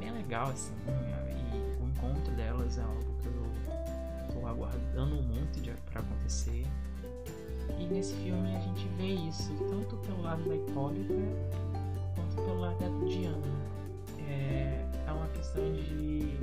bem 0.00 0.10
legal, 0.10 0.48
assim, 0.48 0.74
e 0.88 1.82
o 1.82 1.88
encontro 1.88 2.32
delas 2.34 2.78
é 2.78 2.82
algo 2.82 3.02
que 3.20 3.26
eu 3.26 4.32
tô 4.32 4.46
aguardando 4.46 5.16
muito 5.22 5.60
pra 5.90 6.00
acontecer. 6.00 6.66
E 7.78 7.86
nesse 7.86 8.14
filme 8.14 8.56
a 8.56 8.60
gente 8.60 8.88
vê 8.96 9.14
isso 9.28 9.52
tanto 9.70 9.96
pelo 9.98 10.22
lado 10.22 10.42
da 10.48 10.56
Hipólita 10.56 11.14
pelo 12.44 12.60
lado 12.60 12.78
da 12.78 13.06
Diana. 13.06 13.36
É, 14.28 14.86
é 15.06 15.12
uma 15.12 15.28
questão 15.28 15.72
de. 15.72 16.36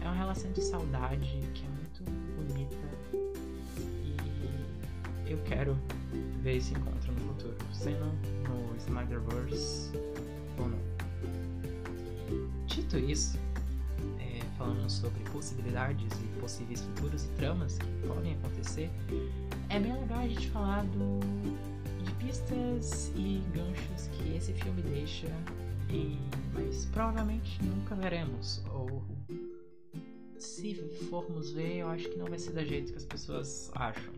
É 0.00 0.04
uma 0.04 0.14
relação 0.14 0.50
de 0.52 0.62
saudade 0.62 1.40
que 1.54 1.64
é 1.64 1.68
muito 1.68 2.04
bonita. 2.36 2.76
E 4.04 5.30
eu 5.30 5.38
quero 5.44 5.76
ver 6.42 6.56
esse 6.56 6.72
encontro 6.72 7.12
no 7.12 7.20
futuro, 7.20 7.56
sendo 7.72 8.06
no 8.48 8.76
Snyderverse 8.76 9.92
ou 10.58 10.68
não. 10.68 10.78
Dito 12.66 12.98
isso, 12.98 13.38
é, 14.20 14.40
falando 14.56 14.88
sobre 14.88 15.22
possibilidades 15.30 16.12
e 16.22 16.40
possíveis 16.40 16.80
futuros 16.80 17.24
e 17.24 17.28
tramas 17.30 17.78
que 17.78 18.06
podem 18.06 18.34
acontecer, 18.34 18.90
é 19.68 19.78
bem 19.78 19.92
legal 19.92 20.20
a 20.20 20.28
gente 20.28 20.48
falar 20.50 20.84
do, 20.84 21.20
pistas 22.28 23.10
e 23.16 23.42
ganchos 23.54 24.08
que 24.08 24.36
esse 24.36 24.52
filme 24.52 24.82
deixa, 24.82 25.28
e, 25.88 26.18
mas 26.52 26.84
provavelmente 26.86 27.58
nunca 27.64 27.94
veremos. 27.94 28.62
Ou 28.70 29.02
se 30.36 30.74
formos 31.08 31.52
ver, 31.52 31.78
eu 31.78 31.88
acho 31.88 32.06
que 32.10 32.18
não 32.18 32.26
vai 32.26 32.38
ser 32.38 32.52
da 32.52 32.62
jeito 32.62 32.92
que 32.92 32.98
as 32.98 33.06
pessoas 33.06 33.70
acham. 33.74 34.12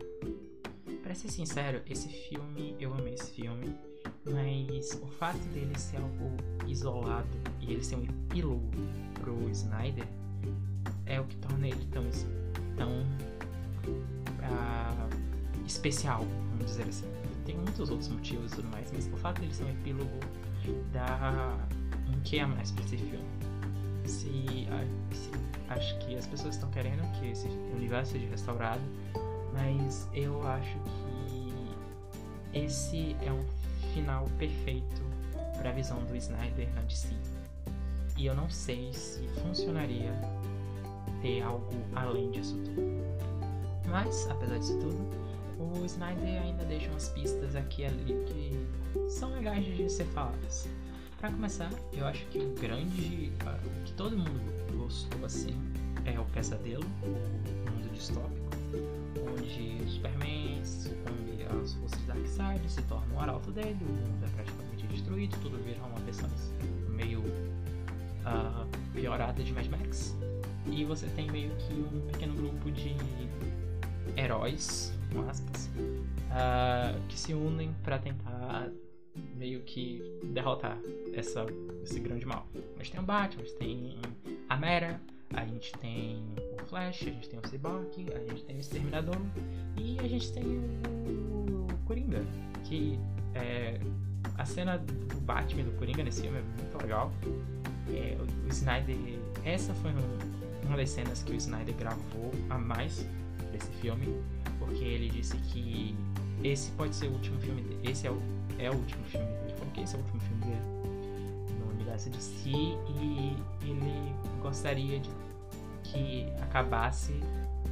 Pra 1.01 1.15
ser 1.15 1.29
sincero, 1.29 1.81
esse 1.89 2.09
filme, 2.09 2.75
eu 2.81 2.93
amei 2.93 3.13
esse 3.13 3.31
filme, 3.31 3.73
mas 4.25 4.91
o 5.01 5.07
fato 5.07 5.39
dele 5.53 5.77
ser 5.79 5.97
algo 5.97 6.35
isolado 6.67 7.29
e 7.61 7.71
ele 7.71 7.83
ser 7.83 7.95
um 7.95 8.03
epílogo 8.03 8.69
pro 9.21 9.49
Snyder 9.51 10.07
é 11.05 11.19
o 11.19 11.23
que 11.25 11.37
torna 11.37 11.65
ele 11.65 11.85
tão, 11.85 12.03
tão 12.75 12.91
uh, 14.41 15.65
especial, 15.65 16.25
vamos 16.49 16.65
dizer 16.65 16.83
assim. 16.89 17.20
Tem 17.51 17.59
muitos 17.59 17.89
outros 17.89 18.07
motivos 18.07 18.53
e 18.53 18.55
tudo 18.55 18.69
mais, 18.69 18.89
mas 18.93 19.07
o 19.07 19.17
fato 19.17 19.41
dele 19.41 19.53
ser 19.53 19.65
um 19.65 19.71
epílogo 19.71 20.09
dá 20.93 21.57
um 22.07 22.17
que 22.21 22.39
a 22.39 22.47
mais 22.47 22.71
pra 22.71 22.85
esse 22.85 22.95
filme. 22.95 23.27
Se, 24.05 24.29
se, 25.11 25.31
acho 25.67 25.99
que 25.99 26.15
as 26.15 26.25
pessoas 26.25 26.55
estão 26.55 26.71
querendo 26.71 27.01
que 27.19 27.27
esse 27.27 27.49
universo 27.75 28.13
seja 28.13 28.25
restaurado, 28.29 28.81
mas 29.51 30.07
eu 30.13 30.47
acho 30.47 30.77
que 31.27 32.57
esse 32.57 33.17
é 33.21 33.33
um 33.33 33.45
final 33.93 34.23
perfeito 34.39 35.01
para 35.57 35.71
a 35.71 35.73
visão 35.73 36.01
do 36.05 36.15
Snyder 36.15 36.73
na 36.73 36.81
DC. 36.83 37.09
E 38.15 38.27
eu 38.27 38.33
não 38.33 38.49
sei 38.49 38.93
se 38.93 39.27
funcionaria 39.41 40.13
ter 41.21 41.41
algo 41.41 41.67
além 41.97 42.31
disso 42.31 42.55
tudo. 42.63 42.81
Mas, 43.89 44.25
apesar 44.29 44.57
disso 44.57 44.79
tudo, 44.79 45.20
o 45.61 45.85
Snyder 45.85 46.41
ainda 46.41 46.65
deixa 46.65 46.89
umas 46.89 47.09
pistas 47.09 47.55
aqui 47.55 47.83
e 47.83 47.85
ali 47.85 48.25
que 48.25 49.09
são 49.09 49.31
legais 49.33 49.63
de 49.65 49.89
ser 49.89 50.05
faladas. 50.05 50.67
Para 51.19 51.31
começar, 51.31 51.69
eu 51.93 52.05
acho 52.07 52.25
que 52.27 52.39
o 52.39 52.49
grande. 52.55 53.31
O 53.65 53.83
que 53.83 53.93
todo 53.93 54.17
mundo 54.17 54.75
gostou 54.75 55.23
assim 55.23 55.55
é 56.05 56.19
o 56.19 56.25
Pesadelo, 56.25 56.83
o 57.03 57.07
mundo 57.07 57.93
distópico, 57.93 58.49
onde 59.31 59.83
o 59.83 59.89
Superman 59.89 60.65
sucumbe 60.65 61.43
às 61.43 61.73
forças 61.75 61.99
de 61.99 62.05
Darkseid, 62.07 62.71
se 62.71 62.81
torna 62.83 63.13
um 63.13 63.19
arauto 63.19 63.51
dele, 63.51 63.77
o 63.81 63.91
mundo 63.91 64.25
é 64.25 64.29
praticamente 64.29 64.87
destruído, 64.87 65.37
tudo 65.41 65.57
vira 65.63 65.79
uma 65.83 65.99
versão 65.99 66.29
meio 66.89 67.19
uh, 67.19 68.67
piorada 68.93 69.43
de 69.43 69.53
Mad 69.53 69.67
Max. 69.67 70.15
E 70.65 70.85
você 70.85 71.07
tem 71.07 71.29
meio 71.29 71.51
que 71.57 71.73
um 71.73 72.01
pequeno 72.11 72.33
grupo 72.35 72.71
de 72.71 72.95
heróis, 74.15 74.93
com 75.13 75.29
aspas, 75.29 75.69
uh, 75.75 77.07
que 77.07 77.19
se 77.19 77.33
unem 77.33 77.73
para 77.83 77.99
tentar 77.99 78.69
meio 79.35 79.61
que 79.61 80.01
derrotar 80.23 80.77
essa, 81.13 81.45
esse 81.83 81.99
grande 81.99 82.25
mal. 82.25 82.47
A 82.79 82.83
gente 82.83 82.91
tem 82.91 83.01
o 83.01 83.03
Batman, 83.03 83.43
a 83.43 83.45
gente 83.45 83.57
tem 83.57 84.01
a 84.47 84.57
Mera, 84.57 85.01
a 85.33 85.45
gente 85.45 85.71
tem 85.73 86.23
o 86.61 86.65
Flash, 86.65 87.03
a 87.03 87.05
gente 87.05 87.29
tem 87.29 87.39
o 87.39 87.47
Cyborg, 87.47 88.07
a 88.13 88.19
gente 88.29 88.43
tem 88.43 88.55
o 88.55 88.59
Exterminador 88.59 89.17
e 89.77 89.99
a 89.99 90.07
gente 90.07 90.31
tem 90.31 90.43
o 90.45 91.67
Coringa, 91.85 92.23
que 92.63 92.97
é 93.35 93.79
a 94.37 94.45
cena 94.45 94.77
do 94.77 95.19
Batman 95.21 95.63
do 95.63 95.71
Coringa 95.77 96.03
nesse 96.03 96.21
filme 96.21 96.39
é 96.39 96.41
muito 96.41 96.77
legal. 96.81 97.11
É, 97.89 98.17
o, 98.19 98.45
o 98.45 98.47
Snyder, 98.49 98.95
essa 99.43 99.73
foi 99.75 99.91
um, 99.91 100.67
uma 100.67 100.77
das 100.77 100.89
cenas 100.89 101.23
que 101.23 101.31
o 101.31 101.35
Snyder 101.35 101.75
gravou 101.75 102.31
a 102.49 102.57
mais 102.57 103.05
desse 103.51 103.69
filme, 103.81 104.07
porque 104.71 104.85
ele 104.85 105.09
disse 105.09 105.35
que 105.37 105.95
esse 106.43 106.71
pode 106.71 106.95
ser 106.95 107.07
o 107.07 107.11
último 107.11 107.39
filme 107.41 107.61
dele, 107.61 107.79
esse 107.83 108.07
é 108.07 108.11
o, 108.11 108.17
é 108.57 108.69
o 108.69 108.73
último 108.73 109.03
filme 109.05 109.25
dele, 109.25 109.41
ele 109.43 109.53
falou 109.53 109.73
que 109.73 109.81
esse 109.81 109.95
é 109.95 109.99
o 109.99 110.01
último 110.01 110.21
filme 110.21 110.45
dele 110.45 111.59
no 111.59 111.71
universo 111.73 112.09
de 112.09 112.23
si 112.23 112.53
e 112.53 113.37
ele 113.63 114.15
gostaria 114.41 114.99
de 114.99 115.09
que 115.83 116.25
acabasse, 116.41 117.19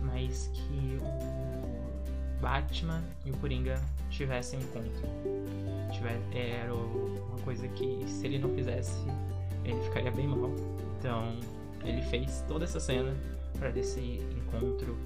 mas 0.04 0.50
que 0.54 1.00
o 1.02 2.41
Batman 2.41 3.02
e 3.26 3.32
o 3.32 3.38
Coringa 3.38 3.82
tivessem 4.10 4.60
um 4.60 4.64
encontro. 4.64 5.08
Tiver, 5.93 6.20
era 6.34 6.74
uma 6.74 7.39
coisa 7.45 7.68
que 7.70 8.04
se 8.08 8.26
ele 8.26 8.39
não 8.39 8.54
fizesse, 8.54 9.00
ele 9.64 9.82
ficaria 9.84 10.12
bem 10.12 10.28
mal. 10.28 10.52
Então 11.00 11.39
ele 11.86 12.02
fez 12.02 12.43
toda 12.47 12.66
essa 12.66 12.80
cena 12.80 13.16
para 13.58 13.70
desse 13.70 14.22
encontro 14.36 14.97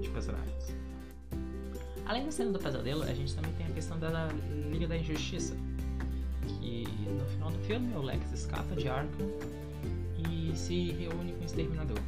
de 0.00 0.08
personagens. 0.08 0.85
Além 2.06 2.24
da 2.24 2.30
cena 2.30 2.52
do 2.52 2.58
pesadelo, 2.58 3.02
a 3.02 3.12
gente 3.12 3.34
também 3.34 3.52
tem 3.54 3.66
a 3.66 3.70
questão 3.70 3.98
da 3.98 4.28
Liga 4.70 4.86
da 4.86 4.96
Injustiça, 4.96 5.56
que 6.60 6.84
no 7.08 7.24
final 7.26 7.50
do 7.50 7.58
filme 7.64 7.92
o 7.96 8.02
Lex 8.02 8.32
escapa 8.32 8.76
de 8.76 8.88
Arkham 8.88 9.28
e 10.30 10.56
se 10.56 10.92
reúne 10.92 11.32
com 11.32 11.42
o 11.42 11.44
Exterminador. 11.44 11.98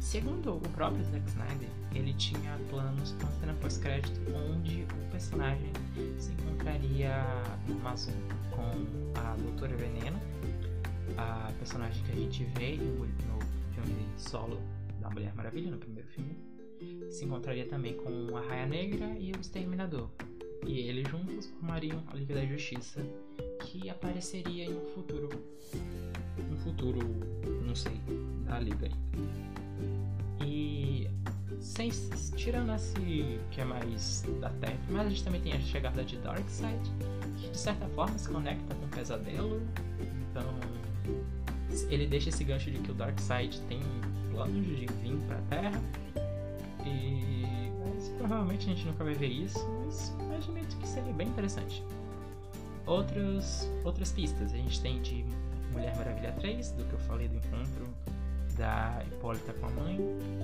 Segundo 0.00 0.56
o 0.56 0.60
próprio 0.70 1.04
Zack 1.04 1.28
Snyder, 1.28 1.68
ele 1.94 2.14
tinha 2.14 2.58
planos 2.70 3.12
para 3.12 3.26
uma 3.26 3.40
cena 3.40 3.54
pós-crédito 3.60 4.20
onde 4.34 4.82
o 4.82 5.10
personagem 5.10 5.70
se 6.18 6.32
encontraria 6.32 7.24
no 7.68 7.74
Amazon 7.80 8.14
com 8.50 9.20
a 9.20 9.36
Doutora 9.36 9.76
Veneno, 9.76 10.18
a 11.18 11.52
personagem 11.58 12.02
que 12.04 12.12
a 12.12 12.16
gente 12.16 12.44
vê 12.58 12.76
no 12.76 13.06
filme 13.74 14.06
solo 14.16 14.58
da 15.00 15.10
Mulher 15.10 15.34
Maravilha, 15.34 15.70
no 15.70 15.78
primeiro 15.78 16.08
filme, 16.08 16.36
se 17.10 17.24
encontraria 17.24 17.66
também 17.66 17.94
com 17.94 18.36
a 18.36 18.40
Raia 18.40 18.66
Negra 18.66 19.16
e 19.18 19.32
o 19.32 19.40
Exterminador. 19.40 20.08
E 20.66 20.78
eles 20.80 21.08
juntos 21.08 21.46
formariam 21.46 22.02
a 22.06 22.16
Liga 22.16 22.34
da 22.34 22.46
Justiça, 22.46 23.00
que 23.60 23.90
apareceria 23.90 24.64
em 24.64 24.76
um 24.76 24.84
futuro. 24.94 25.28
Um 26.50 26.56
futuro, 26.56 27.00
não 27.66 27.74
sei, 27.74 28.00
da 28.46 28.58
Liga 28.58 28.88
E 30.40 31.08
sem, 31.60 31.90
tirando 32.36 32.72
esse 32.72 33.38
que 33.50 33.60
é 33.60 33.64
mais 33.64 34.22
da 34.40 34.50
Terra, 34.50 34.78
mas 34.88 35.06
a 35.06 35.10
gente 35.10 35.24
também 35.24 35.40
tem 35.40 35.52
a 35.52 35.60
chegada 35.60 36.04
de 36.04 36.16
Darkseid, 36.18 36.90
que 37.38 37.48
de 37.50 37.58
certa 37.58 37.86
forma 37.88 38.16
se 38.18 38.28
conecta 38.28 38.74
com 38.74 38.86
o 38.86 38.88
Pesadelo. 38.88 39.62
Então 40.30 40.44
ele 41.90 42.06
deixa 42.06 42.28
esse 42.28 42.44
gancho 42.44 42.70
de 42.70 42.78
que 42.78 42.90
o 42.90 42.94
Darkseid 42.94 43.60
tem 43.62 43.80
planos 44.30 44.64
de 44.66 44.86
vir 44.86 45.16
pra 45.26 45.38
Terra. 45.48 45.82
E 46.86 47.44
mas, 47.84 48.08
provavelmente 48.18 48.70
a 48.70 48.74
gente 48.74 48.86
nunca 48.86 49.04
vai 49.04 49.14
ver 49.14 49.28
isso, 49.28 49.58
mas 49.84 50.14
imagino 50.18 50.66
que 50.80 50.88
seria 50.88 51.12
bem 51.12 51.28
interessante. 51.28 51.82
Outros, 52.86 53.68
outras 53.84 54.12
pistas 54.12 54.52
a 54.52 54.56
gente 54.56 54.80
tem 54.80 55.00
de 55.00 55.24
Mulher 55.72 55.96
Maravilha 55.96 56.32
3, 56.32 56.72
do 56.72 56.84
que 56.84 56.92
eu 56.92 56.98
falei 57.00 57.28
do 57.28 57.36
encontro 57.36 57.88
da 58.56 59.02
Hipólita 59.06 59.52
com 59.54 59.66
a 59.66 59.70
mãe, 59.70 59.98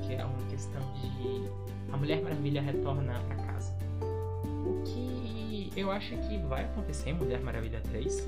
que 0.07 0.15
é 0.15 0.25
uma 0.25 0.49
questão 0.49 0.81
de 0.95 1.93
a 1.93 1.97
Mulher 1.97 2.23
Maravilha 2.23 2.63
retorna 2.63 3.15
para 3.21 3.37
casa. 3.37 3.77
O 4.01 4.83
que 4.85 5.71
eu 5.77 5.91
acho 5.91 6.17
que 6.17 6.39
vai 6.49 6.65
acontecer 6.65 7.11
em 7.11 7.15
Mulher 7.15 7.41
Maravilha 7.41 7.81
3, 7.81 8.27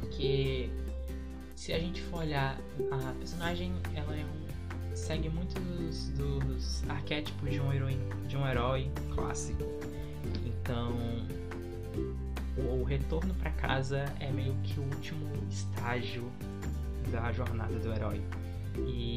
porque 0.00 0.70
se 1.54 1.72
a 1.72 1.78
gente 1.78 2.02
for 2.02 2.20
olhar, 2.20 2.58
a 2.90 3.12
personagem 3.18 3.74
ela 3.94 4.16
é 4.16 4.24
um, 4.24 4.47
segue 4.98 5.28
muitos 5.28 6.08
dos 6.10 6.88
arquétipos 6.88 7.50
de 7.50 7.60
um, 7.60 7.72
herói, 7.72 7.98
de 8.26 8.36
um 8.36 8.46
herói 8.46 8.90
clássico. 9.14 9.62
Então, 10.44 10.92
o, 12.56 12.80
o 12.80 12.84
retorno 12.84 13.32
para 13.34 13.50
casa 13.52 14.04
é 14.20 14.30
meio 14.30 14.54
que 14.64 14.78
o 14.78 14.82
último 14.82 15.30
estágio 15.48 16.30
da 17.10 17.32
jornada 17.32 17.78
do 17.78 17.92
herói. 17.92 18.20
E 18.86 19.16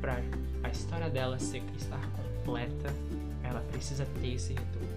para 0.00 0.20
a 0.62 0.70
história 0.70 1.08
dela 1.08 1.38
ser, 1.38 1.62
estar 1.76 2.00
completa, 2.12 2.92
ela 3.44 3.60
precisa 3.70 4.06
ter 4.20 4.34
esse 4.34 4.54
retorno. 4.54 4.88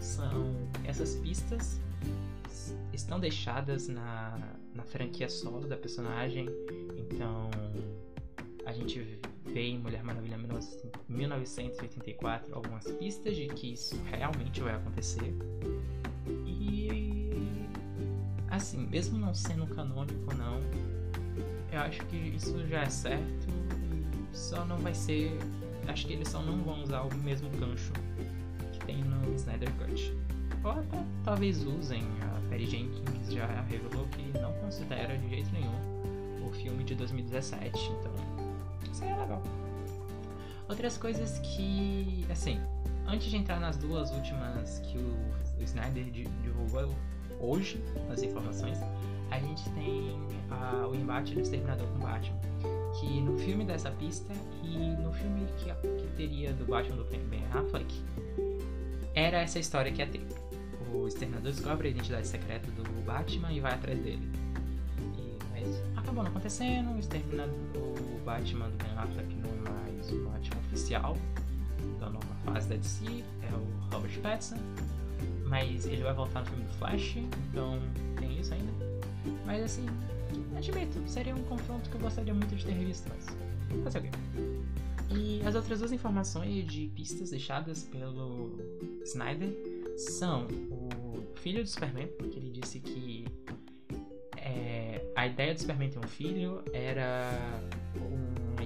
São 0.00 0.54
essas 0.84 1.16
pistas 1.16 1.80
estão 2.92 3.18
deixadas 3.18 3.88
na, 3.88 4.38
na 4.74 4.82
franquia 4.84 5.28
solo 5.28 5.66
da 5.66 5.76
personagem. 5.76 6.48
Então 6.96 7.50
a 8.64 8.72
gente 8.72 9.18
em 9.60 9.78
Mulher 9.78 10.02
Maravilha 10.02 10.38
1984 11.08 12.54
algumas 12.54 12.84
pistas 12.92 13.36
de 13.36 13.46
que 13.48 13.72
isso 13.72 14.00
realmente 14.10 14.60
vai 14.60 14.74
acontecer. 14.74 15.34
E 16.46 17.34
assim, 18.48 18.86
mesmo 18.86 19.18
não 19.18 19.34
sendo 19.34 19.66
canônico 19.66 20.34
não, 20.34 20.60
eu 21.72 21.80
acho 21.80 22.04
que 22.06 22.16
isso 22.16 22.66
já 22.66 22.82
é 22.82 22.90
certo 22.90 23.64
só 24.34 24.64
não 24.64 24.76
vai 24.78 24.94
ser. 24.94 25.38
Acho 25.86 26.06
que 26.06 26.12
eles 26.14 26.28
só 26.28 26.42
não 26.42 26.62
vão 26.62 26.82
usar 26.82 27.02
o 27.02 27.14
mesmo 27.18 27.48
gancho 27.50 27.92
que 28.72 28.84
tem 28.84 29.02
no 29.04 29.34
Snyder 29.34 29.70
Cut. 29.74 30.16
Ou 30.64 30.70
até 30.72 31.04
talvez 31.24 31.64
usem. 31.64 32.02
A 32.22 32.48
Perry 32.48 32.66
Jenkins 32.66 33.32
já 33.32 33.46
revelou 33.62 34.06
que 34.08 34.38
não 34.38 34.52
considera 34.54 35.16
de 35.16 35.28
jeito 35.28 35.50
nenhum 35.52 36.46
o 36.46 36.52
filme 36.52 36.84
de 36.84 36.94
2017, 36.94 37.78
então 38.00 38.43
seria 38.92 39.16
legal. 39.16 39.42
Outras 40.68 40.96
coisas 40.96 41.38
que, 41.40 42.26
assim, 42.30 42.60
antes 43.06 43.28
de 43.28 43.36
entrar 43.36 43.60
nas 43.60 43.76
duas 43.76 44.10
últimas 44.10 44.78
que 44.80 44.98
o, 44.98 45.60
o 45.60 45.62
Snyder 45.62 46.04
divulgou 46.10 46.94
hoje, 47.40 47.82
as 48.10 48.22
informações, 48.22 48.78
a 49.30 49.38
gente 49.38 49.68
tem 49.70 50.18
a, 50.50 50.86
o 50.86 50.94
embate 50.94 51.34
do 51.34 51.40
Exterminador 51.40 51.86
com 51.88 51.98
Batman. 51.98 52.38
Que 52.98 53.20
no 53.20 53.36
filme 53.38 53.64
dessa 53.64 53.90
pista 53.90 54.32
e 54.62 54.76
no 55.02 55.12
filme 55.12 55.46
que, 55.58 55.64
que 56.00 56.06
teria 56.16 56.52
do 56.52 56.64
Batman 56.64 56.96
do 56.96 57.04
Ben 57.04 57.44
Affleck, 57.52 57.92
era 59.14 59.38
essa 59.38 59.58
história 59.58 59.92
que 59.92 60.00
ia 60.00 60.06
ter. 60.06 60.26
O 60.92 61.08
Exterminador 61.08 61.50
descobre 61.50 61.88
a 61.88 61.90
identidade 61.90 62.26
secreta 62.26 62.70
do 62.70 62.82
Batman 63.04 63.52
e 63.52 63.60
vai 63.60 63.72
atrás 63.72 63.98
dele. 63.98 64.30
E, 65.18 65.36
mas 65.50 65.82
acabou 65.96 66.22
não 66.22 66.30
acontecendo, 66.30 66.94
o 66.94 66.98
Exterminador, 66.98 67.93
Batman 68.24 68.70
do 68.70 68.76
Ben 68.84 68.96
Affleck 68.96 69.34
não 69.36 69.50
é 69.50 69.70
mais 69.70 70.10
o 70.12 70.24
Batman 70.24 70.60
oficial 70.68 71.16
da 72.00 72.10
nova 72.10 72.34
fase 72.44 72.68
da 72.68 72.76
DC, 72.76 73.04
é 73.42 73.54
o 73.54 73.94
Robert 73.94 74.20
Pattinson. 74.20 74.58
Mas 75.46 75.86
ele 75.86 76.02
vai 76.02 76.14
voltar 76.14 76.40
no 76.40 76.46
filme 76.46 76.64
do 76.64 76.72
Flash, 76.74 77.16
então 77.16 77.78
tem 78.18 78.40
isso 78.40 78.52
ainda. 78.52 78.72
Mas 79.46 79.62
assim, 79.62 79.86
admito, 80.56 81.00
seria 81.06 81.34
um 81.34 81.42
confronto 81.44 81.88
que 81.88 81.96
eu 81.96 82.00
gostaria 82.00 82.34
muito 82.34 82.54
de 82.56 82.64
ter 82.64 82.72
revisto, 82.72 83.08
mas 83.08 83.26
fazer 83.84 83.98
o 83.98 84.02
quê? 84.02 84.10
E 85.10 85.42
as 85.46 85.54
outras 85.54 85.78
duas 85.78 85.92
informações 85.92 86.66
de 86.66 86.88
pistas 86.88 87.30
deixadas 87.30 87.84
pelo 87.84 88.58
Snyder 89.04 89.54
são 89.96 90.46
o 90.70 91.22
filho 91.36 91.62
do 91.62 91.68
Superman, 91.68 92.08
que 92.30 92.38
ele 92.38 92.50
disse 92.50 92.80
que 92.80 93.26
é, 94.36 95.04
a 95.14 95.26
ideia 95.26 95.54
do 95.54 95.60
Superman 95.60 95.90
ter 95.90 95.98
um 95.98 96.08
filho 96.08 96.62
era 96.72 97.30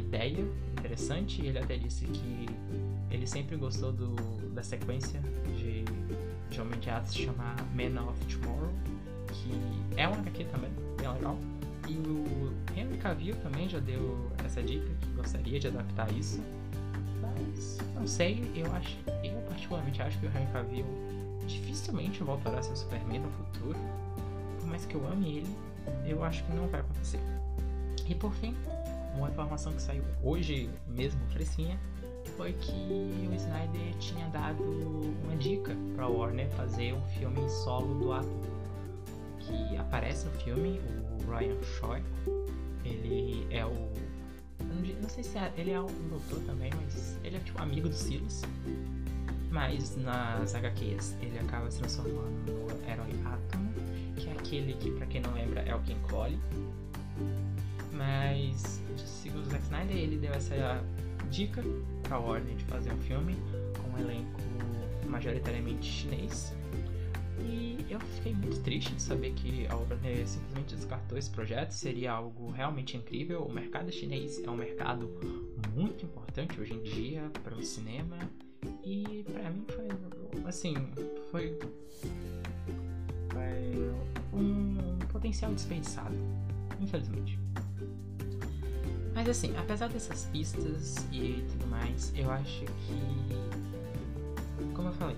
ideia 0.08 0.44
interessante. 0.78 1.44
Ele 1.44 1.58
até 1.58 1.76
disse 1.76 2.04
que 2.06 2.46
ele 3.10 3.26
sempre 3.26 3.56
gostou 3.56 3.92
do, 3.92 4.14
da 4.52 4.62
sequência 4.62 5.20
de, 5.56 5.84
de 6.50 6.60
Homem 6.60 6.78
de 6.80 6.90
Aço 6.90 7.18
chamar 7.18 7.56
Man 7.74 8.02
of 8.02 8.24
Tomorrow, 8.26 8.72
que 9.28 10.00
é 10.00 10.08
um 10.08 10.14
HQ 10.14 10.44
também, 10.44 10.70
bem 10.96 11.12
legal. 11.12 11.38
E 11.88 11.92
o 11.92 12.52
Henry 12.76 12.98
Cavill 12.98 13.36
também 13.36 13.68
já 13.68 13.78
deu 13.78 14.30
essa 14.44 14.62
dica, 14.62 14.88
que 15.00 15.08
gostaria 15.12 15.58
de 15.58 15.68
adaptar 15.68 16.10
isso. 16.12 16.42
Mas 17.20 17.78
não 17.94 18.06
sei, 18.06 18.50
eu 18.54 18.70
acho, 18.72 18.96
eu 19.24 19.40
particularmente 19.48 20.02
acho 20.02 20.18
que 20.18 20.26
o 20.26 20.28
Henry 20.28 20.52
Cavill 20.52 20.84
dificilmente 21.46 22.22
voltará 22.22 22.58
a 22.58 22.62
ser 22.62 22.76
Superman 22.76 23.20
no 23.20 23.30
futuro. 23.30 23.78
Por 24.60 24.68
mais 24.68 24.84
que 24.84 24.94
eu 24.94 25.06
ame 25.10 25.38
ele, 25.38 25.56
eu 26.06 26.22
acho 26.22 26.44
que 26.44 26.52
não 26.52 26.66
vai 26.68 26.80
acontecer. 26.80 27.20
E 28.06 28.14
por 28.14 28.32
fim, 28.34 28.54
uma 29.18 29.28
informação 29.28 29.72
que 29.72 29.82
saiu 29.82 30.02
hoje 30.22 30.70
mesmo, 30.86 31.20
fresquinha, 31.28 31.78
foi 32.36 32.52
que 32.54 32.72
o 32.72 33.34
Snyder 33.34 33.94
tinha 33.98 34.28
dado 34.28 34.62
uma 35.24 35.36
dica 35.36 35.76
para 35.94 36.06
Warner 36.06 36.48
fazer 36.50 36.94
um 36.94 37.02
filme 37.08 37.48
solo 37.48 37.98
do 37.98 38.12
ator 38.12 38.58
que 39.48 39.76
aparece 39.76 40.26
no 40.26 40.32
filme, 40.32 40.80
o 40.80 41.30
Ryan 41.30 41.62
Choi. 41.62 42.02
Ele 42.84 43.46
é 43.50 43.64
o. 43.64 43.88
Não 45.00 45.08
sei 45.08 45.24
se 45.24 45.38
é, 45.38 45.52
ele 45.56 45.70
é 45.70 45.80
um 45.80 45.86
doutor 46.08 46.40
também, 46.40 46.70
mas 46.82 47.18
ele 47.24 47.36
é 47.36 47.40
tipo 47.40 47.60
amigo 47.60 47.88
do 47.88 47.94
Silas. 47.94 48.42
Mas 49.50 49.96
nas 49.96 50.54
HQs 50.54 51.16
ele 51.22 51.38
acaba 51.38 51.70
se 51.70 51.78
transformando 51.78 52.52
no 52.52 52.90
herói 52.90 53.10
Atom, 53.24 53.66
que 54.16 54.28
é 54.28 54.32
aquele 54.32 54.74
que, 54.74 54.90
pra 54.92 55.06
quem 55.06 55.20
não 55.22 55.32
lembra, 55.32 55.62
é 55.62 55.74
o 55.74 55.80
King 55.80 56.00
Cole. 56.08 56.38
Mas, 57.98 58.80
segundo 58.96 59.44
o 59.44 59.50
Zack 59.50 59.64
Snyder, 59.64 59.96
ele 59.96 60.16
deu 60.16 60.32
essa 60.32 60.82
dica 61.30 61.62
pra 62.04 62.18
Warner 62.18 62.54
de 62.54 62.64
fazer 62.64 62.92
um 62.92 62.98
filme 62.98 63.36
com 63.76 63.90
um 63.90 63.98
elenco 63.98 64.40
majoritariamente 65.08 65.84
chinês 65.84 66.54
e 67.40 67.86
eu 67.88 68.00
fiquei 68.00 68.34
muito 68.34 68.60
triste 68.60 68.94
de 68.94 69.02
saber 69.02 69.32
que 69.32 69.66
a 69.68 69.76
Warner 69.76 70.26
simplesmente 70.26 70.74
descartou 70.74 71.16
esse 71.16 71.30
projeto. 71.30 71.72
Seria 71.72 72.12
algo 72.12 72.50
realmente 72.50 72.96
incrível. 72.96 73.42
O 73.42 73.52
mercado 73.52 73.90
chinês 73.92 74.42
é 74.42 74.50
um 74.50 74.56
mercado 74.56 75.08
muito 75.74 76.04
importante 76.04 76.60
hoje 76.60 76.74
em 76.74 76.82
dia 76.82 77.30
para 77.42 77.54
o 77.54 77.62
cinema. 77.62 78.18
E 78.84 79.24
para 79.32 79.50
mim 79.50 79.64
foi 79.68 79.88
assim, 80.46 80.74
foi, 81.30 81.58
foi 83.30 83.92
um 84.32 84.98
potencial 85.10 85.52
desperdiçado, 85.52 86.16
infelizmente. 86.80 87.38
Mas 89.18 89.28
assim, 89.30 89.52
apesar 89.56 89.88
dessas 89.88 90.26
pistas 90.26 90.94
e 91.10 91.44
tudo 91.50 91.66
mais, 91.66 92.12
eu 92.14 92.30
acho 92.30 92.64
que, 92.64 93.34
como 94.76 94.90
eu 94.90 94.92
falei, 94.92 95.16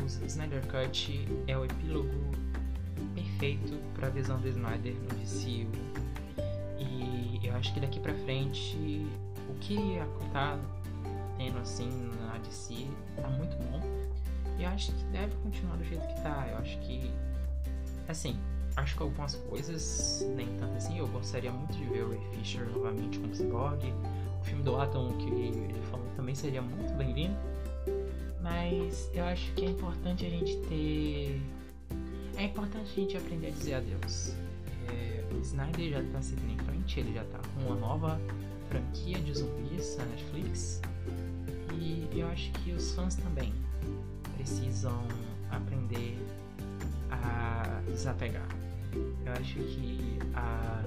o 0.00 0.24
Snyder 0.26 0.62
Cut 0.68 1.28
é 1.48 1.58
o 1.58 1.64
epílogo 1.64 2.30
perfeito 3.12 3.76
para 3.94 4.06
a 4.06 4.10
visão 4.10 4.40
do 4.40 4.46
Snyder 4.46 4.94
no 4.94 5.08
DCU. 5.18 5.68
E 6.78 7.40
eu 7.44 7.52
acho 7.56 7.74
que 7.74 7.80
daqui 7.80 7.98
para 7.98 8.14
frente 8.14 9.04
o 9.48 9.54
que 9.58 9.76
tá 10.32 10.56
tendo 11.36 11.58
assim 11.58 11.90
na 12.22 12.38
DC 12.38 12.86
tá 13.16 13.28
muito 13.28 13.56
bom. 13.56 13.80
E 14.56 14.62
eu 14.62 14.68
acho 14.68 14.92
que 14.92 15.02
deve 15.06 15.34
continuar 15.42 15.76
do 15.78 15.84
jeito 15.84 16.06
que 16.06 16.22
tá. 16.22 16.46
Eu 16.48 16.58
acho 16.58 16.78
que 16.78 17.10
assim, 18.06 18.38
acho 18.80 18.96
que 18.96 19.02
algumas 19.02 19.34
coisas 19.34 20.26
nem 20.36 20.46
tanto 20.58 20.76
assim. 20.76 20.98
Eu 20.98 21.06
gostaria 21.08 21.52
muito 21.52 21.72
de 21.76 21.84
ver 21.84 22.04
o 22.04 22.10
Ray 22.10 22.20
Fisher 22.32 22.66
novamente 22.70 23.18
como 23.18 23.34
Cyborg. 23.34 23.82
O 24.40 24.44
filme 24.44 24.62
do 24.62 24.76
Atom 24.76 25.12
que 25.18 25.28
ele 25.28 25.80
falou 25.90 26.06
também 26.16 26.34
seria 26.34 26.62
muito 26.62 26.92
bem-vindo. 26.94 27.36
Mas 28.42 29.10
eu 29.14 29.24
acho 29.24 29.52
que 29.52 29.66
é 29.66 29.68
importante 29.68 30.24
a 30.26 30.30
gente 30.30 30.56
ter. 30.68 31.40
É 32.36 32.44
importante 32.44 32.90
a 32.90 33.00
gente 33.00 33.16
aprender 33.16 33.48
a 33.48 33.50
dizer 33.50 33.74
adeus. 33.74 34.34
É, 34.88 35.24
o 35.34 35.38
Snyder 35.40 35.90
já 35.90 36.02
tá 36.12 36.22
seguindo 36.22 36.52
em 36.52 36.64
frente, 36.64 37.00
ele 37.00 37.12
já 37.12 37.24
tá 37.24 37.38
com 37.38 37.66
uma 37.66 37.76
nova 37.76 38.20
franquia 38.68 39.18
de 39.18 39.34
zumbis 39.34 39.96
na 39.98 40.06
Netflix. 40.06 40.80
E 41.72 42.08
eu 42.18 42.26
acho 42.28 42.50
que 42.52 42.72
os 42.72 42.92
fãs 42.92 43.14
também 43.16 43.52
precisam 44.36 45.02
aprender 45.50 46.16
a 47.10 47.82
desapegar. 47.86 48.48
Eu 49.24 49.32
acho 49.32 49.54
que 49.54 50.18
a, 50.34 50.82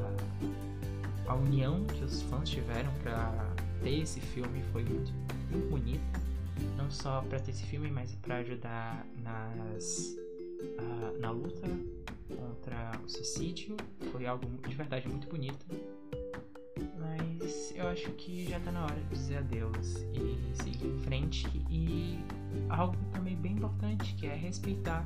a 1.28 1.36
união 1.36 1.86
que 1.86 2.04
os 2.04 2.22
fãs 2.24 2.49
tiveram 2.49 2.91
para 3.01 3.54
ter 3.82 3.99
esse 4.01 4.20
filme 4.20 4.62
foi 4.72 4.84
muito, 4.84 5.12
muito 5.51 5.70
bonita 5.70 6.24
não 6.78 6.89
só 6.89 7.22
para 7.22 7.39
ter 7.39 7.51
esse 7.51 7.64
filme, 7.64 7.89
mas 7.89 8.14
para 8.16 8.38
ajudar 8.38 9.06
nas 9.18 10.16
uh, 10.80 11.20
na 11.20 11.32
luta 11.32 11.68
contra 12.36 12.91
o 13.04 13.10
suicídio. 13.10 13.76
Foi 14.12 14.26
algo 14.26 14.45
de 14.68 14.76
verdade 14.76 15.08
muito 15.08 15.28
bonito. 15.28 15.66
Mas 16.99 17.74
eu 17.76 17.88
acho 17.88 18.10
que 18.12 18.47
já 18.49 18.60
tá 18.60 18.72
na 18.72 18.86
hora 18.86 18.95
de 18.95 19.10
dizer 19.10 19.38
adeus 19.38 20.06
e 20.14 20.64
seguir 20.64 20.88
em 20.88 20.99
frente. 20.99 21.47
E 21.70 22.20
algo 22.70 22.95
também 23.12 23.36
bem 23.36 23.54
importante 23.54 24.14
que 24.16 24.26
é 24.26 24.36
respeitar 24.36 25.06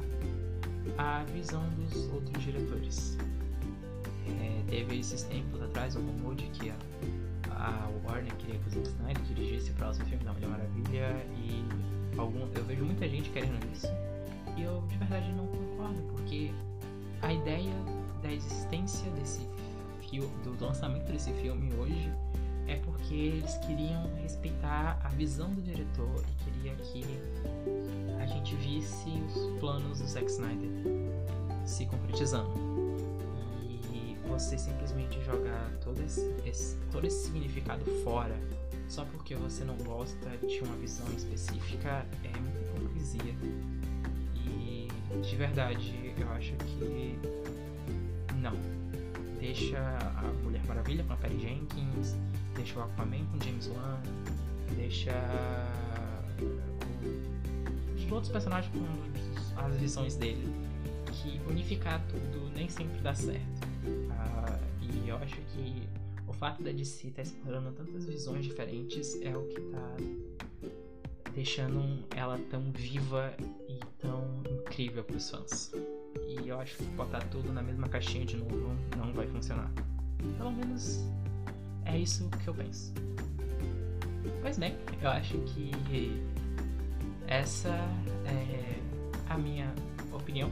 a 0.98 1.24
visão 1.24 1.68
dos 1.70 1.96
outros 2.14 2.44
diretores. 2.44 3.18
É, 4.28 4.64
teve 4.70 5.00
esses 5.00 5.24
tempos 5.24 5.62
atrás 5.62 5.96
um 5.96 6.02
rumor 6.02 6.36
de 6.36 6.48
que 6.48 6.70
a 6.70 6.76
a 7.58 7.90
Warner 8.06 8.34
queria 8.36 8.60
que 8.60 8.68
o 8.68 8.72
Zack 8.72 8.88
Snyder 8.88 9.24
dirigisse 9.24 9.72
o 9.72 9.74
próximo 9.74 10.06
filme 10.06 10.24
da 10.24 10.34
Mulher 10.34 10.50
Maravilha 10.50 11.26
e 11.36 11.66
algum, 12.18 12.48
eu 12.56 12.64
vejo 12.66 12.86
muita 12.86 13.08
gente 13.08 13.30
querendo 13.30 13.60
isso 13.74 13.88
e 14.56 14.64
eu 14.64 14.84
de 14.88 14.98
verdade 14.98 15.32
não 15.34 15.48
concordo 15.48 16.02
porque 16.14 16.52
a 17.22 17.34
ideia 17.34 17.74
da 18.22 18.32
existência 18.32 19.10
desse 19.12 19.42
filme, 20.10 20.30
do 20.44 20.64
lançamento 20.64 21.12
desse 21.12 21.34
filme 21.34 21.74
hoje 21.76 22.12
é 22.68 22.76
porque 22.78 23.14
eles 23.14 23.58
queriam 23.58 24.10
respeitar 24.22 25.00
a 25.04 25.10
visão 25.10 25.54
do 25.54 25.62
diretor 25.62 26.24
e 26.30 26.44
queria 26.44 26.76
que 26.76 27.04
a 28.28 28.34
gente 28.34 28.56
visse 28.56 29.10
os 29.28 29.60
planos 29.60 30.00
do 30.00 30.08
Zack 30.08 30.26
Snyder 30.26 30.70
se 31.66 31.86
concretizando 31.86 32.68
você 34.38 34.58
simplesmente 34.58 35.20
jogar 35.24 35.72
todo 35.84 36.00
esse, 36.04 36.32
esse, 36.46 36.78
todo 36.92 37.08
esse 37.08 37.26
significado 37.26 37.84
fora 38.04 38.38
só 38.88 39.04
porque 39.06 39.36
você 39.36 39.64
não 39.64 39.76
gosta 39.78 40.30
de 40.46 40.60
uma 40.60 40.76
visão 40.78 41.08
específica 41.16 42.06
é 42.24 42.40
muita 42.40 42.60
hipocrisia. 42.60 43.36
E 44.36 44.88
de 45.22 45.36
verdade, 45.36 46.14
eu 46.18 46.30
acho 46.32 46.54
que 46.54 47.18
não. 48.36 48.54
Deixa 49.40 49.78
a 50.18 50.22
Mulher 50.44 50.64
Maravilha 50.68 51.04
com 51.04 51.14
a 51.14 51.18
Perry 51.18 51.40
Jenkins, 51.40 52.16
deixa 52.56 52.80
o 52.80 52.84
Aquaman 52.84 53.26
com 53.26 53.44
James 53.44 53.68
Wan, 53.68 54.00
deixa 54.76 55.12
os 58.08 58.12
outros 58.12 58.32
personagens 58.32 58.74
com 58.74 59.62
as 59.62 59.76
visões 59.76 60.16
dele. 60.16 60.47
Que 61.12 61.39
unificar 61.49 62.01
tudo 62.08 62.49
nem 62.55 62.70
sempre 62.70 62.99
dá 63.01 63.14
certo. 63.14 63.68
Uh, 63.86 64.60
e 64.82 65.10
eu 65.10 65.18
acho 65.18 65.36
que 65.36 65.88
o 66.28 66.34
fato 66.34 66.64
da 66.64 66.72
DC 66.72 67.08
estar 67.08 67.16
tá 67.18 67.22
explorando 67.22 67.72
tantas 67.72 68.05
visões 68.05 68.45
diferentes 68.45 69.22
é 69.22 69.36
o 69.36 69.43
que 69.47 69.62
tá 69.62 69.95
deixando 71.34 72.03
ela 72.16 72.39
tão 72.49 72.72
viva 72.72 73.34
e 73.68 73.80
tão 73.99 74.41
incrível 74.49 75.03
para 75.03 75.18
os 75.18 75.30
fãs. 75.30 75.72
E 76.28 76.47
eu 76.47 76.60
acho 76.60 76.78
que 76.78 76.86
botar 76.95 77.22
tudo 77.28 77.51
na 77.53 77.62
mesma 77.62 77.88
caixinha 77.88 78.26
de 78.26 78.38
novo 78.38 78.76
não 78.95 79.14
vai 79.14 79.28
funcionar. 79.28 79.72
Pelo 80.38 80.51
menos 80.51 81.05
é 81.86 81.97
isso 81.97 82.30
que 82.43 82.47
eu 82.47 82.53
penso. 82.53 82.93
Pois 84.41 84.58
bem, 84.58 84.76
eu 85.01 85.10
acho 85.10 85.38
que 85.39 85.72
essa 87.28 87.70
é 88.26 88.80
a 89.30 89.38
minha 89.38 89.74
opinião 90.12 90.50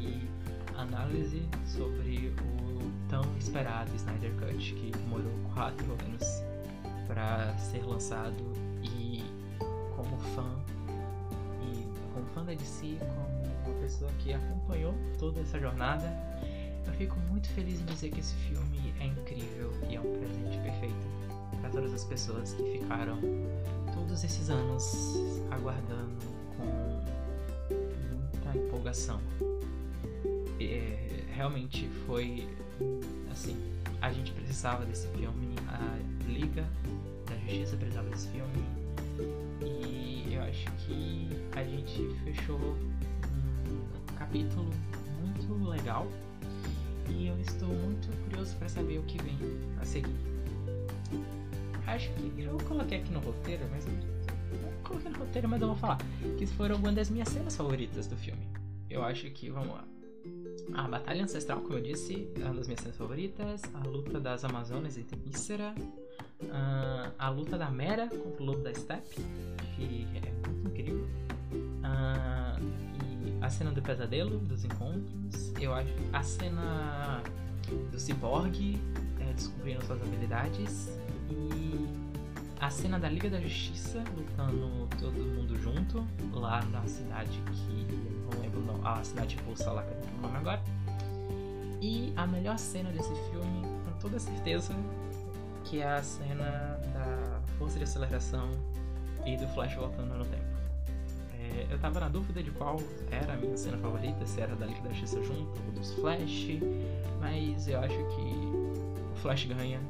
e 0.00 0.28
análise 0.76 1.42
sobre 1.64 2.34
o 2.40 3.08
tão 3.08 3.22
esperado 3.38 3.94
Snyder 3.94 4.32
Cut 4.32 4.74
que 4.74 4.90
demorou 4.90 5.32
quatro 5.54 5.86
anos 6.04 6.42
para 7.06 7.56
ser 7.58 7.84
lançado. 7.84 8.36
E 8.82 9.24
como 9.94 10.18
fã 10.18 10.46
e 11.62 11.86
como 12.12 12.26
fã 12.34 12.44
da 12.44 12.52
DC, 12.54 12.98
como 12.98 13.72
uma 13.72 13.80
pessoa 13.80 14.10
que 14.18 14.32
acompanhou 14.32 14.94
toda 15.18 15.40
essa 15.40 15.58
jornada, 15.58 16.06
eu 16.86 16.92
fico 16.92 17.18
muito 17.30 17.48
feliz 17.50 17.80
em 17.80 17.84
dizer 17.84 18.10
que 18.10 18.20
esse 18.20 18.34
filme 18.34 18.92
é 19.00 19.06
incrível 19.06 19.72
e 19.88 19.96
é 19.96 20.00
um 20.00 20.18
presente 20.18 20.58
perfeito 20.58 21.06
para 21.60 21.70
todas 21.70 21.92
as 21.94 22.04
pessoas 22.04 22.52
que 22.52 22.78
ficaram 22.78 23.18
todos 23.92 24.22
esses 24.22 24.50
anos 24.50 25.06
aguardando 25.50 26.05
empolgação. 28.86 29.20
É, 30.60 31.24
realmente 31.34 31.88
foi 32.06 32.48
assim, 33.30 33.56
a 34.00 34.12
gente 34.12 34.32
precisava 34.32 34.84
desse 34.84 35.08
filme, 35.08 35.54
a 35.68 36.28
Liga 36.28 36.64
da 37.26 37.36
Justiça 37.38 37.76
precisava 37.76 38.08
desse 38.10 38.28
filme 38.28 38.64
e 39.64 40.34
eu 40.34 40.42
acho 40.42 40.70
que 40.86 41.28
a 41.54 41.64
gente 41.64 42.08
fechou 42.24 42.58
um 42.58 44.16
capítulo 44.16 44.70
muito 45.20 45.68
legal 45.68 46.06
e 47.08 47.26
eu 47.26 47.38
estou 47.40 47.68
muito 47.68 48.08
curioso 48.24 48.56
para 48.56 48.68
saber 48.68 48.98
o 48.98 49.02
que 49.02 49.20
vem 49.22 49.38
a 49.80 49.84
seguir. 49.84 50.14
Acho 51.86 52.10
que 52.14 52.42
eu 52.42 52.56
coloquei 52.68 52.98
aqui 52.98 53.12
no 53.12 53.20
roteiro, 53.20 53.64
mas 53.70 53.86
eu 53.86 53.92
coloquei 54.82 55.10
no 55.10 55.18
roteiro, 55.18 55.48
mas 55.48 55.60
eu 55.60 55.68
vou 55.68 55.76
falar 55.76 55.98
que 56.38 56.46
foram 56.46 56.76
algumas 56.76 56.94
das 56.94 57.10
minhas 57.10 57.28
cenas 57.28 57.54
favoritas 57.56 58.06
do 58.06 58.16
filme. 58.16 58.55
Eu 58.96 59.04
acho 59.04 59.30
que, 59.30 59.50
vamos 59.50 59.74
lá. 59.74 59.84
A 60.72 60.88
Batalha 60.88 61.22
Ancestral, 61.22 61.60
como 61.60 61.74
eu 61.74 61.82
disse, 61.82 62.26
é 62.34 62.44
uma 62.46 62.54
das 62.54 62.66
minhas 62.66 62.80
cenas 62.80 62.96
favoritas. 62.96 63.60
A 63.74 63.86
luta 63.86 64.18
das 64.18 64.42
Amazonas 64.42 64.96
e 64.96 65.02
Temícera. 65.02 65.74
Uh, 66.42 67.12
a 67.18 67.28
luta 67.28 67.58
da 67.58 67.70
Mera 67.70 68.08
contra 68.08 68.42
o 68.42 68.46
Lobo 68.46 68.62
da 68.62 68.72
Steppe, 68.72 69.16
que 69.76 70.06
é 70.14 70.48
muito 70.48 70.68
incrível. 70.70 71.06
Uh, 71.52 72.58
e 73.04 73.44
a 73.44 73.50
cena 73.50 73.70
do 73.70 73.82
pesadelo, 73.82 74.38
dos 74.38 74.64
encontros. 74.64 75.52
Eu 75.60 75.74
acho 75.74 75.92
a 76.14 76.22
cena 76.22 77.22
do 77.92 78.00
Cyborg 78.00 78.80
é, 79.20 79.32
descobrindo 79.34 79.84
suas 79.84 80.00
habilidades. 80.00 80.98
E 81.30 82.05
a 82.60 82.70
cena 82.70 82.98
da 82.98 83.08
Liga 83.08 83.28
da 83.28 83.40
Justiça 83.40 84.02
lutando 84.16 84.88
todo 84.98 85.12
mundo 85.12 85.58
junto 85.60 86.06
lá 86.32 86.64
na 86.66 86.82
cidade 86.86 87.40
que 87.52 87.86
não 88.22 88.40
lembro 88.40 88.60
não, 88.60 88.86
a 88.86 89.02
cidade 89.04 89.36
russa 89.46 89.70
lá 89.70 89.82
que 89.82 89.92
eu 89.92 90.00
não 90.00 90.18
o 90.18 90.22
nome 90.22 90.36
agora. 90.38 90.62
E 91.80 92.12
a 92.16 92.26
melhor 92.26 92.58
cena 92.58 92.90
desse 92.90 93.14
filme, 93.30 93.62
com 93.84 93.92
toda 94.00 94.18
certeza, 94.18 94.74
que 95.64 95.80
é 95.80 95.88
a 95.88 96.02
cena 96.02 96.80
da 96.94 97.40
força 97.58 97.76
de 97.76 97.84
aceleração 97.84 98.48
e 99.24 99.36
do 99.36 99.46
Flash 99.48 99.74
voltando 99.74 100.16
no 100.16 100.24
tempo. 100.24 100.44
É, 101.38 101.66
eu 101.70 101.78
tava 101.78 102.00
na 102.00 102.08
dúvida 102.08 102.42
de 102.42 102.50
qual 102.52 102.76
era 103.10 103.34
a 103.34 103.36
minha 103.36 103.56
cena 103.56 103.76
favorita, 103.76 104.26
se 104.26 104.40
era 104.40 104.56
da 104.56 104.66
Liga 104.66 104.80
da 104.80 104.88
Justiça 104.90 105.22
junto 105.22 105.60
ou 105.66 105.72
dos 105.72 105.92
Flash, 105.94 106.48
mas 107.20 107.68
eu 107.68 107.78
acho 107.80 107.96
que 107.96 109.12
o 109.12 109.16
Flash 109.16 109.44
ganha 109.44 109.80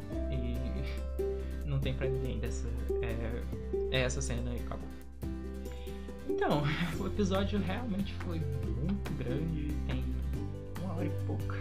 não 1.77 1.81
tem 1.81 1.95
pra 1.95 2.09
ninguém 2.09 2.39
dessa. 2.39 2.67
É, 3.03 3.43
é 3.97 4.01
essa 4.01 4.21
cena 4.21 4.51
e 4.53 4.61
acabou. 4.61 4.89
Então, 6.29 6.63
o 6.99 7.07
episódio 7.07 7.61
realmente 7.61 8.13
foi 8.15 8.41
muito 8.81 9.13
grande, 9.19 9.75
tem 9.87 10.05
uma 10.81 10.95
hora 10.95 11.07
e 11.07 11.27
pouca. 11.27 11.57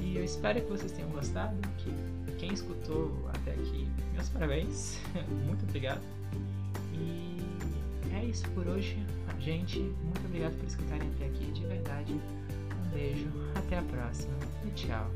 E 0.00 0.16
eu 0.16 0.24
espero 0.24 0.60
que 0.60 0.70
vocês 0.70 0.92
tenham 0.92 1.10
gostado, 1.10 1.56
que 1.78 1.90
quem 2.38 2.52
escutou 2.52 3.10
até 3.32 3.52
aqui, 3.52 3.88
meus 4.12 4.28
parabéns, 4.28 5.00
muito 5.46 5.64
obrigado. 5.64 6.02
E 6.92 7.40
é 8.14 8.24
isso 8.24 8.48
por 8.50 8.66
hoje, 8.68 8.98
gente. 9.40 9.78
Muito 9.78 10.24
obrigado 10.26 10.52
por 10.58 10.66
escutarem 10.66 11.08
até 11.14 11.26
aqui, 11.26 11.46
de 11.52 11.64
verdade. 11.66 12.12
Um 12.12 12.90
beijo, 12.92 13.28
até 13.54 13.78
a 13.78 13.82
próxima 13.82 14.34
e 14.66 14.70
tchau. 14.72 15.10